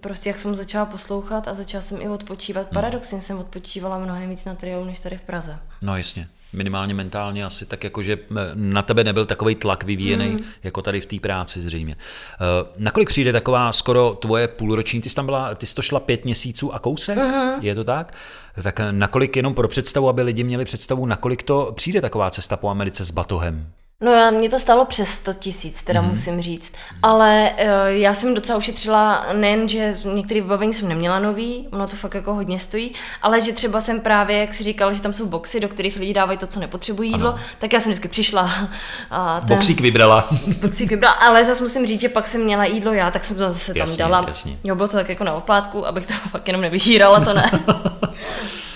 prostě 0.00 0.30
jak 0.30 0.38
jsem 0.38 0.54
začala 0.54 0.86
poslouchat 0.86 1.48
a 1.48 1.54
začala 1.54 1.82
jsem 1.82 2.02
i 2.02 2.08
odpočívat, 2.08 2.66
hmm. 2.66 2.74
paradoxně 2.74 3.20
jsem 3.20 3.38
odpočívala 3.38 3.98
mnohem 3.98 4.30
víc 4.30 4.44
na 4.44 4.54
triolu 4.54 4.84
než 4.84 5.00
tady 5.00 5.16
v 5.16 5.22
Praze. 5.22 5.58
No 5.82 5.96
jasně, 5.96 6.28
minimálně 6.52 6.94
mentálně 6.94 7.44
asi 7.44 7.66
tak 7.66 7.84
jako, 7.84 8.02
že 8.02 8.18
na 8.54 8.82
tebe 8.82 9.04
nebyl 9.04 9.26
takový 9.26 9.54
tlak 9.54 9.84
vyvíjený, 9.84 10.28
mm. 10.28 10.40
jako 10.62 10.82
tady 10.82 11.00
v 11.00 11.06
té 11.06 11.20
práci 11.20 11.62
zřejmě. 11.62 11.96
Uh, 11.96 12.68
nakolik 12.76 13.08
přijde 13.08 13.32
taková 13.32 13.72
skoro 13.72 14.18
tvoje 14.20 14.48
půlroční, 14.48 15.00
ty 15.00 15.08
jsi 15.08 15.14
tam 15.14 15.26
byla, 15.26 15.54
ty 15.54 15.66
jsi 15.66 15.74
to 15.74 15.82
šla 15.82 16.00
pět 16.00 16.24
měsíců 16.24 16.74
a 16.74 16.78
kousek, 16.78 17.18
mm-hmm. 17.18 17.58
je 17.60 17.74
to 17.74 17.84
tak? 17.84 18.14
Tak 18.62 18.80
nakolik 18.90 19.36
jenom 19.36 19.54
pro 19.54 19.68
představu, 19.68 20.08
aby 20.08 20.22
lidi 20.22 20.44
měli 20.44 20.64
představu, 20.64 21.06
nakolik 21.06 21.42
to 21.42 21.72
přijde 21.76 22.00
taková 22.00 22.30
cesta 22.30 22.56
po 22.56 22.68
Americe 22.68 23.04
s 23.04 23.10
batohem? 23.10 23.72
No 24.02 24.12
já, 24.12 24.30
mě 24.30 24.48
to 24.48 24.58
stalo 24.58 24.84
přes 24.84 25.08
100 25.08 25.34
tisíc, 25.34 25.82
teda 25.82 26.02
mm-hmm. 26.02 26.08
musím 26.08 26.40
říct. 26.40 26.72
Ale 27.02 27.52
uh, 27.52 27.66
já 27.86 28.14
jsem 28.14 28.34
docela 28.34 28.58
ušetřila 28.58 29.26
nejen, 29.32 29.68
že 29.68 29.98
některé 30.14 30.40
vybavení 30.40 30.74
jsem 30.74 30.88
neměla 30.88 31.18
nový, 31.18 31.68
ono 31.72 31.86
to 31.86 31.96
fakt 31.96 32.14
jako 32.14 32.34
hodně 32.34 32.58
stojí, 32.58 32.92
ale 33.22 33.40
že 33.40 33.52
třeba 33.52 33.80
jsem 33.80 34.00
právě, 34.00 34.38
jak 34.38 34.54
si 34.54 34.64
říkal, 34.64 34.94
že 34.94 35.00
tam 35.00 35.12
jsou 35.12 35.26
boxy, 35.26 35.60
do 35.60 35.68
kterých 35.68 35.96
lidi 35.96 36.14
dávají 36.14 36.38
to, 36.38 36.46
co 36.46 36.60
nepotřebují 36.60 37.12
jídlo, 37.12 37.28
ano. 37.28 37.38
tak 37.58 37.72
já 37.72 37.80
jsem 37.80 37.92
vždycky 37.92 38.08
přišla. 38.08 38.50
A 39.10 39.40
ten, 39.40 39.56
boxík 39.56 39.80
vybrala. 39.80 40.28
boxík 40.60 40.90
vybrala, 40.90 41.14
ale 41.14 41.44
zase 41.44 41.62
musím 41.62 41.86
říct, 41.86 42.00
že 42.00 42.08
pak 42.08 42.28
jsem 42.28 42.44
měla 42.44 42.64
jídlo 42.64 42.92
já, 42.92 43.10
tak 43.10 43.24
jsem 43.24 43.36
to 43.36 43.52
zase 43.52 43.72
jasně, 43.76 43.98
tam 43.98 44.10
dala. 44.10 44.24
Jasně. 44.28 44.56
Jo, 44.64 44.74
bylo 44.74 44.88
to 44.88 44.96
tak 44.96 45.08
jako 45.08 45.24
na 45.24 45.34
oplátku, 45.34 45.86
abych 45.86 46.06
to 46.06 46.12
fakt 46.28 46.48
jenom 46.48 46.62
nevyžírala, 46.62 47.20
to 47.20 47.34
ne. 47.34 47.50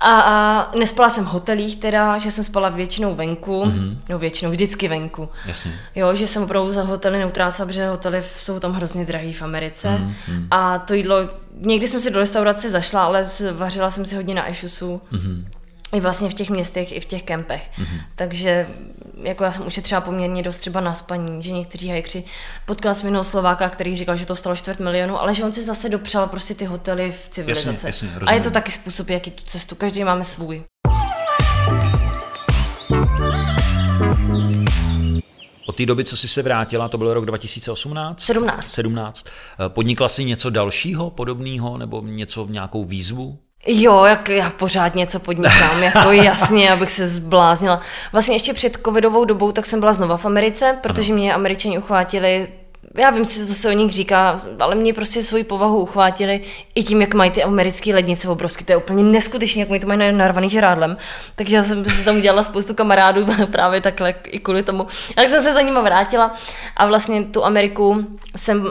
A, 0.00 0.20
a 0.20 0.70
nespala 0.78 1.10
jsem 1.10 1.24
v 1.24 1.28
hotelích 1.28 1.76
teda, 1.76 2.18
že 2.18 2.30
jsem 2.30 2.44
spala 2.44 2.68
většinou 2.68 3.14
venku, 3.14 3.64
mm-hmm. 3.64 3.96
no 4.08 4.18
většinou 4.18 4.50
vždycky 4.50 4.88
venku. 4.88 5.28
Jasně. 5.46 5.72
Jo, 5.94 6.14
že 6.14 6.26
jsem 6.26 6.42
opravdu 6.42 6.72
za 6.72 6.82
hotely 6.82 7.18
neutrácela, 7.18 7.66
protože 7.66 7.88
hotely 7.88 8.22
jsou 8.34 8.60
tam 8.60 8.72
hrozně 8.72 9.04
drahý 9.04 9.32
v 9.32 9.42
Americe. 9.42 9.88
Mm-hmm. 9.88 10.46
A 10.50 10.78
to 10.78 10.94
jídlo, 10.94 11.16
někdy 11.54 11.86
jsem 11.88 12.00
si 12.00 12.10
do 12.10 12.18
restaurace 12.18 12.70
zašla, 12.70 13.04
ale 13.04 13.24
vařila 13.52 13.90
jsem 13.90 14.04
si 14.04 14.16
hodně 14.16 14.34
na 14.34 14.50
Ešusu. 14.50 15.00
Mm-hmm 15.12 15.44
i 15.92 16.00
vlastně 16.00 16.30
v 16.30 16.34
těch 16.34 16.50
městech, 16.50 16.92
i 16.92 17.00
v 17.00 17.04
těch 17.04 17.22
kempech. 17.22 17.70
Mm-hmm. 17.78 18.00
Takže 18.14 18.66
jako 19.22 19.44
já 19.44 19.52
jsem 19.52 19.66
ušetřila 19.66 20.00
poměrně 20.00 20.42
dost 20.42 20.58
třeba 20.58 20.80
na 20.80 20.94
spaní, 20.94 21.42
že 21.42 21.52
někteří 21.52 21.88
hajkři 21.88 22.24
potkala 22.66 22.94
jsem 22.94 23.06
jednoho 23.06 23.24
Slováka, 23.24 23.68
který 23.68 23.96
říkal, 23.96 24.16
že 24.16 24.26
to 24.26 24.36
stalo 24.36 24.56
čtvrt 24.56 24.80
milionu, 24.80 25.20
ale 25.20 25.34
že 25.34 25.44
on 25.44 25.52
si 25.52 25.62
zase 25.62 25.88
dopřál 25.88 26.26
prostě 26.26 26.54
ty 26.54 26.64
hotely 26.64 27.12
v 27.12 27.28
civilizaci. 27.28 27.86
Jasně, 27.86 28.08
jasně, 28.08 28.26
a 28.26 28.32
je 28.32 28.40
to 28.40 28.50
taky 28.50 28.72
způsob, 28.72 29.10
jaký 29.10 29.30
tu 29.30 29.44
cestu, 29.44 29.74
každý 29.74 30.04
máme 30.04 30.24
svůj. 30.24 30.62
Od 35.66 35.76
té 35.76 35.86
doby, 35.86 36.04
co 36.04 36.16
jsi 36.16 36.28
se 36.28 36.42
vrátila, 36.42 36.88
to 36.88 36.98
byl 36.98 37.14
rok 37.14 37.26
2018? 37.26 38.20
17. 38.20 38.70
17. 38.70 39.26
Podnikla 39.68 40.08
jsi 40.08 40.24
něco 40.24 40.50
dalšího 40.50 41.10
podobného 41.10 41.78
nebo 41.78 42.02
něco, 42.02 42.46
nějakou 42.50 42.84
výzvu? 42.84 43.38
Jo, 43.66 44.04
jak 44.04 44.28
já 44.28 44.50
pořád 44.50 44.94
něco 44.94 45.20
podnikám, 45.20 45.82
jako 45.82 46.12
jasně, 46.12 46.72
abych 46.72 46.90
se 46.90 47.08
zbláznila. 47.08 47.80
Vlastně 48.12 48.34
ještě 48.34 48.54
před 48.54 48.78
covidovou 48.84 49.24
dobou, 49.24 49.52
tak 49.52 49.66
jsem 49.66 49.80
byla 49.80 49.92
znova 49.92 50.16
v 50.16 50.26
Americe, 50.26 50.78
protože 50.82 51.12
mě 51.12 51.34
američani 51.34 51.78
uchvátili 51.78 52.48
já 52.94 53.10
vím 53.10 53.24
si, 53.24 53.46
co 53.46 53.54
se 53.54 53.68
o 53.68 53.72
nich 53.72 53.92
říká, 53.92 54.36
ale 54.60 54.74
mě 54.74 54.94
prostě 54.94 55.22
svoji 55.22 55.44
povahu 55.44 55.82
uchvátili 55.82 56.40
i 56.74 56.82
tím, 56.82 57.00
jak 57.00 57.14
mají 57.14 57.30
ty 57.30 57.42
americké 57.42 57.94
lednice 57.94 58.28
obrovské. 58.28 58.64
To 58.64 58.72
je 58.72 58.76
úplně 58.76 59.02
neskutečné, 59.02 59.60
jak 59.60 59.68
mají 59.68 59.80
to 59.80 59.86
mají 59.86 60.12
narvaný 60.12 60.50
žrádlem. 60.50 60.96
Takže 61.34 61.56
já 61.56 61.62
jsem 61.62 61.84
si 61.84 62.04
tam 62.04 62.16
udělala 62.16 62.42
spoustu 62.42 62.74
kamarádů 62.74 63.26
právě 63.50 63.80
takhle 63.80 64.14
i 64.26 64.38
kvůli 64.38 64.62
tomu. 64.62 64.86
Tak 65.14 65.30
jsem 65.30 65.42
se 65.42 65.54
za 65.54 65.60
nima 65.60 65.80
vrátila 65.80 66.34
a 66.76 66.86
vlastně 66.86 67.24
tu 67.24 67.44
Ameriku 67.44 68.06
jsem 68.36 68.62
uh, 68.62 68.70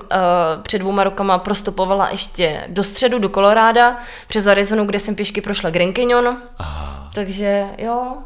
před 0.61 0.79
dvouma 0.79 1.03
rokama 1.03 1.37
prostopovala 1.37 2.09
ještě 2.09 2.63
do 2.67 2.83
středu, 2.83 3.19
do 3.19 3.29
Koloráda, 3.29 3.97
přes 4.27 4.47
Arizonu, 4.47 4.85
kde 4.85 4.99
jsem 4.99 5.15
pěšky 5.15 5.41
prošla 5.41 5.69
Grand 5.69 5.95
Canyon. 5.95 6.37
Aha. 6.57 7.09
Takže 7.13 7.65
jo, 7.77 8.17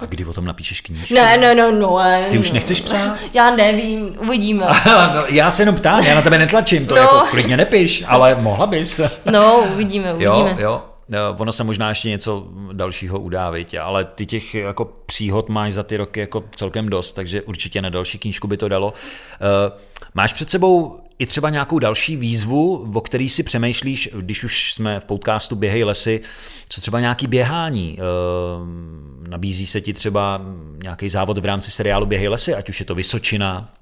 a 0.00 0.06
kdy 0.06 0.24
o 0.24 0.32
tom 0.32 0.44
napíšeš 0.44 0.80
knížku? 0.80 1.14
Ne, 1.14 1.38
ne, 1.38 1.54
ne, 1.54 1.72
no, 1.72 1.98
ne. 1.98 2.26
Ty 2.30 2.38
už 2.38 2.52
nechceš 2.52 2.80
psát? 2.80 3.18
Já 3.34 3.50
nevím, 3.50 4.16
uvidíme. 4.18 4.66
no, 4.86 5.24
já 5.28 5.50
se 5.50 5.62
jenom 5.62 5.74
ptám, 5.74 6.04
já 6.04 6.14
na 6.14 6.22
tebe 6.22 6.38
netlačím, 6.38 6.86
to 6.86 6.94
no. 6.94 7.00
jako 7.00 7.22
klidně 7.30 7.56
nepiš, 7.56 8.04
ale 8.06 8.34
mohla 8.34 8.66
bys. 8.66 9.00
no, 9.30 9.64
uvidíme, 9.74 10.14
uvidíme. 10.14 10.56
Jo, 10.58 10.82
jo. 11.08 11.34
Ono 11.38 11.52
se 11.52 11.64
možná 11.64 11.88
ještě 11.88 12.08
něco 12.08 12.46
dalšího 12.72 13.20
udá, 13.20 13.50
viď? 13.50 13.74
ale 13.74 14.04
ty 14.04 14.26
těch 14.26 14.54
jako 14.54 14.84
příhod 15.06 15.48
máš 15.48 15.72
za 15.72 15.82
ty 15.82 15.96
roky 15.96 16.20
jako 16.20 16.44
celkem 16.50 16.88
dost, 16.88 17.12
takže 17.12 17.42
určitě 17.42 17.82
na 17.82 17.88
další 17.88 18.18
knížku 18.18 18.48
by 18.48 18.56
to 18.56 18.68
dalo. 18.68 18.86
Uh, 18.88 19.78
máš 20.14 20.32
před 20.32 20.50
sebou 20.50 21.03
i 21.18 21.26
třeba 21.26 21.50
nějakou 21.50 21.78
další 21.78 22.16
výzvu, 22.16 22.90
o 22.94 23.00
který 23.00 23.28
si 23.28 23.42
přemýšlíš, 23.42 24.08
když 24.20 24.44
už 24.44 24.72
jsme 24.72 25.00
v 25.00 25.04
podcastu 25.04 25.56
Běhej 25.56 25.84
lesy, 25.84 26.20
co 26.68 26.80
třeba 26.80 27.00
nějaký 27.00 27.26
běhání? 27.26 27.98
Eh, 27.98 29.28
nabízí 29.28 29.66
se 29.66 29.80
ti 29.80 29.92
třeba 29.92 30.40
nějaký 30.82 31.08
závod 31.08 31.38
v 31.38 31.44
rámci 31.44 31.70
seriálu 31.70 32.06
Běhej 32.06 32.28
lesy, 32.28 32.54
ať 32.54 32.68
už 32.68 32.80
je 32.80 32.86
to 32.86 32.94
Vysočina, 32.94 33.74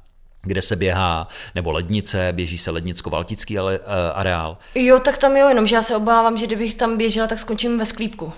kde 0.42 0.62
se 0.62 0.76
běhá, 0.76 1.28
nebo 1.54 1.72
lednice, 1.72 2.28
běží 2.32 2.58
se 2.58 2.70
lednicko-valtický 2.70 3.58
ale, 3.58 3.78
uh, 3.78 3.84
areál. 4.14 4.58
Jo, 4.74 4.98
tak 4.98 5.16
tam 5.16 5.36
jo, 5.36 5.48
jenom 5.48 5.66
že 5.66 5.74
já 5.74 5.82
se 5.82 5.96
obávám, 5.96 6.36
že 6.36 6.46
kdybych 6.46 6.74
tam 6.74 6.96
běžela, 6.96 7.26
tak 7.26 7.38
skončím 7.38 7.78
ve 7.78 7.84
sklípku. 7.84 8.24
Uh, 8.24 8.32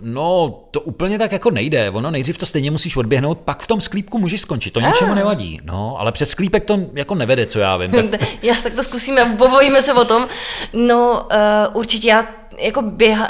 no, 0.00 0.60
to 0.70 0.80
úplně 0.80 1.18
tak 1.18 1.32
jako 1.32 1.50
nejde. 1.50 1.90
Ono 1.90 2.10
nejdřív 2.10 2.38
to 2.38 2.46
stejně 2.46 2.70
musíš 2.70 2.96
odběhnout, 2.96 3.38
pak 3.38 3.62
v 3.62 3.66
tom 3.66 3.80
sklípku 3.80 4.18
můžeš 4.18 4.40
skončit. 4.40 4.70
To 4.70 4.80
ničemu 4.80 5.12
ah. 5.12 5.14
nevadí. 5.14 5.60
No, 5.64 5.96
ale 5.98 6.12
přes 6.12 6.30
sklípek 6.30 6.64
to 6.64 6.78
jako 6.94 7.14
nevede, 7.14 7.46
co 7.46 7.58
já 7.58 7.76
vím. 7.76 7.90
Tak... 8.10 8.20
já 8.42 8.54
tak 8.62 8.74
to 8.74 8.82
zkusíme, 8.82 9.34
pobojíme 9.38 9.82
se 9.82 9.92
o 9.92 10.04
tom. 10.04 10.28
No, 10.72 11.28
uh, 11.72 11.78
určitě 11.78 12.08
já 12.08 12.24
jako 12.58 12.82
běha, 12.82 13.28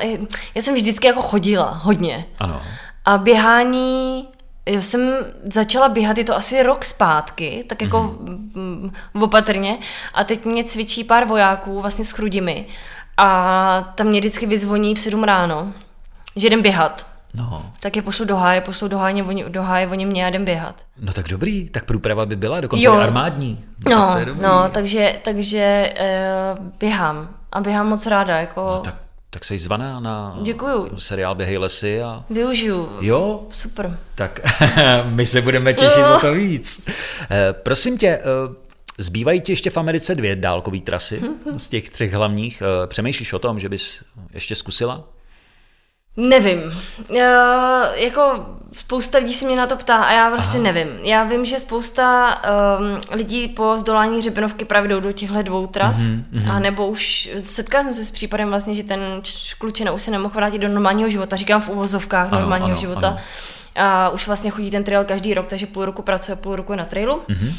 já 0.54 0.62
jsem 0.62 0.74
vždycky 0.74 1.06
jako 1.06 1.22
chodila 1.22 1.80
hodně. 1.82 2.26
Ano. 2.38 2.62
A 3.04 3.18
běhání 3.18 4.28
já 4.68 4.80
jsem 4.80 5.16
začala 5.52 5.88
běhat, 5.88 6.18
je 6.18 6.24
to 6.24 6.36
asi 6.36 6.62
rok 6.62 6.84
zpátky, 6.84 7.64
tak 7.66 7.82
jako 7.82 7.98
mm-hmm. 7.98 8.90
opatrně. 9.20 9.78
A 10.14 10.24
teď 10.24 10.44
mě 10.44 10.64
cvičí 10.64 11.04
pár 11.04 11.24
vojáků 11.26 11.80
vlastně 11.80 12.04
s 12.04 12.10
chrudimi. 12.10 12.66
A 13.16 13.92
tam 13.94 14.06
mě 14.06 14.20
vždycky 14.20 14.46
vyzvoní 14.46 14.94
v 14.94 14.98
7 14.98 15.24
ráno, 15.24 15.72
že 16.36 16.46
jdem 16.46 16.62
běhat. 16.62 17.06
No. 17.34 17.72
Tak 17.80 17.96
je 17.96 18.02
pošlu 18.02 18.24
do 18.24 18.36
háje, 18.36 18.60
pošlu 18.60 18.88
do 18.88 18.98
háje, 18.98 19.24
oni, 19.24 19.44
do 19.48 19.62
háje, 19.62 19.88
oni 19.88 20.06
mě 20.06 20.26
a 20.26 20.28
jdem 20.28 20.44
běhat. 20.44 20.84
No 21.00 21.12
tak 21.12 21.28
dobrý, 21.28 21.68
tak 21.68 21.84
průprava 21.84 22.26
by 22.26 22.36
byla, 22.36 22.60
dokonce 22.60 22.86
jo. 22.86 22.94
armádní. 22.94 23.64
No, 23.90 23.96
no, 23.96 24.14
tak 24.14 24.36
no 24.36 24.68
takže, 24.72 25.18
takže 25.24 25.94
uh, 26.58 26.66
běhám. 26.78 27.28
A 27.52 27.60
běhám 27.60 27.88
moc 27.88 28.06
ráda. 28.06 28.38
Jako... 28.38 28.60
No, 28.60 28.80
tak 28.80 28.94
tak 29.30 29.44
jsi 29.44 29.58
zvaná 29.58 30.00
na 30.00 30.38
Děkuju. 30.42 30.88
seriál 30.98 31.34
Běhej 31.34 31.58
lesy. 31.58 32.02
A... 32.02 32.24
Využiju. 32.30 32.88
Jo? 33.00 33.44
Super. 33.52 33.98
Tak 34.14 34.40
my 35.04 35.26
se 35.26 35.40
budeme 35.42 35.74
těšit 35.74 36.04
o 36.16 36.20
to 36.20 36.32
víc. 36.32 36.86
Eh, 37.30 37.52
prosím 37.52 37.98
tě, 37.98 38.08
eh, 38.08 38.22
zbývají 38.98 39.40
ti 39.40 39.52
ještě 39.52 39.70
v 39.70 39.76
Americe 39.76 40.14
dvě 40.14 40.36
dálkové 40.36 40.78
trasy 40.80 41.20
z 41.56 41.68
těch 41.68 41.90
třech 41.90 42.12
hlavních. 42.12 42.62
Eh, 42.62 42.86
přemýšlíš 42.86 43.32
o 43.32 43.38
tom, 43.38 43.60
že 43.60 43.68
bys 43.68 44.04
ještě 44.34 44.54
zkusila? 44.54 45.04
Nevím. 46.16 46.60
Já, 47.10 47.90
jako 47.94 48.46
spousta 48.72 49.18
lidí 49.18 49.34
se 49.34 49.46
mě 49.46 49.56
na 49.56 49.66
to 49.66 49.76
ptá 49.76 49.96
a 49.96 50.12
já 50.12 50.30
prostě 50.30 50.58
Aha. 50.58 50.64
nevím. 50.64 50.88
Já 51.02 51.24
vím, 51.24 51.44
že 51.44 51.58
spousta 51.58 52.36
um, 52.78 53.00
lidí 53.10 53.48
po 53.48 53.76
zdolání 53.76 54.18
hřebenovky 54.18 54.64
právě 54.64 54.88
jdou 54.88 55.00
do 55.00 55.12
těchto 55.12 55.42
dvou 55.42 55.66
tras, 55.66 55.96
mm-hmm. 55.96 56.50
a 56.52 56.58
nebo 56.58 56.86
už 56.86 57.30
setkala 57.38 57.84
jsem 57.84 57.94
se 57.94 58.04
s 58.04 58.10
případem 58.10 58.48
vlastně, 58.48 58.74
že 58.74 58.82
ten 58.82 59.00
klučina 59.58 59.92
už 59.92 60.02
se 60.02 60.10
nemohl 60.10 60.34
vrátit 60.34 60.58
do 60.58 60.68
normálního 60.68 61.08
života, 61.08 61.36
říkám 61.36 61.60
v 61.60 61.68
uvozovkách 61.68 62.32
ano, 62.32 62.40
normálního 62.40 62.70
ano, 62.70 62.80
života. 62.80 63.08
Ano. 63.08 63.18
A 63.76 64.08
už 64.08 64.26
vlastně 64.26 64.50
chodí 64.50 64.70
ten 64.70 64.84
trail 64.84 65.04
každý 65.04 65.34
rok, 65.34 65.46
takže 65.46 65.66
půl 65.66 65.84
roku 65.84 66.02
pracuje, 66.02 66.36
půl 66.36 66.56
roku 66.56 66.72
je 66.72 66.76
na 66.76 66.86
trailu. 66.86 67.22
Mm-hmm. 67.28 67.52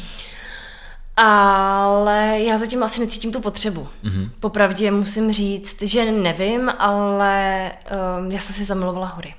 Ale 1.20 2.40
já 2.40 2.58
zatím 2.58 2.82
asi 2.82 3.00
necítím 3.00 3.32
tu 3.32 3.40
potřebu. 3.40 3.88
Mm-hmm. 4.04 4.30
Popravdě 4.40 4.90
musím 4.90 5.32
říct, 5.32 5.82
že 5.82 6.12
nevím, 6.12 6.68
ale 6.78 7.72
um, 8.18 8.30
já 8.30 8.38
jsem 8.38 8.54
si 8.54 8.64
zamilovala 8.64 9.06
hory. 9.06 9.34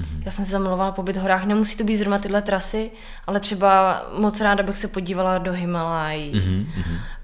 Mm-hmm. 0.00 0.22
Já 0.24 0.30
jsem 0.30 0.44
si 0.44 0.50
zamilovala 0.50 0.92
pobyt 0.92 1.16
v 1.16 1.20
horách. 1.20 1.44
Nemusí 1.44 1.76
to 1.76 1.84
být 1.84 1.96
zrovna 1.96 2.18
tyhle 2.18 2.42
trasy, 2.42 2.90
ale 3.26 3.40
třeba 3.40 4.02
moc 4.18 4.40
ráda 4.40 4.62
bych 4.62 4.76
se 4.76 4.88
podívala 4.88 5.38
do 5.38 5.52
Himalají. 5.52 6.32
Mm-hmm. 6.32 6.66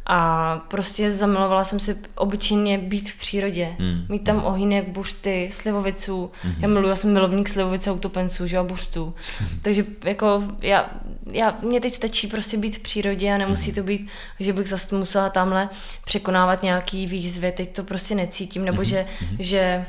A 0.08 0.56
prostě 0.68 1.10
zamilovala 1.10 1.64
jsem 1.64 1.80
si 1.80 1.96
obyčejně 2.14 2.78
být 2.78 3.10
v 3.10 3.18
přírodě. 3.18 3.76
Mm. 3.78 4.06
Mít 4.08 4.24
tam 4.24 4.44
ohýnek, 4.44 4.88
buřty, 4.88 5.48
slivoviců. 5.52 6.30
Mm. 6.44 6.52
Já 6.58 6.68
miluji, 6.68 6.88
já 6.88 6.96
jsem 6.96 7.12
milovník 7.12 7.48
slivovice 7.48 7.90
utopenců, 7.90 8.46
že 8.46 8.58
a 8.58 8.62
buřtů. 8.62 9.14
Mm. 9.40 9.48
Takže 9.62 9.84
jako 10.04 10.42
já, 10.60 10.90
já, 11.32 11.58
mě 11.62 11.80
teď 11.80 11.94
stačí 11.94 12.26
prostě 12.26 12.56
být 12.56 12.76
v 12.76 12.82
přírodě 12.82 13.32
a 13.32 13.38
nemusí 13.38 13.70
mm. 13.70 13.74
to 13.74 13.82
být, 13.82 14.08
že 14.40 14.52
bych 14.52 14.68
zase 14.68 14.96
musela 14.96 15.30
tamhle 15.30 15.68
překonávat 16.04 16.62
nějaký 16.62 17.06
výzvy. 17.06 17.52
Teď 17.52 17.76
to 17.76 17.84
prostě 17.84 18.14
necítím, 18.14 18.64
nebo 18.64 18.78
mm. 18.78 18.84
že, 18.84 19.06
mm. 19.30 19.36
že 19.38 19.86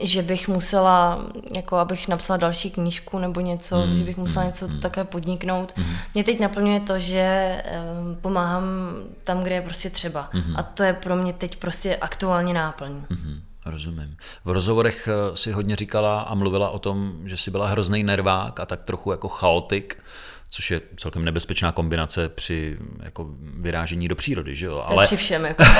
že 0.00 0.22
bych 0.22 0.48
musela, 0.48 1.26
jako 1.56 1.76
abych 1.76 2.08
napsala 2.08 2.36
další 2.36 2.70
knížku 2.70 3.18
nebo 3.18 3.40
něco, 3.40 3.86
mm, 3.86 3.96
že 3.96 4.04
bych 4.04 4.16
musela 4.16 4.44
mm, 4.44 4.48
něco 4.48 4.68
mm. 4.68 4.80
také 4.80 5.04
podniknout. 5.04 5.72
Mm. 5.76 5.84
Mě 6.14 6.24
teď 6.24 6.40
naplňuje 6.40 6.80
to, 6.80 6.98
že 6.98 7.56
um, 8.00 8.16
pomáhám 8.16 8.64
tam, 9.24 9.42
kde 9.42 9.54
je 9.54 9.62
prostě 9.62 9.90
třeba. 9.90 10.30
Mm. 10.32 10.56
A 10.56 10.62
to 10.62 10.82
je 10.82 10.92
pro 10.92 11.16
mě 11.16 11.32
teď 11.32 11.56
prostě 11.56 11.96
aktuálně 11.96 12.54
náplň. 12.54 12.92
Mm. 12.92 13.40
Rozumím. 13.66 14.16
V 14.44 14.50
rozhovorech 14.50 15.08
eh, 15.08 15.36
si 15.36 15.52
hodně 15.52 15.76
říkala 15.76 16.20
a 16.20 16.34
mluvila 16.34 16.70
o 16.70 16.78
tom, 16.78 17.12
že 17.24 17.36
jsi 17.36 17.50
byla 17.50 17.68
hrozný 17.68 18.02
nervák 18.02 18.60
a 18.60 18.66
tak 18.66 18.82
trochu 18.82 19.10
jako 19.10 19.28
chaotik 19.28 20.02
což 20.54 20.70
je 20.70 20.80
celkem 20.96 21.24
nebezpečná 21.24 21.72
kombinace 21.72 22.28
při 22.28 22.76
jako 23.02 23.26
vyrážení 23.40 24.08
do 24.08 24.16
přírody, 24.16 24.54
že 24.54 24.66
jo? 24.66 24.84
Ale... 24.86 25.06
při 25.06 25.16
všem. 25.16 25.44
Jako. 25.44 25.64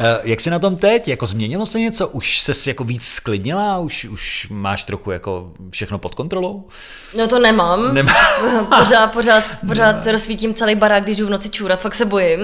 Eh, 0.00 0.20
jak 0.24 0.40
jsi 0.40 0.50
na 0.50 0.58
tom 0.58 0.76
teď? 0.76 1.08
Jako 1.08 1.26
změnilo 1.26 1.66
se 1.66 1.80
něco? 1.80 2.08
Už 2.08 2.38
se 2.38 2.70
jako 2.70 2.84
víc 2.84 3.08
sklidnila? 3.08 3.78
Už, 3.78 4.04
už 4.04 4.46
máš 4.50 4.84
trochu 4.84 5.10
jako 5.10 5.52
všechno 5.70 5.98
pod 5.98 6.14
kontrolou? 6.14 6.68
No 7.16 7.26
to 7.26 7.38
nemám. 7.38 7.94
Nemá... 7.94 8.12
pořád, 8.78 9.06
pořád, 9.06 9.44
pořád 9.66 9.92
Nemá. 9.92 10.12
rozsvítím 10.12 10.54
celý 10.54 10.74
barák, 10.74 11.02
když 11.02 11.16
jdu 11.16 11.26
v 11.26 11.30
noci 11.30 11.50
čůrat, 11.50 11.82
fakt 11.82 11.94
se 11.94 12.04
bojím. 12.04 12.40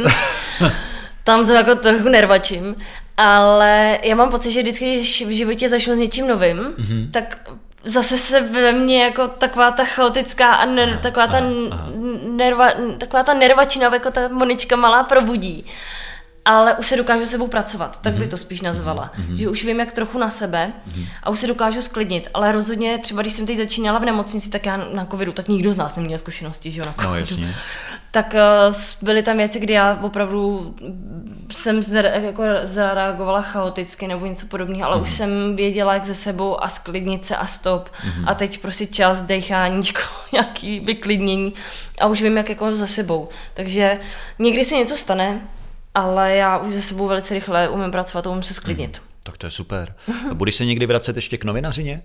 Tam 1.24 1.46
jsem 1.46 1.56
jako 1.56 1.74
trochu 1.74 2.08
nervačím. 2.08 2.76
Ale 3.16 3.98
já 4.02 4.14
mám 4.14 4.30
pocit, 4.30 4.52
že 4.52 4.62
vždycky, 4.62 4.94
když 4.94 5.26
v 5.26 5.30
životě 5.30 5.68
začnu 5.68 5.94
s 5.94 5.98
něčím 5.98 6.28
novým, 6.28 6.56
mm-hmm. 6.56 7.10
tak 7.10 7.50
zase 7.84 8.18
se 8.18 8.40
ve 8.40 8.72
mně 8.72 9.04
jako 9.04 9.28
taková 9.28 9.70
ta 9.70 9.84
chaotická 9.84 10.52
a 10.54 10.64
ner, 10.64 10.88
aha, 10.88 11.00
taková, 11.02 11.26
ta 11.26 11.36
aha, 11.36 11.88
nerva, 12.22 12.68
taková 12.98 13.22
ta 13.22 13.34
nervačina, 13.34 13.94
jako 13.94 14.10
ta 14.10 14.28
Monička 14.28 14.76
malá 14.76 15.02
probudí. 15.02 15.66
Ale 16.44 16.74
už 16.74 16.86
se 16.86 16.96
dokážu 16.96 17.26
sebou 17.26 17.48
pracovat, 17.48 18.00
tak 18.00 18.14
mm-hmm. 18.14 18.18
by 18.18 18.28
to 18.28 18.36
spíš 18.36 18.60
nazvala. 18.60 19.10
Mm-hmm. 19.16 19.34
Že 19.34 19.48
už 19.48 19.64
vím, 19.64 19.80
jak 19.80 19.92
trochu 19.92 20.18
na 20.18 20.30
sebe 20.30 20.72
mm-hmm. 20.88 21.06
a 21.22 21.30
už 21.30 21.38
se 21.38 21.46
dokážu 21.46 21.82
sklidnit. 21.82 22.28
Ale 22.34 22.52
rozhodně, 22.52 22.98
třeba 22.98 23.22
když 23.22 23.32
jsem 23.32 23.46
teď 23.46 23.56
začínala 23.56 23.98
v 23.98 24.04
nemocnici, 24.04 24.50
tak 24.50 24.66
já 24.66 24.76
na 24.76 25.06
covidu, 25.06 25.32
tak 25.32 25.48
nikdo 25.48 25.72
z 25.72 25.76
nás 25.76 25.96
neměl 25.96 26.18
zkušenosti, 26.18 26.70
že 26.70 26.80
jo, 26.80 26.86
na 26.86 26.92
covidu. 26.92 27.12
No, 27.12 27.16
jasně. 27.16 27.54
Tak 28.10 28.34
uh, 28.68 28.74
byly 29.02 29.22
tam 29.22 29.36
věci, 29.36 29.60
kdy 29.60 29.72
já 29.72 29.98
opravdu 30.02 30.74
jsem 31.50 31.80
jako 32.14 32.42
zareagovala 32.62 33.42
chaoticky 33.42 34.08
nebo 34.08 34.26
něco 34.26 34.46
podobného, 34.46 34.84
ale 34.84 34.96
mm. 34.96 35.02
už 35.02 35.08
mhm. 35.08 35.16
jsem 35.16 35.56
věděla, 35.56 35.94
jak 35.94 36.04
ze 36.04 36.14
sebou 36.14 36.64
a 36.64 36.68
sklidnit 36.68 37.24
se 37.24 37.36
a 37.36 37.46
stop. 37.46 37.88
Mm. 38.04 38.28
A 38.28 38.34
teď 38.34 38.58
prostě 38.60 38.86
čas, 38.86 39.20
decháníčko, 39.20 40.00
nějaký 40.32 40.80
vyklidnění 40.80 41.52
a 42.00 42.06
už 42.06 42.22
vím, 42.22 42.36
jak 42.36 42.48
jako 42.48 42.72
za 42.72 42.86
sebou. 42.86 43.28
Takže 43.54 43.98
někdy 44.38 44.64
se 44.64 44.74
něco 44.74 44.96
stane, 44.96 45.40
ale 45.94 46.36
já 46.36 46.58
už 46.58 46.72
ze 46.72 46.82
sebou 46.82 47.06
velice 47.06 47.34
rychle 47.34 47.68
umím 47.68 47.90
pracovat 47.90 48.26
a 48.26 48.30
umím 48.30 48.42
se 48.42 48.54
sklidnit. 48.54 48.98
Mm. 49.04 49.08
Tak 49.22 49.36
to 49.38 49.46
je 49.46 49.50
super. 49.50 49.94
A 50.30 50.34
budeš 50.34 50.54
se 50.54 50.64
někdy 50.64 50.86
vracet 50.86 51.16
ještě 51.16 51.38
k 51.38 51.44
novinařině? 51.44 52.02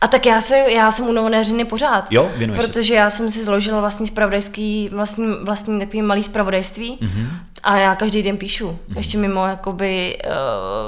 A 0.00 0.08
tak 0.08 0.26
já, 0.26 0.40
se, 0.40 0.56
já 0.58 0.90
jsem 0.92 1.08
u 1.08 1.12
novinéřiny 1.12 1.64
pořád. 1.64 2.12
Jo, 2.12 2.30
věnuješ 2.36 2.62
se. 2.64 2.68
Protože 2.68 2.94
já 2.94 3.10
jsem 3.10 3.30
si 3.30 3.44
zložila 3.44 3.80
vlastní 3.80 4.06
spravodajský, 4.06 4.88
vlastní, 4.92 5.26
vlastní 5.44 5.78
takový 5.78 6.02
malý 6.02 6.22
spravodajství 6.22 6.98
Mhm. 7.00 7.28
a 7.62 7.76
já 7.76 7.94
každý 7.94 8.22
den 8.22 8.36
píšu. 8.36 8.78
Ještě 8.96 9.18
mimo 9.18 9.46
jakoby, 9.46 10.18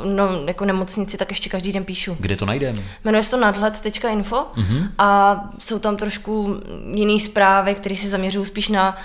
uh, 0.04 0.10
no, 0.12 0.28
jako 0.46 0.64
nemocnici, 0.64 1.16
tak 1.16 1.30
ještě 1.30 1.48
každý 1.50 1.72
den 1.72 1.84
píšu. 1.84 2.16
Kde 2.20 2.36
to 2.36 2.46
najdeme? 2.46 2.82
Jmenuje 3.04 3.22
se 3.22 3.30
to 3.30 3.36
nadhled.info 3.36 4.46
Mhm. 4.56 4.88
a 4.98 5.40
jsou 5.58 5.78
tam 5.78 5.96
trošku 5.96 6.60
jiné 6.94 7.20
zprávy, 7.20 7.74
které 7.74 7.96
se 7.96 8.08
zaměřují 8.08 8.46
spíš 8.46 8.68
na 8.68 8.96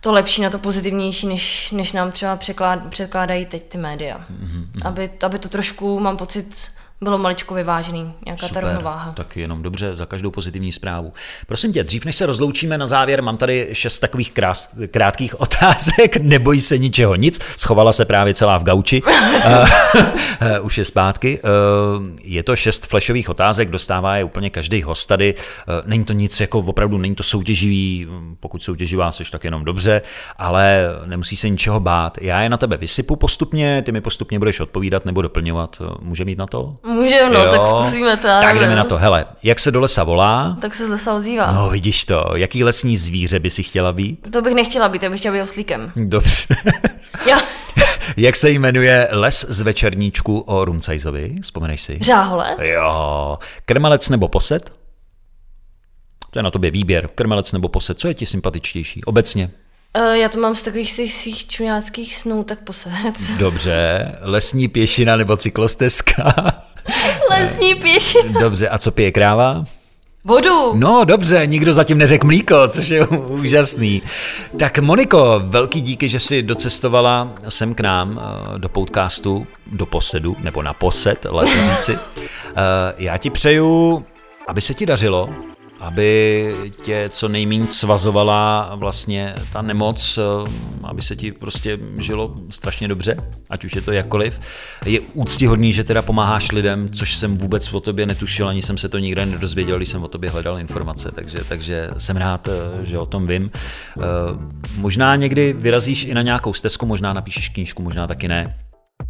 to 0.00 0.12
lepší, 0.12 0.42
na 0.42 0.50
to 0.50 0.58
pozitivnější, 0.58 1.26
než, 1.26 1.70
než 1.70 1.92
nám 1.92 2.10
třeba 2.10 2.36
překlád, 2.36 2.86
překládají 2.88 3.46
teď 3.46 3.68
ty 3.68 3.78
média. 3.78 4.26
Mhm, 4.30 4.70
Aby, 4.84 5.10
aby 5.22 5.38
to 5.38 5.48
trošku, 5.48 6.00
mám 6.00 6.16
pocit, 6.16 6.70
bylo 7.00 7.18
maličko 7.18 7.54
vyvážený, 7.54 8.12
nějaká 8.26 8.48
ta 8.48 8.60
rovnováha. 8.60 9.12
tak 9.12 9.36
jenom 9.36 9.62
dobře 9.62 9.96
za 9.96 10.06
každou 10.06 10.30
pozitivní 10.30 10.72
zprávu. 10.72 11.12
Prosím 11.46 11.72
tě, 11.72 11.84
dřív 11.84 12.04
než 12.04 12.16
se 12.16 12.26
rozloučíme 12.26 12.78
na 12.78 12.86
závěr, 12.86 13.22
mám 13.22 13.36
tady 13.36 13.68
šest 13.72 13.98
takových 13.98 14.32
krás, 14.32 14.76
krátkých 14.90 15.40
otázek, 15.40 16.16
neboj 16.16 16.60
se 16.60 16.78
ničeho 16.78 17.14
nic, 17.14 17.40
schovala 17.56 17.92
se 17.92 18.04
právě 18.04 18.34
celá 18.34 18.58
v 18.58 18.64
gauči, 18.64 19.02
Eh, 20.40 20.60
už 20.62 20.78
je 20.78 20.84
zpátky. 20.84 21.40
Eh, 21.44 21.48
Je 22.22 22.42
to 22.42 22.56
šest 22.56 22.86
flashových 22.86 23.28
otázek, 23.28 23.70
dostává 23.70 24.16
je 24.16 24.24
úplně 24.24 24.50
každý 24.50 24.82
host 24.82 25.06
tady. 25.08 25.34
Eh, 25.38 25.82
Není 25.86 26.04
to 26.04 26.12
nic 26.12 26.40
jako 26.40 26.58
opravdu, 26.58 26.98
není 26.98 27.14
to 27.14 27.22
soutěživý, 27.22 28.06
pokud 28.40 28.62
soutěživá 28.62 29.12
seš, 29.12 29.30
tak 29.30 29.44
jenom 29.44 29.64
dobře, 29.64 30.02
ale 30.38 30.84
nemusí 31.06 31.36
se 31.36 31.48
ničeho 31.48 31.80
bát. 31.80 32.18
Já 32.20 32.40
je 32.40 32.48
na 32.48 32.56
tebe 32.56 32.76
vysypu 32.76 33.16
postupně, 33.16 33.82
ty 33.86 33.92
mi 33.92 34.00
postupně 34.00 34.38
budeš 34.38 34.60
odpovídat 34.60 35.04
nebo 35.04 35.22
doplňovat. 35.22 35.82
Může 36.02 36.24
mít 36.24 36.38
na 36.38 36.46
to? 36.46 36.76
Může, 36.88 37.30
no, 37.30 37.44
tak 37.50 37.66
zkusíme 37.66 38.16
to. 38.16 38.22
Tak 38.22 38.44
nevím. 38.44 38.62
jdeme 38.62 38.76
na 38.76 38.84
to. 38.84 38.96
Hele, 38.98 39.26
jak 39.42 39.60
se 39.60 39.70
do 39.70 39.80
lesa 39.80 40.04
volá? 40.04 40.56
Tak 40.60 40.74
se 40.74 40.86
z 40.86 40.90
lesa 40.90 41.14
ozývá. 41.14 41.52
No, 41.52 41.70
vidíš 41.70 42.04
to. 42.04 42.30
Jaký 42.34 42.64
lesní 42.64 42.96
zvíře 42.96 43.38
by 43.38 43.50
si 43.50 43.62
chtěla 43.62 43.92
být? 43.92 44.30
To 44.32 44.42
bych 44.42 44.54
nechtěla 44.54 44.88
být, 44.88 45.02
já 45.02 45.10
bych 45.10 45.20
chtěla 45.20 45.34
být 45.34 45.42
oslíkem. 45.42 45.92
Dobře. 45.96 46.56
Jo, 47.30 47.36
jak 48.16 48.36
se 48.36 48.50
jmenuje 48.50 49.08
les 49.10 49.46
z 49.48 49.60
večerníčku 49.60 50.38
o 50.40 50.64
Runcajzovi? 50.64 51.36
Vzpomeneš 51.42 51.80
si? 51.82 51.98
žáhole. 52.02 52.56
Jo. 52.60 53.38
Krmelec 53.64 54.08
nebo 54.08 54.28
posed? 54.28 54.72
To 56.30 56.38
je 56.38 56.42
na 56.42 56.50
tobě 56.50 56.70
výběr. 56.70 57.08
Krmelec 57.14 57.52
nebo 57.52 57.68
posed. 57.68 57.98
Co 57.98 58.08
je 58.08 58.14
ti 58.14 58.26
sympatičtější? 58.26 59.04
Obecně. 59.04 59.50
Eh, 59.94 60.18
Já 60.18 60.28
to 60.28 60.38
mám 60.40 60.54
z 60.54 60.62
takových 60.62 60.92
svých, 60.92 61.12
svých 61.12 61.46
čuňáckých 61.46 62.16
snů, 62.16 62.44
tak 62.44 62.58
posed. 62.60 62.92
Dobře. 63.38 64.12
Lesní 64.20 64.68
pěšina 64.68 65.16
nebo 65.16 65.36
cyklostezka? 65.36 66.34
Lesní 67.30 67.74
pěšina. 67.74 68.40
Dobře. 68.40 68.68
A 68.68 68.78
co 68.78 68.90
pije 68.90 69.12
kráva? 69.12 69.64
Vodu. 70.24 70.74
No 70.74 71.04
dobře, 71.04 71.46
nikdo 71.46 71.72
zatím 71.74 71.98
neřekl 71.98 72.26
mlíko, 72.26 72.68
což 72.68 72.88
je 72.88 73.06
úžasný. 73.06 74.02
Tak 74.58 74.78
Moniko, 74.78 75.40
velký 75.44 75.80
díky, 75.80 76.08
že 76.08 76.20
jsi 76.20 76.42
docestovala 76.42 77.30
sem 77.48 77.74
k 77.74 77.80
nám 77.80 78.20
eh, 78.22 78.58
do 78.58 78.68
podcastu, 78.68 79.46
do 79.66 79.86
posedu, 79.86 80.36
nebo 80.40 80.62
na 80.62 80.72
posed, 80.74 81.18
lépe 81.30 81.64
říci. 81.64 81.98
Eh, 82.56 82.94
Já 82.98 83.16
ti 83.16 83.30
přeju, 83.30 84.04
aby 84.48 84.60
se 84.60 84.74
ti 84.74 84.86
dařilo, 84.86 85.28
aby 85.80 86.54
tě 86.82 87.06
co 87.08 87.28
nejméně 87.28 87.68
svazovala 87.68 88.72
vlastně 88.74 89.34
ta 89.52 89.62
nemoc, 89.62 90.18
eh, 90.18 90.50
aby 90.82 91.02
se 91.02 91.16
ti 91.16 91.32
prostě 91.32 91.78
žilo 91.98 92.34
strašně 92.50 92.88
dobře, 92.88 93.16
ať 93.50 93.64
už 93.64 93.76
je 93.76 93.82
to 93.82 93.92
jakkoliv. 93.92 94.40
Je 94.86 95.00
úctihodný, 95.00 95.72
že 95.72 95.84
teda 95.84 96.02
pomáháš 96.02 96.52
lidem, 96.52 96.88
což 96.92 97.16
jsem 97.16 97.38
vůbec 97.38 97.72
o 97.72 97.80
tobě 97.80 98.06
netušil, 98.06 98.48
ani 98.48 98.62
jsem 98.62 98.78
se 98.78 98.88
to 98.88 98.98
nikde 98.98 99.26
nedozvěděl, 99.26 99.76
když 99.76 99.88
jsem 99.88 100.04
o 100.04 100.08
tobě 100.08 100.30
hledal 100.30 100.58
informace, 100.58 101.12
takže, 101.14 101.38
takže 101.48 101.90
jsem 101.98 102.16
rád, 102.16 102.48
eh, 102.48 102.84
že 102.84 102.98
o 102.98 103.06
tom 103.06 103.26
vím. 103.26 103.50
Eh, 103.98 104.02
Možná 104.76 105.16
někdy 105.16 105.52
vyrazíš 105.52 106.04
i 106.04 106.14
na 106.14 106.22
nějakou 106.22 106.54
stezku, 106.54 106.86
možná 106.86 107.12
napíšeš 107.12 107.48
knížku, 107.48 107.82
možná 107.82 108.06
taky 108.06 108.28
ne. 108.28 108.67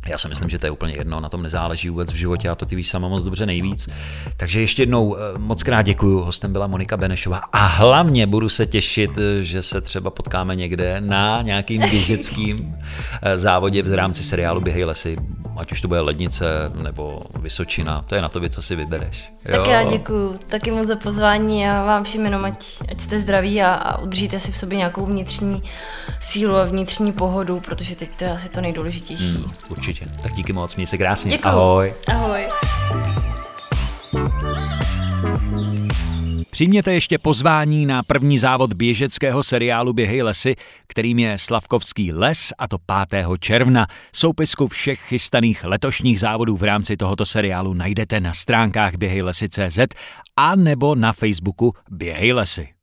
Já 0.09 0.19
si 0.19 0.29
myslím, 0.29 0.49
že 0.49 0.59
to 0.59 0.67
je 0.67 0.71
úplně 0.71 0.95
jedno, 0.95 1.21
na 1.21 1.29
tom 1.29 1.43
nezáleží 1.43 1.89
vůbec 1.89 2.13
v 2.13 2.15
životě 2.15 2.49
a 2.49 2.55
to 2.55 2.67
ty 2.67 2.77
víš 2.77 2.89
sama 2.89 3.09
moc 3.09 3.25
dobře 3.25 3.47
nejvíc. 3.47 3.89
Takže 4.37 4.61
ještě 4.61 4.83
jednou 4.83 5.17
eh, 5.17 5.39
moc 5.39 5.63
krát 5.63 5.83
děkuju, 5.83 6.21
hostem 6.21 6.53
byla 6.53 6.67
Monika 6.67 6.97
Benešová 6.97 7.41
a 7.53 7.67
hlavně 7.67 8.27
budu 8.27 8.49
se 8.49 8.67
těšit, 8.67 9.11
eh, 9.19 9.43
že 9.43 9.63
se 9.63 9.81
třeba 9.81 10.11
potkáme 10.11 10.57
někde 10.57 11.01
na 11.01 11.43
nějakým 11.43 11.81
běžeckým 11.81 12.77
eh, 13.23 13.39
závodě 13.39 13.83
v 13.83 13.95
rámci 13.95 14.25
seriálu 14.25 14.61
Běhej 14.61 14.85
lesy, 14.85 15.17
ať 15.57 15.73
už 15.73 15.81
to 15.81 15.89
bude 15.89 16.01
Lednice 16.01 16.45
nebo 16.83 17.23
Vysočina, 17.41 18.05
to 18.09 18.15
je 18.15 18.23
na 18.23 18.29
tobě, 18.29 18.49
co 18.49 18.63
si 18.63 18.77
vybereš. 18.77 19.33
Tak 19.43 19.67
já 19.67 19.91
děkuju 19.91 20.35
taky 20.47 20.71
moc 20.71 20.87
za 20.87 20.97
pozvání 20.97 21.69
a 21.69 21.85
vám 21.85 22.05
všem 22.05 22.25
jenom, 22.25 22.45
ať, 22.45 22.67
ať 22.91 23.01
jste 23.01 23.19
zdraví 23.19 23.63
a, 23.63 23.75
a 23.75 23.99
udržíte 23.99 24.41
si 24.41 24.53
v 24.53 24.57
sobě 24.57 24.79
nějakou 24.79 25.07
vnitřní 25.07 25.63
sílu 26.21 26.57
a 26.57 26.65
vnitřní 26.65 27.13
pohodu, 27.13 27.61
protože 27.61 27.97
teď 27.97 28.11
to 28.19 28.25
je 28.25 28.31
asi 28.31 28.49
to 28.49 28.61
nejdůležitější. 28.61 29.35
Hmm, 29.35 29.53
určitě. 29.79 30.07
Tak 30.23 30.33
díky 30.33 30.53
moc, 30.53 30.77
měj 30.77 30.87
se 30.87 30.99
krásně. 30.99 31.31
Děkuju. 31.31 31.55
Ahoj. 31.55 31.95
Ahoj. 32.07 32.49
Přijměte 36.51 36.93
ještě 36.93 37.19
pozvání 37.19 37.87
na 37.87 38.03
první 38.03 38.39
závod 38.39 38.73
běžeckého 38.73 39.43
seriálu 39.43 39.93
Běhej 39.93 40.23
lesy, 40.23 40.57
kterým 40.87 41.19
je 41.19 41.39
Slavkovský 41.39 42.13
les 42.13 42.53
a 42.59 42.69
to 42.69 42.77
5. 43.09 43.27
června. 43.41 43.87
Soupisku 44.13 44.67
všech 44.67 45.01
chystaných 45.01 45.65
letošních 45.65 46.21
závodů 46.21 46.57
v 46.57 46.63
rámci 46.63 46.97
tohoto 46.97 47.27
seriálu 47.27 47.75
najdete 47.75 48.21
na 48.21 48.35
stránkách 48.35 48.95
běhejlesy.cz 48.97 49.79
a 50.37 50.57
nebo 50.57 50.95
na 50.95 51.13
Facebooku 51.13 51.73
Běhej 51.91 52.33
lesy. 52.33 52.78